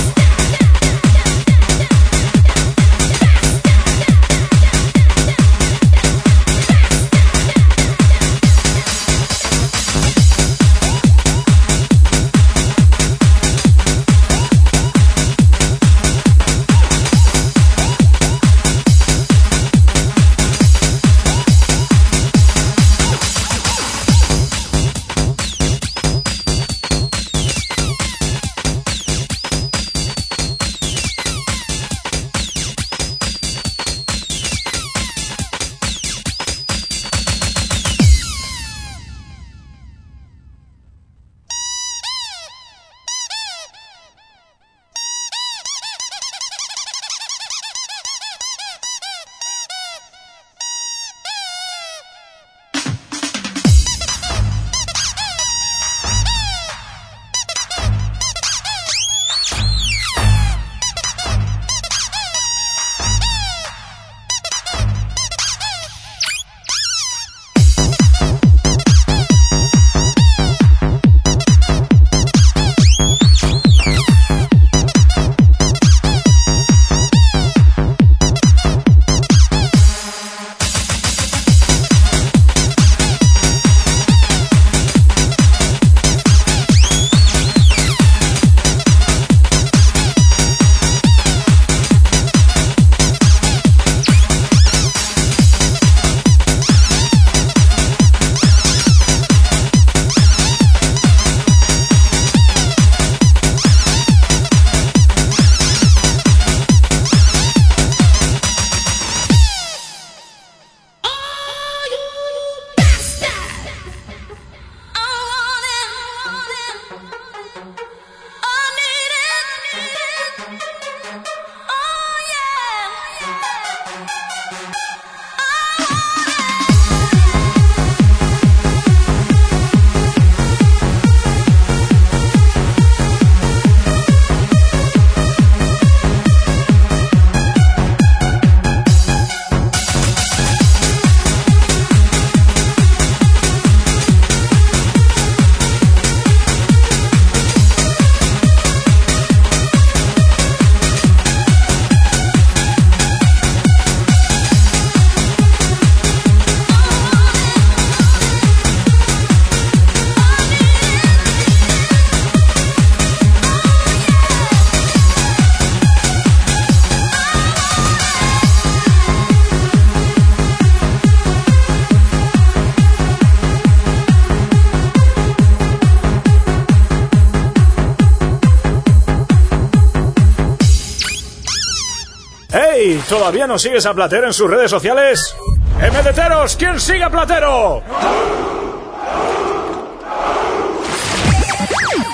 [183.17, 185.33] ¿Todavía no sigues a Platero en sus redes sociales?
[185.79, 186.57] ¡MDTeros!
[186.57, 187.81] ¿Quién sigue a Platero?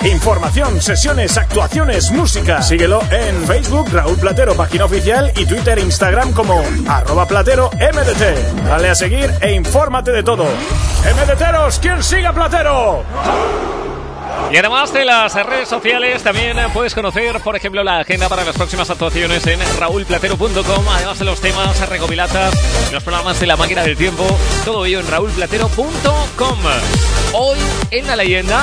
[0.04, 2.62] Información, sesiones, actuaciones, música.
[2.62, 8.64] Síguelo en Facebook, Raúl Platero, página oficial, y Twitter Instagram como arroba platero MDT.
[8.64, 10.44] Dale a seguir e infórmate de todo.
[10.44, 11.80] ¡MDTeros!
[11.80, 13.02] ¿Quién sigue a Platero?
[14.52, 18.54] Y además de las redes sociales, también puedes conocer, por ejemplo, la agenda para las
[18.54, 22.52] próximas actuaciones en raúlplatero.com, además de los temas recopilatas,
[22.92, 24.26] los programas de la máquina del tiempo,
[24.66, 26.58] todo ello en raúlplatero.com.
[27.32, 27.58] Hoy,
[27.92, 28.62] en la leyenda,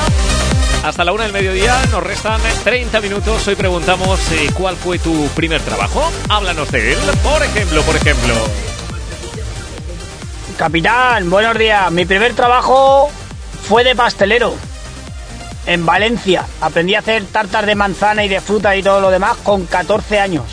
[0.83, 3.47] hasta la una del mediodía, nos restan 30 minutos.
[3.47, 6.11] Hoy preguntamos eh, cuál fue tu primer trabajo.
[6.29, 6.99] Háblanos de él.
[7.23, 8.35] Por ejemplo, por ejemplo.
[10.55, 11.91] Capitán, buenos días.
[11.91, 13.09] Mi primer trabajo
[13.67, 14.68] fue de pastelero
[15.69, 16.45] en Valencia.
[16.61, 20.19] Aprendí a hacer tartas de manzana y de fruta y todo lo demás con 14
[20.19, 20.45] años.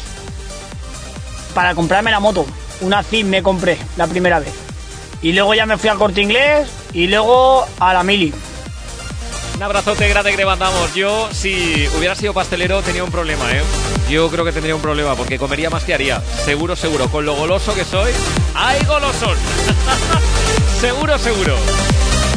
[1.55, 2.47] Para comprarme la moto.
[2.83, 4.53] Una CIM me compré la primera vez.
[5.23, 8.35] Y luego ya me fui al corte inglés y luego a la mili.
[9.57, 10.95] Un abrazote grande que te mandamos.
[10.95, 13.63] Yo, si hubiera sido pastelero, tenía un problema, ¿eh?
[14.11, 16.21] Yo creo que tendría un problema porque comería más que haría.
[16.45, 17.09] Seguro, seguro.
[17.09, 18.13] Con lo goloso que soy,
[18.55, 19.39] ¡hay golosón!
[20.81, 21.57] seguro, seguro.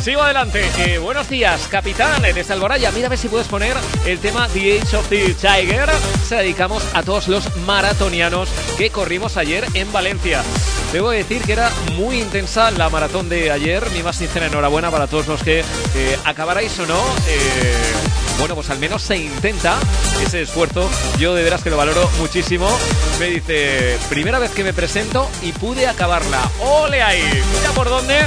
[0.01, 0.65] Sigo adelante.
[0.77, 2.89] Eh, buenos días, capitán eh, desde Alboraya.
[2.91, 5.89] Mira a ver si puedes poner el tema The Age of the Tiger.
[6.27, 10.41] Se dedicamos a todos los maratonianos que corrimos ayer en Valencia.
[10.93, 13.89] Debo decir que era muy intensa la maratón de ayer.
[13.91, 16.99] Mi más sincera enhorabuena para todos los que eh, acabaráis o no.
[17.27, 17.75] eh,
[18.39, 19.77] bueno, pues al menos se intenta
[20.25, 20.89] ese esfuerzo.
[21.19, 22.69] Yo de veras que lo valoro muchísimo.
[23.19, 26.49] Me dice, primera vez que me presento y pude acabarla.
[26.61, 27.21] ¡Ole ahí!
[27.21, 28.17] Mira por dónde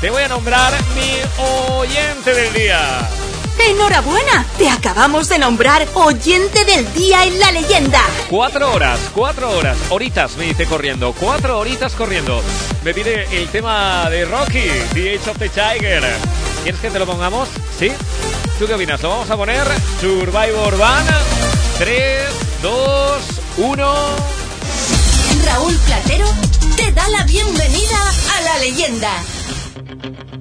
[0.00, 3.08] te voy a nombrar mi oyente del día.
[3.58, 4.44] ¡Enhorabuena!
[4.58, 8.02] Te acabamos de nombrar oyente del día en la leyenda.
[8.28, 12.42] Cuatro horas, cuatro horas, horitas me dice corriendo, cuatro horitas corriendo.
[12.84, 16.04] Me pide el tema de Rocky, The Age of the Tiger.
[16.62, 17.48] ¿Quieres que te lo pongamos?
[17.78, 17.90] ¿Sí?
[18.58, 19.02] ¿Tú qué opinas?
[19.02, 19.66] Lo vamos a poner
[20.00, 21.06] Survivor Van.
[21.78, 22.22] 3,
[22.62, 23.22] 2,
[23.58, 23.94] 1.
[25.44, 26.26] Raúl Platero
[26.76, 29.22] te da la bienvenida a la leyenda.
[29.22, 29.35] leyenda.
[30.14, 30.35] thank you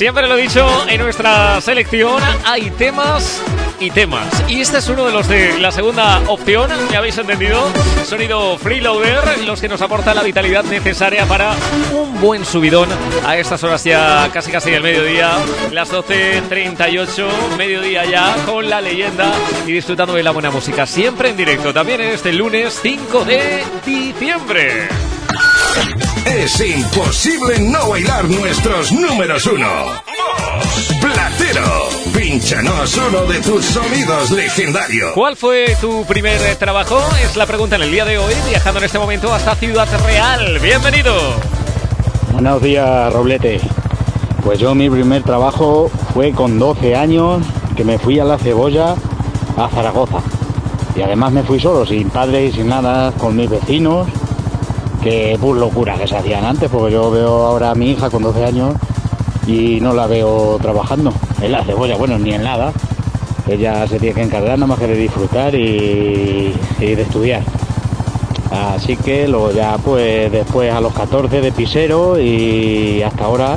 [0.00, 3.42] Siempre lo he dicho, en nuestra selección hay temas
[3.78, 4.42] y temas.
[4.48, 7.70] Y este es uno de los de la segunda opción, ¿me habéis entendido?
[8.06, 11.54] Sonido freeloader, los que nos aportan la vitalidad necesaria para
[11.92, 12.88] un buen subidón
[13.26, 15.32] a estas horas ya casi casi del mediodía,
[15.70, 19.30] las 12.38, mediodía ya, con la leyenda
[19.66, 24.88] y disfrutando de la buena música, siempre en directo, también este lunes 5 de diciembre.
[26.36, 29.66] Es imposible no bailar nuestros números uno.
[31.00, 35.10] Platero, pínchanos uno de tus sonidos legendarios.
[35.12, 37.00] ¿Cuál fue tu primer trabajo?
[37.24, 40.60] Es la pregunta en el día de hoy, viajando en este momento hasta Ciudad Real.
[40.60, 41.12] Bienvenido.
[42.32, 43.60] Buenos días, Roblete.
[44.44, 47.42] Pues yo mi primer trabajo fue con 12 años
[47.76, 48.94] que me fui a la cebolla
[49.56, 50.18] a Zaragoza.
[50.94, 54.06] Y además me fui solo, sin padres y sin nada, con mis vecinos,
[55.00, 58.44] que locura que se hacían antes, porque yo veo ahora a mi hija con 12
[58.44, 58.74] años
[59.46, 62.72] y no la veo trabajando en la cebolla, bueno, ni en nada.
[63.48, 67.42] Ella se tiene que encargar nada más que de disfrutar y, y de estudiar.
[68.50, 73.56] Así que luego ya pues después a los 14 de pisero y hasta ahora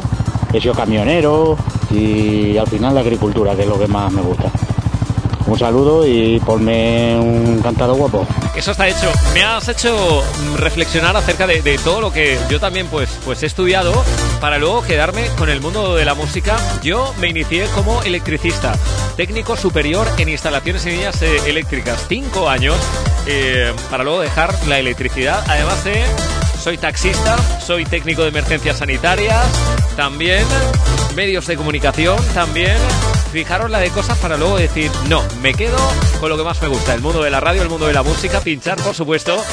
[0.54, 1.58] he sido camionero
[1.92, 4.52] y al final la agricultura, que es lo que más me gusta.
[5.46, 8.26] Un saludo y ponme un cantado guapo.
[8.56, 9.12] Eso está hecho.
[9.34, 10.24] Me has hecho
[10.58, 14.04] reflexionar acerca de, todo lo que yo también pues, pues he estudiado
[14.40, 16.58] para luego quedarme con el mundo de la música.
[16.84, 18.74] Yo me inicié como electricista,
[19.18, 22.06] técnico superior en instalaciones y líneas eh, eléctricas.
[22.08, 22.78] Cinco años
[23.26, 25.44] eh, para luego dejar la electricidad.
[25.48, 26.04] Además de
[26.64, 29.44] soy taxista, soy técnico de emergencias sanitarias,
[29.98, 30.46] también
[31.16, 32.78] medios de comunicación, también.
[33.34, 35.76] Fijaros la de cosas para luego decir, no, me quedo
[36.20, 38.04] con lo que más me gusta, el mundo de la radio, el mundo de la
[38.04, 39.44] música, pinchar, por supuesto.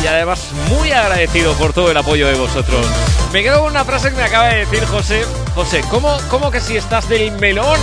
[0.00, 2.86] Y además muy agradecido por todo el apoyo de vosotros.
[3.32, 5.24] Me quedo con una frase que me acaba de decir José.
[5.52, 7.76] José, ¿cómo, cómo que si estás del melón?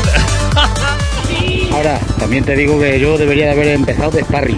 [1.73, 4.57] Ahora, también te digo que yo debería de haber empezado de sparring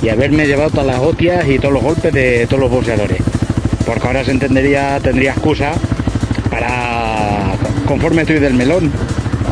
[0.00, 3.18] y haberme llevado todas las hostias y todos los golpes de todos los boxeadores.
[3.84, 5.72] Porque ahora se entendería, tendría excusa
[6.48, 7.52] para,
[7.86, 8.90] conforme estoy del melón,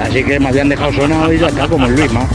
[0.03, 2.27] Así que me habían dejado sonado y ya está, como el Luisma.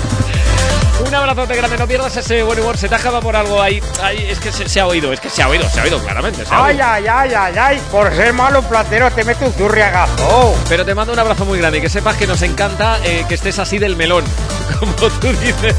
[1.05, 2.77] Un abrazote grande, no pierdas ese buen humor.
[2.77, 3.81] Se te acaba por algo ahí.
[4.03, 5.97] Ay, es que se, se ha oído, es que se ha oído, se ha oído
[5.99, 6.45] claramente.
[6.45, 6.85] Se ha Ay, oído.
[6.87, 7.81] ay, ay, ay, ay.
[7.89, 10.55] Por ser malo platero te meto un zurriagazo.
[10.67, 13.35] Pero te mando un abrazo muy grande y que sepas que nos encanta eh, que
[13.35, 14.25] estés así del melón,
[14.79, 15.75] como tú dices.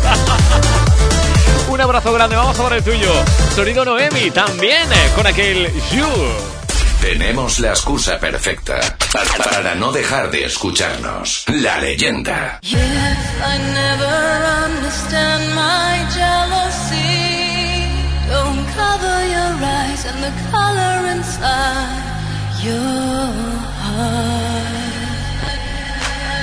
[1.68, 3.12] un abrazo grande, vamos a por el tuyo.
[3.55, 6.07] Sonido Noemi, también eh, con aquel You.
[7.01, 8.79] Tenemos la excusa perfecta
[9.11, 11.45] para, para no dejar de escucharnos.
[11.49, 12.61] La leyenda.
[12.62, 17.89] If I never understand my jealousy,
[18.29, 22.05] don't cover your eyes and the color inside
[22.62, 23.33] your
[23.81, 24.61] heart.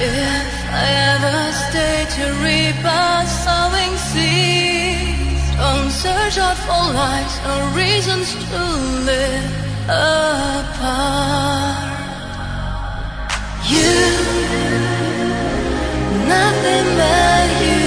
[0.02, 7.78] If I ever stay to reap a sowing seeds, don't search out for lies or
[7.78, 8.64] reasons to
[9.06, 11.78] live apart.
[13.72, 14.18] You
[16.28, 17.84] Nothing but you,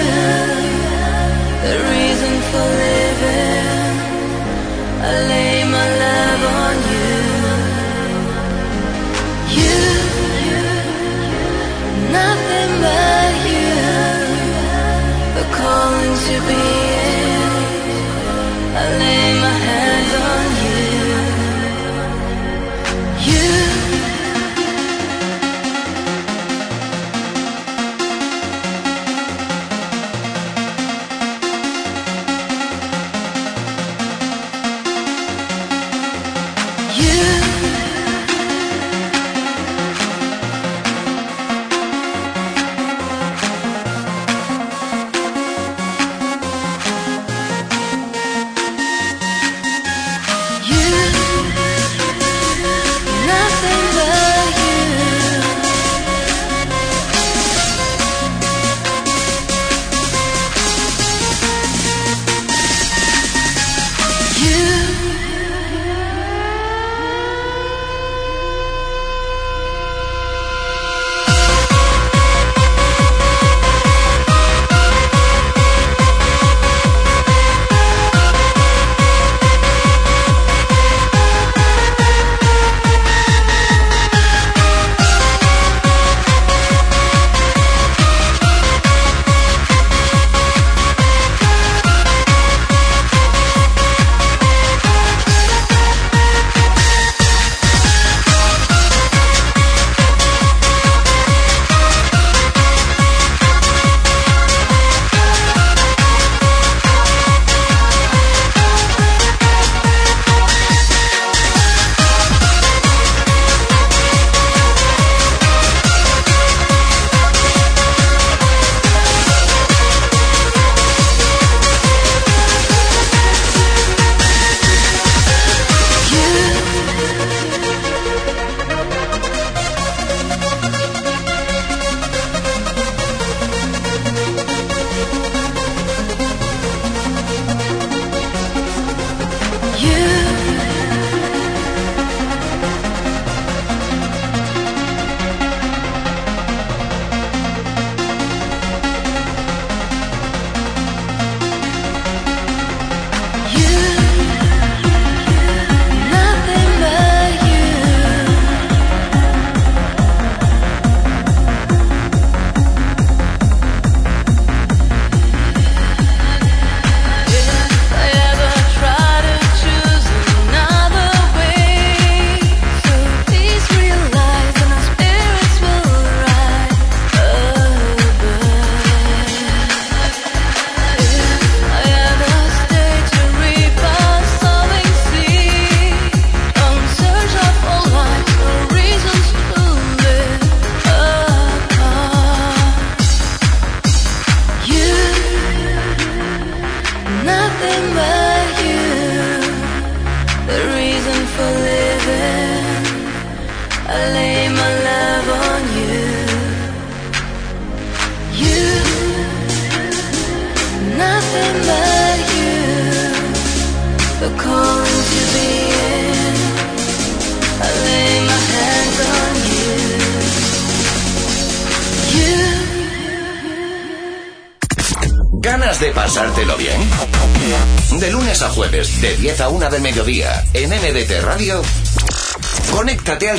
[1.65, 3.97] the reason for living.
[5.03, 6.30] I lay my love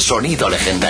[0.02, 0.81] sonido legendario.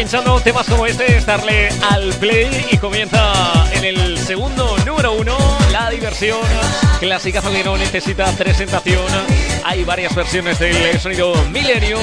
[0.00, 3.34] Pinchando temas como este es darle al play y comienza
[3.70, 5.36] en el segundo número uno
[5.72, 6.40] la diversión
[7.00, 9.06] clasicazo que no necesita presentación.
[9.64, 11.98] Hay varias versiones del sonido Millennium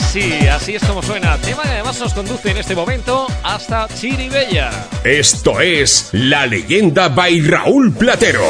[0.00, 1.36] sí, así es como suena.
[1.38, 4.70] Tema que además nos conduce en este momento hasta Chiribella.
[5.04, 8.44] Esto es La Leyenda by Raúl Platero.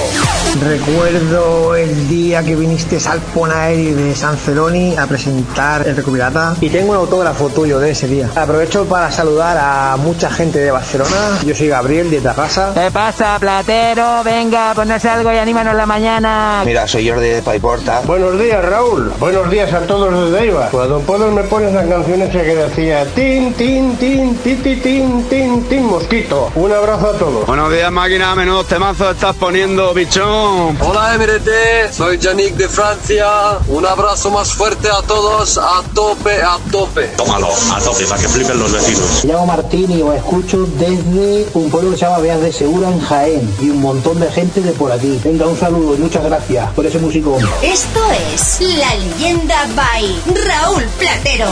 [0.63, 6.71] Recuerdo el día que viniste al Ponaeri de San Celoni a presentar el Recopilata y
[6.71, 8.29] tengo un autógrafo tuyo de ese día.
[8.35, 11.39] Aprovecho para saludar a mucha gente de Barcelona.
[11.45, 12.73] Yo soy Gabriel de Tarrasa.
[12.75, 14.23] ¿Qué pasa, platero?
[14.25, 16.62] Venga, ponerse algo y anímanos la mañana.
[16.65, 18.03] Mira, soy Jordi de Paiporta.
[18.07, 19.12] Buenos días, Raúl.
[19.19, 20.71] Buenos días a todos desde Eibar.
[20.71, 25.29] Cuando puedo me pones la canción esa que decía tin, tin, tin, ti, ti, tin,
[25.29, 26.51] tin, tin, mosquito.
[26.55, 27.47] Un abrazo a todos.
[27.47, 28.35] Buenos días, máquina.
[28.37, 30.79] Menudos temazos estás poniendo, bichón.
[30.81, 33.59] Hola MRT, soy Yannick de Francia.
[33.67, 37.07] Un abrazo más fuerte a todos, a tope, a tope.
[37.17, 39.25] Tómalo, a tope, para que flipen los vecinos.
[39.25, 42.89] Me llamo Martín y os escucho desde un pueblo que se llama Beas de Segura
[42.89, 45.21] en Jaén y un montón de gente de por aquí.
[45.41, 47.39] Un saludo y muchas gracias por ese músico.
[47.62, 48.01] Esto
[48.35, 50.15] es La Leyenda by
[50.47, 51.47] Raúl Platero.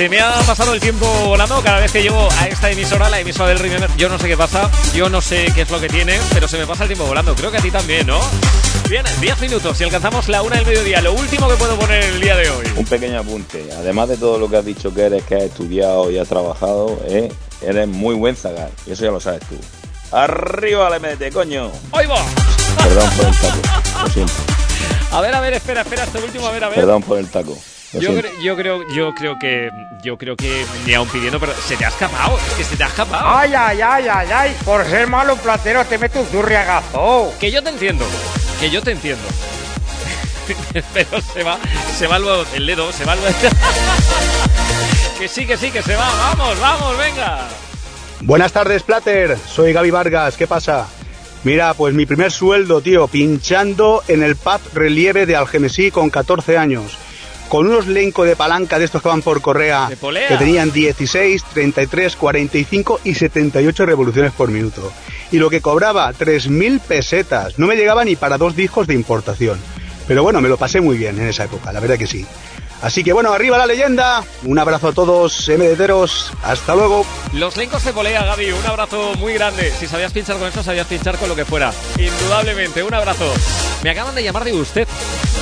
[0.00, 3.20] Se me ha pasado el tiempo volando cada vez que llego a esta emisora, la
[3.20, 3.90] emisora del Remember.
[3.98, 6.56] Yo no sé qué pasa, yo no sé qué es lo que tiene, pero se
[6.56, 7.34] me pasa el tiempo volando.
[7.34, 8.18] Creo que a ti también, ¿no?
[8.88, 11.02] Bien, 10 minutos y alcanzamos la una del mediodía.
[11.02, 12.64] Lo último que puedo poner el día de hoy.
[12.76, 13.68] Un pequeño apunte.
[13.76, 16.98] Además de todo lo que has dicho que eres, que has estudiado y has trabajado,
[17.06, 17.30] ¿eh?
[17.60, 18.70] eres muy buen zagar.
[18.86, 19.56] Y eso ya lo sabes tú.
[20.16, 21.70] ¡Arriba la MDT, coño!
[21.92, 22.24] ¡Ahí va!
[22.82, 24.02] Perdón por el taco.
[24.02, 24.32] Lo siento.
[25.12, 26.76] A ver, a ver, espera, espera, este último, a ver, a ver.
[26.76, 27.54] Perdón por el taco.
[27.92, 28.20] Yo, siento.
[28.28, 29.70] cre- yo creo, yo creo que,
[30.02, 32.84] yo creo que ni aun pidiendo, pero se te ha escapado, es que se te
[32.84, 33.28] ha escapado.
[33.28, 34.56] Ay, ay, ay, ay, ay.
[34.64, 37.32] Por ser malo platero te meto un zurriagazo.
[37.40, 38.04] Que yo te entiendo,
[38.60, 39.22] que yo te entiendo.
[40.94, 41.58] pero se va,
[41.98, 43.36] se va luego el dedo, se va luego.
[45.18, 46.08] que sí, que sí, que se va.
[46.16, 47.48] Vamos, vamos, venga.
[48.20, 49.36] Buenas tardes, Plater.
[49.48, 50.36] Soy Gaby Vargas.
[50.36, 50.86] ¿Qué pasa?
[51.42, 56.58] Mira, pues mi primer sueldo, tío, pinchando en el pub Relieve de Algemesí con 14
[56.58, 56.98] años.
[57.50, 62.14] Con unos lenco de palanca de estos que van por correa, que tenían 16, 33,
[62.14, 64.92] 45 y 78 revoluciones por minuto.
[65.32, 67.58] Y lo que cobraba, 3.000 pesetas.
[67.58, 69.58] No me llegaba ni para dos discos de importación.
[70.06, 72.24] Pero bueno, me lo pasé muy bien en esa época, la verdad que sí.
[72.82, 74.22] Así que bueno, arriba la leyenda.
[74.44, 76.32] Un abrazo a todos, MDTeros.
[76.44, 77.04] Hasta luego.
[77.32, 79.72] Los lencos de polea, Gaby, un abrazo muy grande.
[79.72, 81.72] Si sabías pinchar con eso, sabías pinchar con lo que fuera.
[81.98, 83.34] Indudablemente, un abrazo.
[83.82, 84.86] Me acaban de llamar de usted.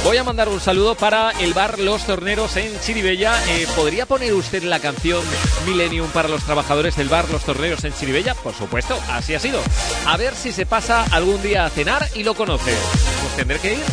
[0.08, 3.44] Voy a mandar un saludo para el bar Los Torneros en Chiribella.
[3.46, 5.22] Eh, ¿Podría poner usted la canción
[5.66, 8.34] Millennium para los trabajadores del bar Los Torneros en Chiribella?
[8.34, 9.60] Por supuesto, así ha sido.
[10.06, 12.74] A ver si se pasa algún día a cenar y lo conoce.
[13.20, 13.84] Pues tendré que ir.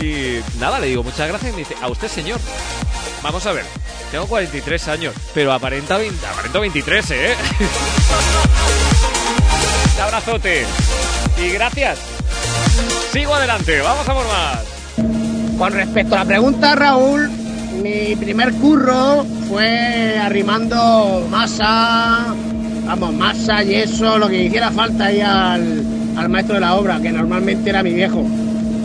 [0.00, 2.38] Y nada, le digo muchas gracias y me dice, a usted señor.
[3.24, 3.64] Vamos a ver,
[4.12, 7.34] tengo 43 años, pero aparenta 20, aparento 23, ¿eh?
[10.00, 10.66] Abrazote.
[11.36, 11.98] Y gracias.
[13.12, 14.73] Sigo adelante, vamos a por más.
[15.58, 17.30] Con respecto a la pregunta, Raúl,
[17.82, 22.34] mi primer curro fue arrimando masa,
[22.86, 25.82] vamos, masa, yeso, lo que hiciera falta ahí al,
[26.16, 28.24] al maestro de la obra, que normalmente era mi viejo.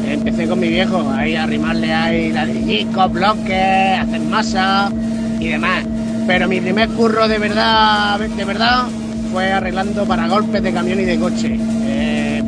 [0.08, 4.92] Empecé con mi viejo, ahí a arrimarle ahí ladrillicos, bloques, hacer masa.
[5.40, 5.84] y demás.
[6.28, 8.84] Pero mi primer curro de verdad, de verdad,
[9.32, 11.60] fue arreglando para golpes de camión y de coche.
[11.86, 12.44] Eh,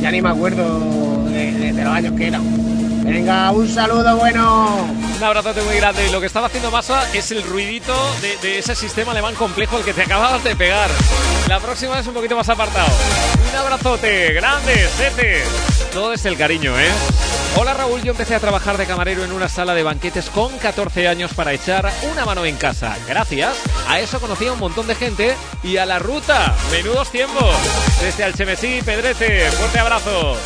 [0.00, 2.42] ya ni me acuerdo de, de- de los años que eran.
[3.06, 4.84] Venga, un saludo bueno.
[5.16, 6.10] Un abrazote muy grande.
[6.10, 9.92] Lo que estaba haciendo Masa es el ruidito de, ese sistema alemán complejo al que
[9.92, 10.90] te acababas de pegar.
[11.48, 12.88] La próxima es un poquito más apartado.
[13.48, 15.44] Un abrazote grande, Sete.
[15.92, 16.90] Todo es el cariño, ¿eh?
[17.56, 21.06] Hola Raúl, yo empecé a trabajar de camarero en una sala de banquetes con 14
[21.06, 22.98] años para echar una mano en casa.
[23.08, 23.56] Gracias
[23.88, 26.54] a eso conocí a un montón de gente y a la ruta.
[26.72, 27.54] Menudos tiempos.
[28.00, 30.36] Desde Alchemesí, Pedrete, fuerte abrazo.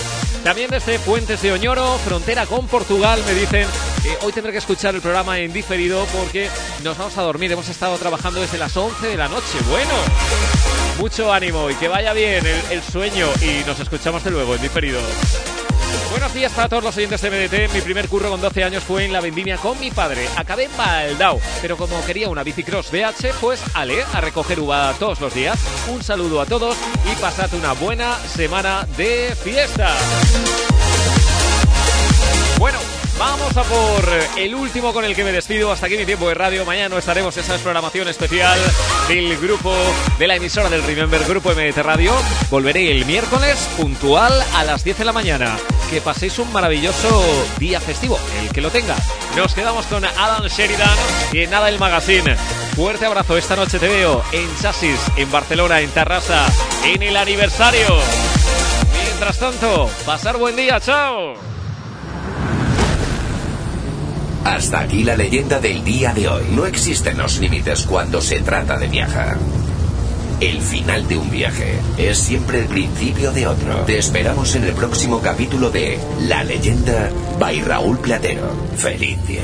[0.45, 3.67] También desde Puentes de Oñoro, frontera con Portugal, me dicen
[4.03, 6.49] que hoy tendré que escuchar el programa en diferido porque
[6.83, 7.53] nos vamos a dormir.
[7.53, 9.59] Hemos estado trabajando desde las 11 de la noche.
[9.69, 9.93] Bueno,
[10.99, 14.63] mucho ánimo y que vaya bien el, el sueño y nos escuchamos de luego en
[14.63, 15.01] diferido.
[16.11, 17.75] Buenos días para todos los oyentes de MDT.
[17.75, 20.29] Mi primer curro con 12 años fue en la vendimia con mi padre.
[20.37, 25.21] Acabé en Baldao, pero como quería una bicicross BH, pues ale a recoger uva todos
[25.21, 25.59] los días.
[25.89, 26.77] Un saludo a todos
[27.11, 29.95] y pasad una buena semana de fiesta.
[32.59, 32.79] Bueno,
[33.21, 34.09] vamos a por
[34.39, 35.71] el último con el que me despido.
[35.71, 36.65] Hasta aquí mi tiempo de radio.
[36.65, 38.59] Mañana estaremos en esa programación especial
[39.09, 39.75] del grupo
[40.19, 42.15] de la emisora del Remember Grupo MDT Radio.
[42.51, 45.59] Volveré el miércoles puntual a las 10 de la mañana.
[45.91, 47.23] Que paséis un maravilloso
[47.59, 48.97] día festivo, el que lo tenga.
[49.37, 50.97] Nos quedamos con Adam Sheridan
[51.33, 52.37] y en nada el magazine.
[52.75, 56.47] Fuerte abrazo, esta noche te veo en Chasis, en Barcelona, en Tarrasa,
[56.87, 57.99] en el aniversario.
[59.05, 61.50] Mientras tanto, pasar buen día, chao.
[64.45, 66.45] Hasta aquí la leyenda del día de hoy.
[66.53, 69.37] No existen los límites cuando se trata de viajar.
[70.41, 73.81] El final de un viaje es siempre el principio de otro.
[73.85, 78.51] Te esperamos en el próximo capítulo de La leyenda by Raúl Platero.
[78.77, 79.43] Feliz día.